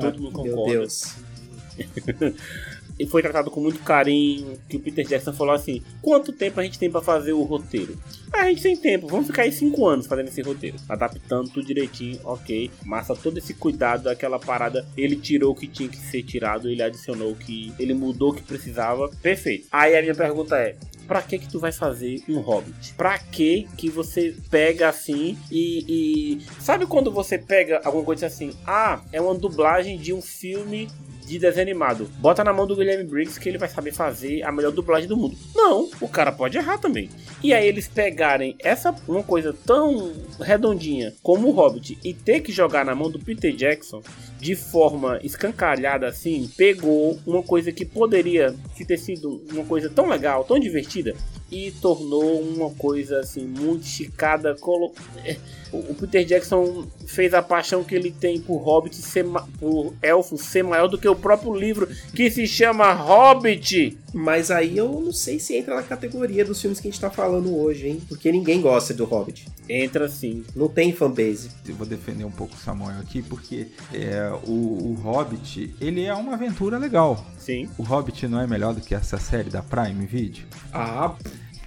todo 0.00 0.20
mundo 0.20 0.32
concorda. 0.32 0.56
Meu 0.56 0.80
Deus. 0.80 1.14
e 2.98 3.06
foi 3.06 3.22
tratado 3.22 3.50
com 3.50 3.60
muito 3.60 3.80
carinho. 3.80 4.58
Que 4.68 4.76
o 4.76 4.80
Peter 4.80 5.06
Jackson 5.06 5.32
falou 5.32 5.54
assim: 5.54 5.82
quanto 6.02 6.32
tempo 6.32 6.60
a 6.60 6.62
gente 6.62 6.78
tem 6.78 6.90
para 6.90 7.00
fazer 7.00 7.32
o 7.32 7.42
roteiro? 7.42 7.96
Ah, 8.32 8.42
a 8.42 8.48
gente 8.48 8.62
tem 8.62 8.76
tempo, 8.76 9.06
vamos 9.06 9.26
ficar 9.26 9.42
aí 9.42 9.52
5 9.52 9.86
anos 9.86 10.06
fazendo 10.06 10.28
esse 10.28 10.42
roteiro, 10.42 10.76
adaptando 10.88 11.50
tudo 11.50 11.66
direitinho, 11.66 12.18
ok. 12.24 12.70
Massa 12.84 13.14
todo 13.14 13.38
esse 13.38 13.54
cuidado 13.54 14.04
daquela 14.04 14.38
parada. 14.38 14.86
Ele 14.96 15.16
tirou 15.16 15.52
o 15.52 15.54
que 15.54 15.66
tinha 15.66 15.88
que 15.88 15.96
ser 15.96 16.22
tirado, 16.22 16.68
ele 16.68 16.82
adicionou 16.82 17.32
o 17.32 17.36
que. 17.36 17.72
Ele 17.78 17.94
mudou 17.94 18.30
o 18.30 18.34
que 18.34 18.42
precisava. 18.42 19.08
Perfeito. 19.22 19.66
Aí 19.72 19.96
a 19.96 20.02
minha 20.02 20.14
pergunta 20.14 20.56
é: 20.56 20.76
pra 21.06 21.22
que 21.22 21.38
que 21.38 21.48
tu 21.48 21.58
vai 21.58 21.72
fazer 21.72 22.22
um 22.28 22.38
Hobbit? 22.40 22.94
Pra 22.94 23.18
que 23.18 23.66
que 23.76 23.88
você 23.88 24.36
pega 24.50 24.88
assim 24.88 25.36
e, 25.50 25.84
e, 25.88 26.40
Sabe 26.60 26.86
quando 26.86 27.10
você 27.10 27.38
pega 27.38 27.80
alguma 27.82 28.04
coisa 28.04 28.26
assim? 28.26 28.52
Ah, 28.66 29.00
é 29.10 29.20
uma 29.20 29.34
dublagem 29.34 29.98
de 29.98 30.12
um 30.12 30.20
filme 30.20 30.88
de 31.28 31.38
desenho 31.38 31.62
animado. 31.62 32.08
Bota 32.18 32.42
na 32.42 32.52
mão 32.52 32.66
do 32.66 32.76
Guilherme 32.76 33.04
Briggs 33.04 33.38
que 33.38 33.48
ele 33.48 33.58
vai 33.58 33.68
saber 33.68 33.92
fazer 33.92 34.42
a 34.42 34.50
melhor 34.50 34.72
dublagem 34.72 35.08
do 35.08 35.16
mundo. 35.16 35.36
Não, 35.54 35.88
o 36.00 36.08
cara 36.08 36.32
pode 36.32 36.56
errar 36.56 36.78
também. 36.78 37.10
E 37.42 37.52
aí 37.52 37.66
eles 37.68 37.86
pegarem 37.86 38.56
essa 38.58 38.94
uma 39.06 39.22
coisa 39.22 39.52
tão 39.52 40.12
redondinha 40.40 41.14
como 41.22 41.48
o 41.48 41.50
Hobbit 41.50 41.98
e 42.02 42.14
ter 42.14 42.40
que 42.40 42.52
jogar 42.52 42.84
na 42.84 42.94
mão 42.94 43.10
do 43.10 43.18
Peter 43.18 43.54
Jackson 43.54 44.02
de 44.38 44.54
forma 44.54 45.18
escancalhada 45.22 46.06
assim, 46.06 46.50
pegou 46.56 47.18
uma 47.26 47.42
coisa 47.42 47.72
que 47.72 47.84
poderia 47.84 48.54
ter 48.86 48.96
sido 48.96 49.42
uma 49.52 49.64
coisa 49.64 49.90
tão 49.90 50.08
legal, 50.08 50.44
tão 50.44 50.58
divertida, 50.58 51.14
e 51.50 51.70
tornou 51.70 52.40
uma 52.40 52.70
coisa 52.70 53.20
assim 53.20 53.46
muito 53.46 53.84
esticada. 53.84 54.54
Colo... 54.54 54.92
É, 55.24 55.36
o 55.72 55.94
Peter 55.94 56.24
Jackson 56.24 56.86
fez 57.06 57.34
a 57.34 57.42
paixão 57.42 57.84
que 57.84 57.94
ele 57.94 58.10
tem 58.10 58.40
por 58.40 58.56
Hobbit 58.58 58.96
ser 58.96 59.24
por 59.58 59.92
elfos 60.02 60.40
ser 60.42 60.64
maior 60.64 60.88
do 60.88 60.96
que 60.96 61.08
o 61.08 61.14
próprio 61.14 61.54
livro 61.54 61.86
que 62.14 62.30
se 62.30 62.46
chama 62.46 62.92
Hobbit. 62.92 63.98
Mas 64.18 64.50
aí 64.50 64.76
eu 64.76 65.00
não 65.00 65.12
sei 65.12 65.38
se 65.38 65.54
entra 65.54 65.76
na 65.76 65.82
categoria 65.84 66.44
dos 66.44 66.60
filmes 66.60 66.80
que 66.80 66.88
a 66.88 66.90
gente 66.90 67.00
tá 67.00 67.08
falando 67.08 67.56
hoje, 67.56 67.86
hein? 67.86 68.02
Porque 68.08 68.32
ninguém 68.32 68.60
gosta 68.60 68.92
do 68.92 69.04
Hobbit. 69.04 69.46
Entra 69.68 70.08
sim. 70.08 70.44
Não 70.56 70.68
tem 70.68 70.92
fanbase. 70.92 71.50
Eu 71.64 71.76
vou 71.76 71.86
defender 71.86 72.24
um 72.24 72.30
pouco 72.30 72.52
o 72.52 72.58
Samuel 72.58 72.98
aqui, 72.98 73.22
porque 73.22 73.68
é, 73.94 74.28
o, 74.44 74.50
o 74.50 74.94
Hobbit, 75.00 75.72
ele 75.80 76.02
é 76.02 76.12
uma 76.12 76.34
aventura 76.34 76.78
legal. 76.78 77.24
Sim. 77.38 77.68
O 77.78 77.84
Hobbit 77.84 78.26
não 78.26 78.40
é 78.40 78.46
melhor 78.48 78.74
do 78.74 78.80
que 78.80 78.92
essa 78.92 79.18
série 79.18 79.50
da 79.50 79.62
Prime 79.62 80.04
Video? 80.04 80.44
Ah, 80.72 81.14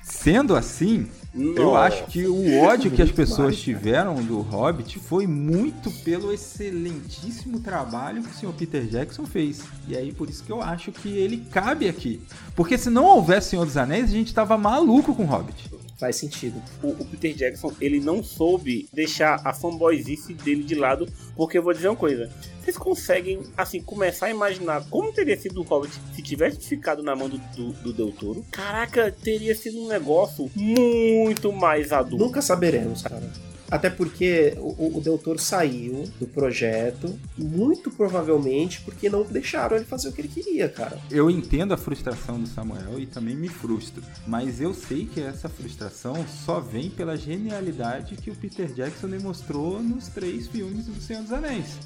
Sendo 0.03 0.55
assim, 0.57 1.07
Nossa. 1.33 1.61
eu 1.61 1.75
acho 1.77 2.05
que 2.07 2.25
o 2.27 2.59
ódio 2.59 2.91
que 2.91 3.01
as 3.01 3.11
pessoas 3.11 3.57
tiveram 3.57 4.15
do 4.15 4.41
Hobbit 4.41 4.99
foi 4.99 5.25
muito 5.25 5.89
pelo 6.03 6.33
excelentíssimo 6.33 7.61
trabalho 7.61 8.21
que 8.21 8.31
o 8.31 8.33
senhor 8.33 8.53
Peter 8.53 8.85
Jackson 8.85 9.25
fez. 9.25 9.61
E 9.87 9.95
aí 9.95 10.11
por 10.11 10.29
isso 10.29 10.43
que 10.43 10.51
eu 10.51 10.61
acho 10.61 10.91
que 10.91 11.09
ele 11.09 11.45
cabe 11.49 11.87
aqui. 11.87 12.21
Porque 12.53 12.77
se 12.77 12.89
não 12.89 13.05
houvesse 13.05 13.51
Senhor 13.51 13.65
dos 13.65 13.77
Anéis, 13.77 14.05
a 14.05 14.13
gente 14.13 14.33
tava 14.33 14.57
maluco 14.57 15.15
com 15.15 15.23
o 15.23 15.27
Hobbit. 15.27 15.71
Faz 16.01 16.15
sentido. 16.15 16.61
o, 16.81 16.89
o 16.89 17.05
Peter 17.05 17.33
Jackson 17.33 17.71
ele 17.79 17.99
não 17.99 18.23
soube 18.23 18.89
deixar 18.91 19.39
a 19.45 19.53
fanboyzice 19.53 20.33
dele 20.33 20.63
de 20.63 20.75
lado, 20.75 21.07
porque 21.35 21.57
eu 21.57 21.63
vou 21.63 21.73
dizer 21.73 21.87
uma 21.87 21.95
coisa. 21.95 22.29
Vocês 22.59 22.77
conseguem, 22.77 23.41
assim, 23.55 23.81
começar 23.81 24.25
a 24.25 24.29
imaginar 24.29 24.85
como 24.89 25.13
teria 25.13 25.39
sido 25.39 25.61
o 25.61 25.63
Hobbit 25.63 25.93
se 26.15 26.21
tivesse 26.21 26.59
ficado 26.59 27.01
na 27.01 27.15
mão 27.15 27.29
do, 27.29 27.37
do, 27.37 27.71
do 27.73 27.93
Del 27.93 28.11
Toro? 28.11 28.45
Caraca, 28.51 29.11
teria 29.11 29.55
sido 29.55 29.79
um 29.79 29.87
negócio 29.87 30.51
muito 30.55 31.53
mais 31.53 31.91
adulto. 31.91 32.25
Nunca 32.25 32.41
saberemos, 32.41 33.01
cara. 33.01 33.50
Até 33.71 33.89
porque 33.89 34.53
o, 34.57 34.97
o 34.97 35.01
Del 35.01 35.17
Toro 35.17 35.39
saiu 35.39 36.03
do 36.19 36.27
projeto, 36.27 37.17
muito 37.37 37.89
provavelmente 37.89 38.81
porque 38.81 39.09
não 39.09 39.23
deixaram 39.23 39.77
ele 39.77 39.85
fazer 39.85 40.09
o 40.09 40.11
que 40.11 40.19
ele 40.19 40.27
queria, 40.27 40.67
cara. 40.67 40.99
Eu 41.09 41.29
entendo 41.29 41.73
a 41.73 41.77
frustração 41.77 42.37
do 42.37 42.47
Samuel 42.47 42.99
e 42.99 43.05
também 43.05 43.33
me 43.33 43.47
frustro, 43.47 44.03
mas 44.27 44.59
eu 44.59 44.73
sei 44.73 45.05
que 45.05 45.21
essa 45.21 45.47
frustração 45.47 46.25
só 46.27 46.59
vem 46.59 46.89
pela 46.89 47.15
genialidade 47.15 48.17
que 48.17 48.29
o 48.29 48.35
Peter 48.35 48.67
Jackson 48.73 49.07
demonstrou 49.07 49.81
nos 49.81 50.09
três 50.09 50.47
filmes 50.47 50.85
do 50.87 51.01
Senhor 51.01 51.23
dos 51.23 51.31
Anéis. 51.31 51.79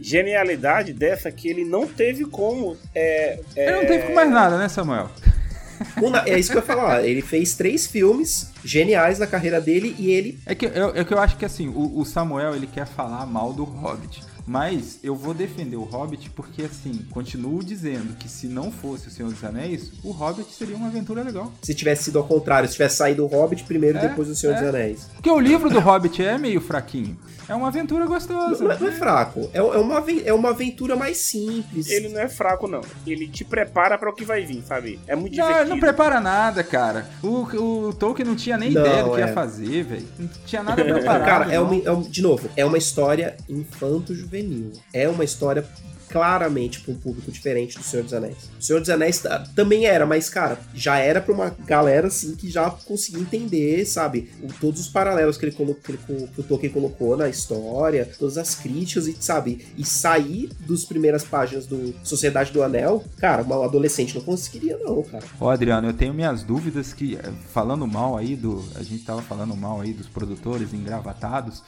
Genialidade 0.00 0.92
dessa 0.92 1.30
que 1.30 1.48
ele 1.48 1.64
não 1.64 1.86
teve 1.86 2.24
como. 2.24 2.76
É, 2.94 3.40
é, 3.56 3.68
Ele 3.68 3.80
não 3.80 3.86
teve 3.86 4.06
com 4.06 4.14
mais 4.14 4.30
nada, 4.30 4.58
né, 4.58 4.68
Samuel? 4.68 5.08
Com 6.04 6.10
na- 6.10 6.24
É 6.28 6.38
isso 6.38 6.50
que 6.50 6.56
eu 6.58 6.60
ia 6.62 6.66
falar. 6.66 7.04
Ele 7.04 7.22
fez 7.22 7.54
três 7.54 7.86
filmes 7.86 8.50
geniais 8.64 9.18
na 9.18 9.26
carreira 9.26 9.60
dele 9.60 9.94
e 9.98 10.10
ele. 10.10 10.38
É 10.46 10.54
que 10.54 10.66
eu, 10.66 10.94
é 10.94 11.04
que 11.04 11.12
eu 11.14 11.18
acho 11.18 11.36
que 11.36 11.44
assim, 11.44 11.68
o, 11.68 11.98
o 12.00 12.04
Samuel 12.04 12.54
ele 12.54 12.66
quer 12.66 12.86
falar 12.86 13.24
mal 13.26 13.52
do 13.52 13.64
Hobbit. 13.64 14.22
Mas 14.46 14.98
eu 15.02 15.14
vou 15.16 15.32
defender 15.32 15.76
o 15.76 15.84
Hobbit 15.84 16.30
porque, 16.30 16.62
assim, 16.62 17.04
continuo 17.10 17.62
dizendo 17.64 18.14
que 18.16 18.28
se 18.28 18.46
não 18.46 18.70
fosse 18.70 19.08
o 19.08 19.10
Senhor 19.10 19.30
dos 19.32 19.42
Anéis, 19.42 19.90
o 20.02 20.10
Hobbit 20.10 20.52
seria 20.52 20.76
uma 20.76 20.88
aventura 20.88 21.22
legal. 21.22 21.52
Se 21.62 21.74
tivesse 21.74 22.04
sido 22.04 22.18
ao 22.18 22.24
contrário, 22.24 22.68
se 22.68 22.74
tivesse 22.74 22.96
saído 22.96 23.24
o 23.24 23.26
Hobbit 23.26 23.64
primeiro, 23.64 23.98
É, 23.98 24.08
depois 24.08 24.28
do 24.28 24.34
Senhor 24.34 24.54
é. 24.54 24.60
dos 24.60 24.68
Anéis. 24.68 25.08
Porque 25.14 25.30
o 25.30 25.40
livro 25.40 25.70
do 25.70 25.80
Hobbit 25.80 26.22
é 26.22 26.36
meio 26.36 26.60
fraquinho. 26.60 27.16
É 27.46 27.54
uma 27.54 27.68
aventura 27.68 28.06
gostosa. 28.06 28.64
Não, 28.64 28.70
é- 28.72 28.78
não 28.78 28.88
é 28.88 28.92
fraco. 28.92 29.50
É, 29.52 29.58
é 29.58 29.62
uma, 29.62 30.04
é 30.24 30.32
uma 30.32 30.48
aventura 30.50 30.96
mais 30.96 31.18
simples. 31.18 31.90
Ele 31.90 32.08
não 32.08 32.20
é 32.20 32.28
fraco, 32.28 32.66
não. 32.66 32.80
Ele 33.06 33.28
te 33.28 33.44
prepara 33.44 33.98
para 33.98 34.08
o 34.08 34.14
que 34.14 34.24
vai 34.24 34.44
vir, 34.46 34.62
sabe? 34.66 34.98
É 35.06 35.14
muito 35.14 35.36
Não, 35.36 35.44
ele 35.44 35.52
divertido. 35.52 35.74
não 35.74 35.80
prepara 35.80 36.20
nada, 36.20 36.64
cara. 36.64 37.06
O, 37.22 37.88
o 37.88 37.92
Tolkien 37.92 38.26
não 38.26 38.34
tinha 38.34 38.56
nem 38.56 38.70
Não, 38.70 38.80
ideia 38.80 39.02
do 39.04 39.10
que 39.14 39.20
é. 39.20 39.26
ia 39.26 39.32
fazer, 39.34 39.82
velho. 39.84 40.06
Não 40.18 40.28
tinha 40.46 40.62
nada 40.62 40.82
preparado. 40.82 41.24
Cara, 41.26 41.52
é 41.52 41.56
não. 41.58 41.64
uma, 41.70 41.82
é 41.84 41.90
um- 41.92 42.00
de 42.02 42.22
novo, 42.22 42.48
é 42.56 42.64
uma 42.64 42.78
história 42.78 43.36
infanto-juvenil. 43.46 44.33
É 44.92 45.08
uma 45.08 45.24
história 45.24 45.64
claramente 46.14 46.80
para 46.80 46.94
um 46.94 46.96
público 46.96 47.32
diferente 47.32 47.76
do 47.76 47.82
Senhor 47.82 48.04
dos 48.04 48.14
Anéis. 48.14 48.36
O 48.56 48.62
Senhor 48.62 48.78
dos 48.78 48.88
Anéis 48.88 49.20
também 49.54 49.86
era, 49.86 50.06
mas, 50.06 50.28
cara, 50.28 50.58
já 50.72 50.96
era 50.96 51.20
pra 51.20 51.34
uma 51.34 51.50
galera, 51.66 52.06
assim, 52.06 52.36
que 52.36 52.48
já 52.48 52.70
conseguia 52.70 53.20
entender, 53.20 53.84
sabe? 53.84 54.30
Todos 54.60 54.80
os 54.80 54.88
paralelos 54.88 55.36
que, 55.36 55.44
ele 55.44 55.52
que, 55.52 55.62
ele 55.62 55.98
que 55.98 56.40
o 56.40 56.44
Tolkien 56.44 56.72
colocou 56.72 57.16
na 57.16 57.28
história, 57.28 58.08
todas 58.16 58.38
as 58.38 58.54
críticas, 58.54 59.08
e, 59.08 59.16
sabe? 59.18 59.66
E 59.76 59.84
sair 59.84 60.50
dos 60.60 60.84
primeiras 60.84 61.24
páginas 61.24 61.66
do 61.66 61.92
Sociedade 62.04 62.52
do 62.52 62.62
Anel, 62.62 63.02
cara, 63.18 63.42
uma 63.42 63.64
adolescente 63.64 64.14
não 64.14 64.22
conseguiria, 64.22 64.78
não, 64.78 65.02
cara. 65.02 65.24
Ó, 65.40 65.50
Adriano, 65.50 65.88
eu 65.88 65.94
tenho 65.94 66.14
minhas 66.14 66.44
dúvidas 66.44 66.92
que, 66.92 67.16
eh, 67.16 67.32
falando 67.52 67.88
mal 67.88 68.16
aí 68.16 68.36
do. 68.36 68.64
A 68.76 68.84
gente 68.84 69.04
tava 69.04 69.20
falando 69.20 69.56
mal 69.56 69.80
aí 69.80 69.92
dos 69.92 70.06
produtores 70.06 70.72
engravatados, 70.72 71.60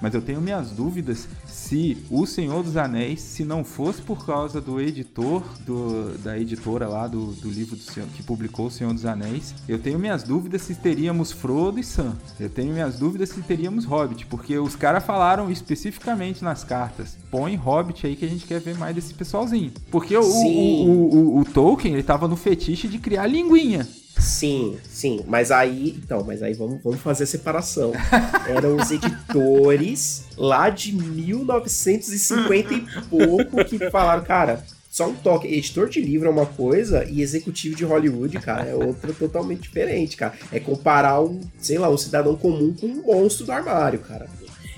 mas 0.00 0.14
eu 0.14 0.20
tenho 0.20 0.40
minhas 0.40 0.70
dúvidas 0.70 1.26
se 1.46 1.96
O 2.10 2.26
Senhor 2.26 2.62
dos 2.62 2.76
Anéis, 2.76 3.20
se 3.20 3.44
não 3.44 3.64
fosse 3.64 4.02
por 4.02 4.26
causa 4.26 4.60
do 4.60 4.80
editor, 4.80 5.42
do, 5.64 6.18
da 6.18 6.38
editora 6.38 6.86
lá 6.86 7.06
do, 7.06 7.32
do 7.32 7.48
livro 7.48 7.74
do 7.74 7.82
Senhor, 7.82 8.06
que 8.10 8.22
publicou 8.22 8.66
O 8.66 8.70
Senhor 8.70 8.92
dos 8.92 9.06
Anéis, 9.06 9.54
eu 9.66 9.78
tenho 9.78 9.98
minhas 9.98 10.22
dúvidas 10.22 10.62
se 10.62 10.74
teríamos 10.74 11.32
Frodo 11.32 11.78
e 11.78 11.84
Sam. 11.84 12.16
Eu 12.38 12.50
tenho 12.50 12.72
minhas 12.72 12.98
dúvidas 12.98 13.30
se 13.30 13.40
teríamos 13.42 13.84
Hobbit, 13.84 14.26
porque 14.26 14.58
os 14.58 14.76
caras 14.76 15.04
falaram 15.04 15.50
especificamente 15.50 16.44
nas 16.44 16.64
cartas: 16.64 17.16
põe 17.30 17.56
Hobbit 17.56 18.06
aí 18.06 18.16
que 18.16 18.24
a 18.24 18.28
gente 18.28 18.46
quer 18.46 18.60
ver 18.60 18.76
mais 18.76 18.94
desse 18.94 19.14
pessoalzinho. 19.14 19.72
Porque 19.90 20.16
o, 20.16 20.22
o, 20.22 21.14
o, 21.14 21.38
o 21.40 21.44
Tolkien, 21.44 21.94
ele 21.94 22.02
tava 22.02 22.28
no 22.28 22.36
fetiche 22.36 22.88
de 22.88 22.98
criar 22.98 23.26
linguinha. 23.26 23.86
Sim, 24.18 24.78
sim, 24.88 25.24
mas 25.26 25.50
aí, 25.50 26.00
então, 26.02 26.22
mas 26.24 26.42
aí 26.42 26.54
vamos, 26.54 26.82
vamos 26.82 27.00
fazer 27.00 27.24
a 27.24 27.26
separação. 27.26 27.92
Eram 28.48 28.76
os 28.76 28.90
editores 28.90 30.24
lá 30.36 30.70
de 30.70 30.92
1950 30.92 32.74
e 32.74 32.80
pouco 33.08 33.64
que 33.64 33.78
falaram, 33.90 34.24
cara, 34.24 34.64
só 34.94 35.08
um 35.08 35.14
toque, 35.14 35.48
editor 35.48 35.88
de 35.88 36.00
livro 36.00 36.28
é 36.28 36.30
uma 36.30 36.46
coisa 36.46 37.04
e 37.04 37.20
executivo 37.20 37.74
de 37.74 37.84
Hollywood, 37.84 38.38
cara, 38.38 38.68
é 38.68 38.76
outra 38.76 39.12
totalmente 39.12 39.62
diferente, 39.62 40.16
cara. 40.16 40.34
É 40.52 40.60
comparar 40.60 41.20
um, 41.20 41.40
sei 41.58 41.78
lá, 41.78 41.90
um 41.90 41.98
cidadão 41.98 42.36
comum 42.36 42.72
com 42.72 42.86
um 42.86 43.02
monstro 43.02 43.44
do 43.44 43.50
armário, 43.50 43.98
cara. 43.98 44.28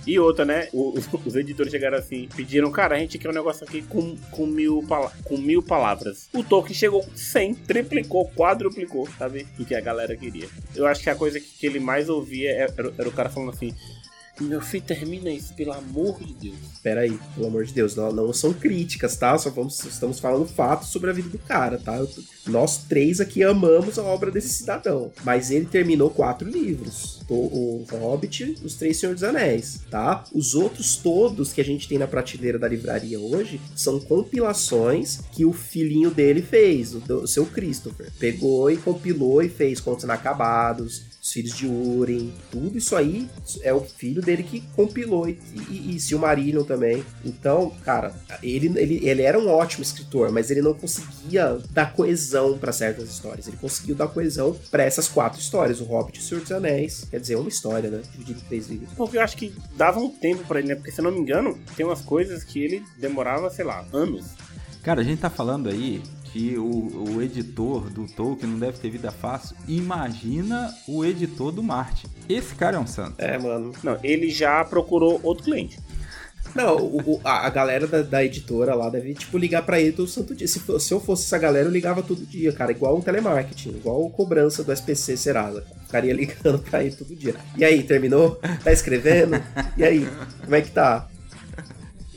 E 0.06 0.18
outra, 0.18 0.44
né? 0.44 0.68
Os, 0.72 1.08
os 1.24 1.34
editores 1.34 1.72
chegaram 1.72 1.98
assim, 1.98 2.28
pediram, 2.36 2.70
cara, 2.70 2.94
a 2.94 2.98
gente 2.98 3.18
quer 3.18 3.28
um 3.28 3.32
negócio 3.32 3.64
aqui 3.66 3.82
com, 3.82 4.16
com, 4.30 4.46
mil, 4.46 4.84
pala- 4.88 5.12
com 5.24 5.36
mil 5.36 5.62
palavras. 5.62 6.28
O 6.32 6.44
Tolkien 6.44 6.74
chegou 6.74 7.02
com 7.02 7.16
100, 7.16 7.54
triplicou, 7.54 8.30
quadruplicou, 8.36 9.08
sabe? 9.18 9.46
Do 9.56 9.64
que 9.64 9.74
a 9.74 9.80
galera 9.80 10.16
queria. 10.16 10.48
Eu 10.74 10.86
acho 10.86 11.02
que 11.02 11.10
a 11.10 11.14
coisa 11.14 11.40
que, 11.40 11.46
que 11.46 11.66
ele 11.66 11.80
mais 11.80 12.08
ouvia 12.08 12.50
era, 12.52 12.72
era 12.98 13.08
o 13.08 13.12
cara 13.12 13.28
falando 13.28 13.50
assim: 13.50 13.74
Meu 14.40 14.60
filho, 14.60 14.84
termina 14.84 15.30
isso, 15.30 15.54
pelo 15.54 15.72
amor 15.72 16.18
de 16.22 16.34
Deus. 16.34 16.56
Pera 16.82 17.00
aí, 17.02 17.18
pelo 17.34 17.46
amor 17.46 17.64
de 17.64 17.72
Deus, 17.72 17.96
não, 17.96 18.12
não 18.12 18.32
são 18.32 18.52
críticas, 18.52 19.16
tá? 19.16 19.36
Só 19.38 19.48
vamos, 19.50 19.82
estamos 19.84 20.20
falando 20.20 20.46
fatos 20.46 20.88
sobre 20.88 21.08
a 21.10 21.12
vida 21.12 21.28
do 21.30 21.38
cara, 21.38 21.78
tá? 21.78 21.96
Eu- 21.96 22.08
nós 22.46 22.78
três 22.88 23.18
aqui 23.20 23.42
amamos 23.42 23.98
a 23.98 24.02
obra 24.04 24.30
desse 24.30 24.50
cidadão. 24.50 25.10
Mas 25.24 25.50
ele 25.50 25.64
terminou 25.66 26.10
quatro 26.10 26.48
livros. 26.48 27.20
O, 27.28 27.34
o 27.34 27.86
Hobbit, 27.90 28.56
Os 28.62 28.74
Três 28.74 28.98
Senhores 28.98 29.20
dos 29.22 29.28
Anéis, 29.28 29.80
tá? 29.90 30.22
Os 30.32 30.54
outros 30.54 30.96
todos 30.96 31.52
que 31.52 31.60
a 31.60 31.64
gente 31.64 31.88
tem 31.88 31.98
na 31.98 32.06
prateleira 32.06 32.56
da 32.58 32.68
livraria 32.68 33.18
hoje 33.18 33.60
são 33.74 33.98
compilações 33.98 35.20
que 35.32 35.44
o 35.44 35.52
filhinho 35.52 36.10
dele 36.10 36.40
fez, 36.40 36.94
o, 36.94 36.98
o 37.14 37.26
seu 37.26 37.44
Christopher. 37.46 38.12
Pegou 38.18 38.70
e 38.70 38.76
compilou 38.76 39.42
e 39.42 39.48
fez 39.48 39.80
Contos 39.80 40.04
Inacabados, 40.04 41.02
Os 41.26 41.32
Filhos 41.32 41.56
de 41.56 41.66
Urim, 41.66 42.32
tudo 42.52 42.78
isso 42.78 42.94
aí 42.94 43.28
é 43.62 43.74
o 43.74 43.80
filho 43.80 44.22
dele 44.22 44.44
que 44.44 44.60
compilou 44.76 45.28
e, 45.28 45.36
e, 45.68 45.96
e 45.96 46.00
Silmarillion 46.00 46.62
também. 46.62 47.04
Então, 47.24 47.70
cara, 47.84 48.14
ele, 48.40 48.72
ele, 48.78 49.00
ele 49.04 49.22
era 49.22 49.36
um 49.36 49.48
ótimo 49.48 49.82
escritor, 49.82 50.30
mas 50.30 50.52
ele 50.52 50.62
não 50.62 50.72
conseguia 50.72 51.58
dar 51.72 51.92
coesão 51.92 52.56
para 52.56 52.70
certas 52.70 53.10
histórias. 53.10 53.48
Ele 53.48 53.56
conseguiu 53.56 53.96
dar 53.96 54.06
coesão 54.06 54.56
para 54.70 54.84
essas 54.84 55.08
quatro 55.08 55.40
histórias: 55.40 55.80
O 55.80 55.84
Hobbit 55.84 56.20
e 56.20 56.22
o 56.22 56.24
Senhor 56.24 56.40
dos 56.42 56.52
Anéis. 56.52 57.08
Quer 57.10 57.18
dizer, 57.18 57.34
uma 57.34 57.48
história, 57.48 57.90
né? 57.90 58.02
Dividida 58.12 58.38
em 58.38 58.48
três 58.48 58.68
livros. 58.68 58.90
Porque 58.96 59.16
eu 59.16 59.22
acho 59.22 59.36
que 59.36 59.52
dava 59.76 59.98
um 59.98 60.08
tempo 60.08 60.44
pra 60.46 60.60
ele, 60.60 60.68
né? 60.68 60.74
Porque 60.76 60.92
se 60.92 61.00
eu 61.00 61.04
não 61.04 61.10
me 61.10 61.18
engano, 61.18 61.58
tem 61.76 61.84
umas 61.84 62.02
coisas 62.02 62.44
que 62.44 62.60
ele 62.60 62.84
demorava, 62.96 63.50
sei 63.50 63.64
lá, 63.64 63.84
anos. 63.92 64.26
Cara, 64.80 65.00
a 65.00 65.04
gente 65.04 65.18
tá 65.18 65.28
falando 65.28 65.68
aí 65.68 66.00
que 66.36 66.58
o, 66.58 67.14
o 67.16 67.22
editor 67.22 67.88
do 67.88 68.06
Tolkien 68.06 68.50
não 68.52 68.58
deve 68.58 68.76
ter 68.78 68.90
vida 68.90 69.10
fácil. 69.10 69.56
Imagina 69.66 70.74
o 70.86 71.02
editor 71.02 71.50
do 71.50 71.62
Marte. 71.62 72.06
Esse 72.28 72.54
cara 72.54 72.76
é 72.76 72.80
um 72.80 72.86
santo. 72.86 73.14
É, 73.18 73.38
mano. 73.38 73.72
Não, 73.82 73.98
ele 74.02 74.28
já 74.30 74.62
procurou 74.64 75.18
outro 75.22 75.44
cliente. 75.44 75.78
Não, 76.54 76.76
o- 76.76 77.14
o- 77.14 77.20
a, 77.24 77.46
a 77.46 77.50
galera 77.50 77.86
da, 77.86 78.02
da 78.02 78.22
editora 78.24 78.74
lá 78.74 78.88
deve, 78.90 79.14
tipo, 79.14 79.36
ligar 79.38 79.62
pra 79.62 79.80
ele 79.80 79.92
todo 79.92 80.06
santo 80.08 80.34
dia. 80.34 80.46
Se, 80.46 80.60
se 80.78 80.92
eu 80.92 81.00
fosse 81.00 81.24
essa 81.24 81.38
galera, 81.38 81.66
eu 81.68 81.72
ligava 81.72 82.02
todo 82.02 82.24
dia, 82.26 82.52
cara. 82.52 82.70
Igual 82.70 82.98
o 82.98 83.02
telemarketing, 83.02 83.70
igual 83.70 84.04
o 84.04 84.10
cobrança 84.10 84.62
do 84.62 84.72
SPC 84.72 85.16
Serasa. 85.16 85.64
Ficaria 85.86 86.12
ligando 86.14 86.58
pra 86.58 86.84
ele 86.84 86.94
todo 86.94 87.16
dia. 87.16 87.34
E 87.56 87.64
aí, 87.64 87.82
terminou? 87.82 88.38
Tá 88.62 88.70
escrevendo? 88.72 89.42
E 89.76 89.82
aí, 89.84 90.06
como 90.44 90.54
é 90.54 90.60
que 90.60 90.70
tá? 90.70 91.08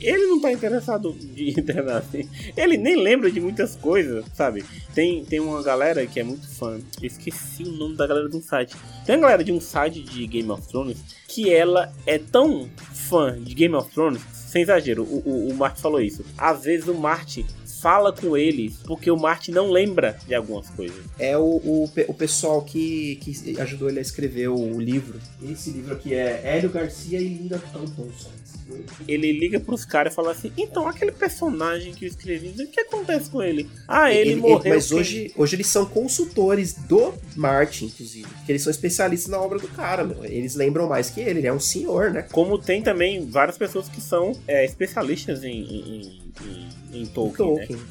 Ele 0.00 0.26
não 0.26 0.40
tá 0.40 0.52
interessado 0.52 1.12
de 1.12 1.50
internar 1.58 1.98
assim. 1.98 2.28
Ele 2.56 2.76
nem 2.76 2.96
lembra 2.96 3.30
de 3.30 3.40
muitas 3.40 3.76
coisas, 3.76 4.24
sabe? 4.34 4.64
Tem, 4.94 5.24
tem 5.24 5.40
uma 5.40 5.62
galera 5.62 6.06
que 6.06 6.18
é 6.18 6.24
muito 6.24 6.48
fã. 6.48 6.80
Esqueci 7.02 7.62
o 7.64 7.72
nome 7.72 7.96
da 7.96 8.06
galera 8.06 8.28
de 8.28 8.36
um 8.36 8.42
site. 8.42 8.74
Tem 9.04 9.16
uma 9.16 9.22
galera 9.22 9.44
de 9.44 9.52
um 9.52 9.60
site 9.60 10.02
de 10.02 10.26
Game 10.26 10.50
of 10.50 10.66
Thrones 10.68 10.98
que 11.28 11.52
ela 11.52 11.92
é 12.06 12.18
tão 12.18 12.68
fã 12.92 13.40
de 13.40 13.54
Game 13.54 13.74
of 13.74 13.90
Thrones, 13.92 14.20
sem 14.32 14.62
exagero, 14.62 15.04
o, 15.04 15.22
o, 15.24 15.48
o 15.48 15.54
Marty 15.54 15.80
falou 15.80 16.00
isso. 16.00 16.24
Às 16.36 16.64
vezes 16.64 16.88
o 16.88 16.94
Marty 16.94 17.46
fala 17.80 18.12
com 18.12 18.36
eles, 18.36 18.78
porque 18.84 19.10
o 19.10 19.16
Marty 19.16 19.50
não 19.50 19.70
lembra 19.70 20.18
de 20.26 20.34
algumas 20.34 20.68
coisas. 20.70 20.98
É 21.18 21.38
o, 21.38 21.42
o, 21.42 21.90
o 22.08 22.14
pessoal 22.14 22.62
que, 22.62 23.16
que 23.16 23.60
ajudou 23.60 23.88
ele 23.88 23.98
a 23.98 24.02
escrever 24.02 24.48
o 24.48 24.78
livro. 24.78 25.18
Esse 25.42 25.70
livro 25.70 25.94
aqui 25.94 26.14
é 26.14 26.40
Hélio 26.44 26.70
Garcia 26.70 27.18
e 27.20 27.28
Linda 27.28 27.62
Thompson. 27.72 28.30
Ele 29.06 29.32
liga 29.32 29.58
pros 29.58 29.84
caras 29.84 30.12
e 30.12 30.16
fala 30.16 30.32
assim: 30.32 30.52
então, 30.56 30.86
aquele 30.86 31.12
personagem 31.12 31.92
que 31.92 32.04
eu 32.04 32.08
escrevi, 32.08 32.48
o 32.62 32.66
que 32.68 32.80
acontece 32.80 33.30
com 33.30 33.42
ele? 33.42 33.68
Ah, 33.88 34.12
ele, 34.12 34.32
ele 34.32 34.40
morreu. 34.40 34.74
Mas 34.74 34.92
hoje, 34.92 35.32
hoje 35.36 35.56
eles 35.56 35.66
são 35.66 35.86
consultores 35.86 36.74
do 36.74 37.12
Martin, 37.36 37.86
inclusive. 37.86 38.28
Porque 38.28 38.52
eles 38.52 38.62
são 38.62 38.70
especialistas 38.70 39.30
na 39.30 39.40
obra 39.40 39.58
do 39.58 39.68
cara, 39.68 40.04
meu. 40.04 40.24
Eles 40.24 40.54
lembram 40.54 40.88
mais 40.88 41.10
que 41.10 41.20
ele, 41.20 41.40
ele 41.40 41.46
é 41.46 41.52
um 41.52 41.60
senhor, 41.60 42.10
né? 42.10 42.22
Como 42.30 42.58
tem 42.58 42.82
também 42.82 43.26
várias 43.26 43.58
pessoas 43.58 43.88
que 43.88 44.00
são 44.00 44.38
é, 44.46 44.64
especialistas 44.64 45.42
em, 45.42 45.60
em, 45.62 46.22
em, 46.92 47.00
em 47.02 47.06
Tolkien, 47.06 47.48
Tolkien. 47.48 47.78
Né? 47.78 47.84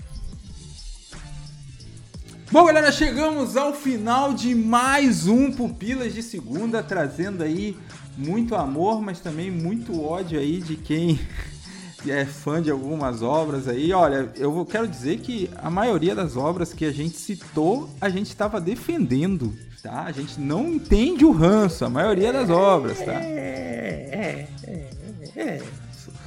Bom, 2.52 2.66
galera, 2.66 2.92
chegamos 2.92 3.56
ao 3.56 3.76
final 3.76 4.34
de 4.34 4.56
mais 4.56 5.28
um 5.28 5.52
Pupilas 5.52 6.16
de 6.16 6.24
Segunda, 6.24 6.82
trazendo 6.82 7.44
aí 7.44 7.78
muito 8.20 8.54
amor, 8.54 9.02
mas 9.02 9.22
também 9.22 9.50
muito 9.50 10.04
ódio 10.04 10.38
aí 10.38 10.60
de 10.60 10.76
quem 10.76 11.18
é 12.06 12.26
fã 12.26 12.62
de 12.62 12.70
algumas 12.70 13.22
obras 13.22 13.68
aí. 13.68 13.94
Olha, 13.94 14.30
eu 14.36 14.66
quero 14.66 14.88
dizer 14.88 15.20
que 15.20 15.50
a 15.56 15.70
maioria 15.70 16.14
das 16.14 16.36
obras 16.36 16.74
que 16.74 16.84
a 16.84 16.92
gente 16.92 17.18
citou, 17.18 17.90
a 18.02 18.10
gente 18.10 18.28
estava 18.28 18.60
defendendo, 18.60 19.54
tá? 19.82 20.04
A 20.04 20.12
gente 20.12 20.40
não 20.40 20.68
entende 20.68 21.24
o 21.24 21.32
ranço, 21.32 21.86
a 21.86 21.90
maioria 21.90 22.34
das 22.34 22.50
obras, 22.50 23.00
tá? 23.00 23.14
É, 23.14 24.10
é, 24.12 24.48
é, 24.68 24.90
é. 25.36 25.62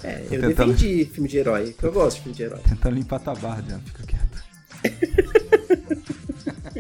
é 0.03 0.27
eu 0.31 0.41
tentando... 0.41 0.73
defendi 0.73 1.05
filme 1.05 1.29
de 1.29 1.37
herói, 1.37 1.77
eu 1.83 1.93
gosto 1.93 2.17
de 2.17 2.23
filme 2.23 2.37
de 2.37 2.43
herói. 2.43 2.61
Tentando 2.67 2.95
limpar 2.95 3.21
a 3.27 3.35
barra, 3.35 3.63
já 3.69 3.79
fica 3.79 4.03
quieto. 4.07 4.43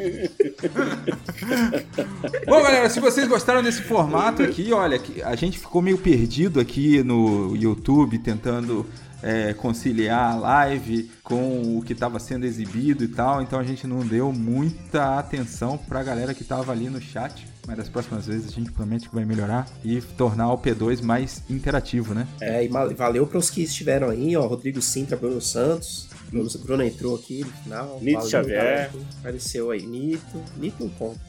Bom, 2.46 2.62
galera, 2.62 2.88
se 2.88 3.00
vocês 3.00 3.28
gostaram 3.28 3.62
desse 3.62 3.82
formato 3.82 4.42
aqui, 4.42 4.72
olha, 4.72 5.00
a 5.24 5.34
gente 5.34 5.58
ficou 5.58 5.82
meio 5.82 5.98
perdido 5.98 6.60
aqui 6.60 7.02
no 7.02 7.56
YouTube 7.56 8.18
tentando 8.18 8.86
é, 9.22 9.54
conciliar 9.54 10.32
a 10.32 10.34
live 10.34 11.10
com 11.22 11.78
o 11.78 11.82
que 11.82 11.92
estava 11.92 12.18
sendo 12.18 12.44
exibido 12.44 13.04
e 13.04 13.08
tal, 13.08 13.40
então 13.40 13.58
a 13.58 13.64
gente 13.64 13.86
não 13.86 14.00
deu 14.00 14.32
muita 14.32 15.18
atenção 15.18 15.78
para 15.78 16.00
a 16.00 16.02
galera 16.02 16.34
que 16.34 16.42
estava 16.42 16.72
ali 16.72 16.90
no 16.90 17.00
chat. 17.00 17.46
Mas 17.64 17.76
das 17.76 17.88
próximas 17.88 18.26
vezes 18.26 18.48
a 18.48 18.50
gente 18.50 18.72
promete 18.72 19.08
que 19.08 19.14
vai 19.14 19.24
melhorar 19.24 19.68
e 19.84 20.00
tornar 20.00 20.52
o 20.52 20.58
P2 20.58 21.00
mais 21.00 21.44
interativo, 21.48 22.12
né? 22.12 22.26
É, 22.40 22.64
e 22.64 22.68
valeu 22.68 23.24
para 23.24 23.38
os 23.38 23.48
que 23.48 23.62
estiveram 23.62 24.10
aí, 24.10 24.36
ó, 24.36 24.44
Rodrigo 24.46 24.82
Sintra, 24.82 25.16
Bruno 25.16 25.40
Santos, 25.40 26.08
Bruno, 26.32 26.50
Bruno 26.64 26.82
entrou 26.82 27.14
aqui 27.14 27.44
no 27.44 27.52
final. 27.52 27.98
Nito 28.00 28.16
valeu, 28.16 28.30
Xavier. 28.30 28.90
Apareceu 29.20 29.70
aí, 29.70 29.84
Nito. 29.84 30.42
Nito 30.56 30.82
não 30.82 30.88
conta. 30.90 31.20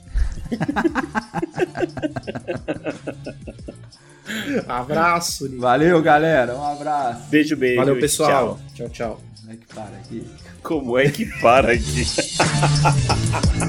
abraço. 4.68 5.50
Nito. 5.50 5.60
Valeu, 5.60 6.02
galera. 6.02 6.56
Um 6.56 6.64
abraço. 6.64 7.30
Beijo, 7.30 7.58
beijo. 7.58 7.82
Valeu, 7.82 8.00
pessoal. 8.00 8.58
Tchau, 8.74 8.88
tchau. 8.90 9.20
tchau. 9.20 9.22
Como 9.42 9.52
é 9.52 9.58
que 9.58 9.66
para 9.76 9.98
aqui? 9.98 10.26
Como 10.64 10.98
é 10.98 11.10
que 11.10 11.26
para 11.42 11.74
aqui? 11.74 12.06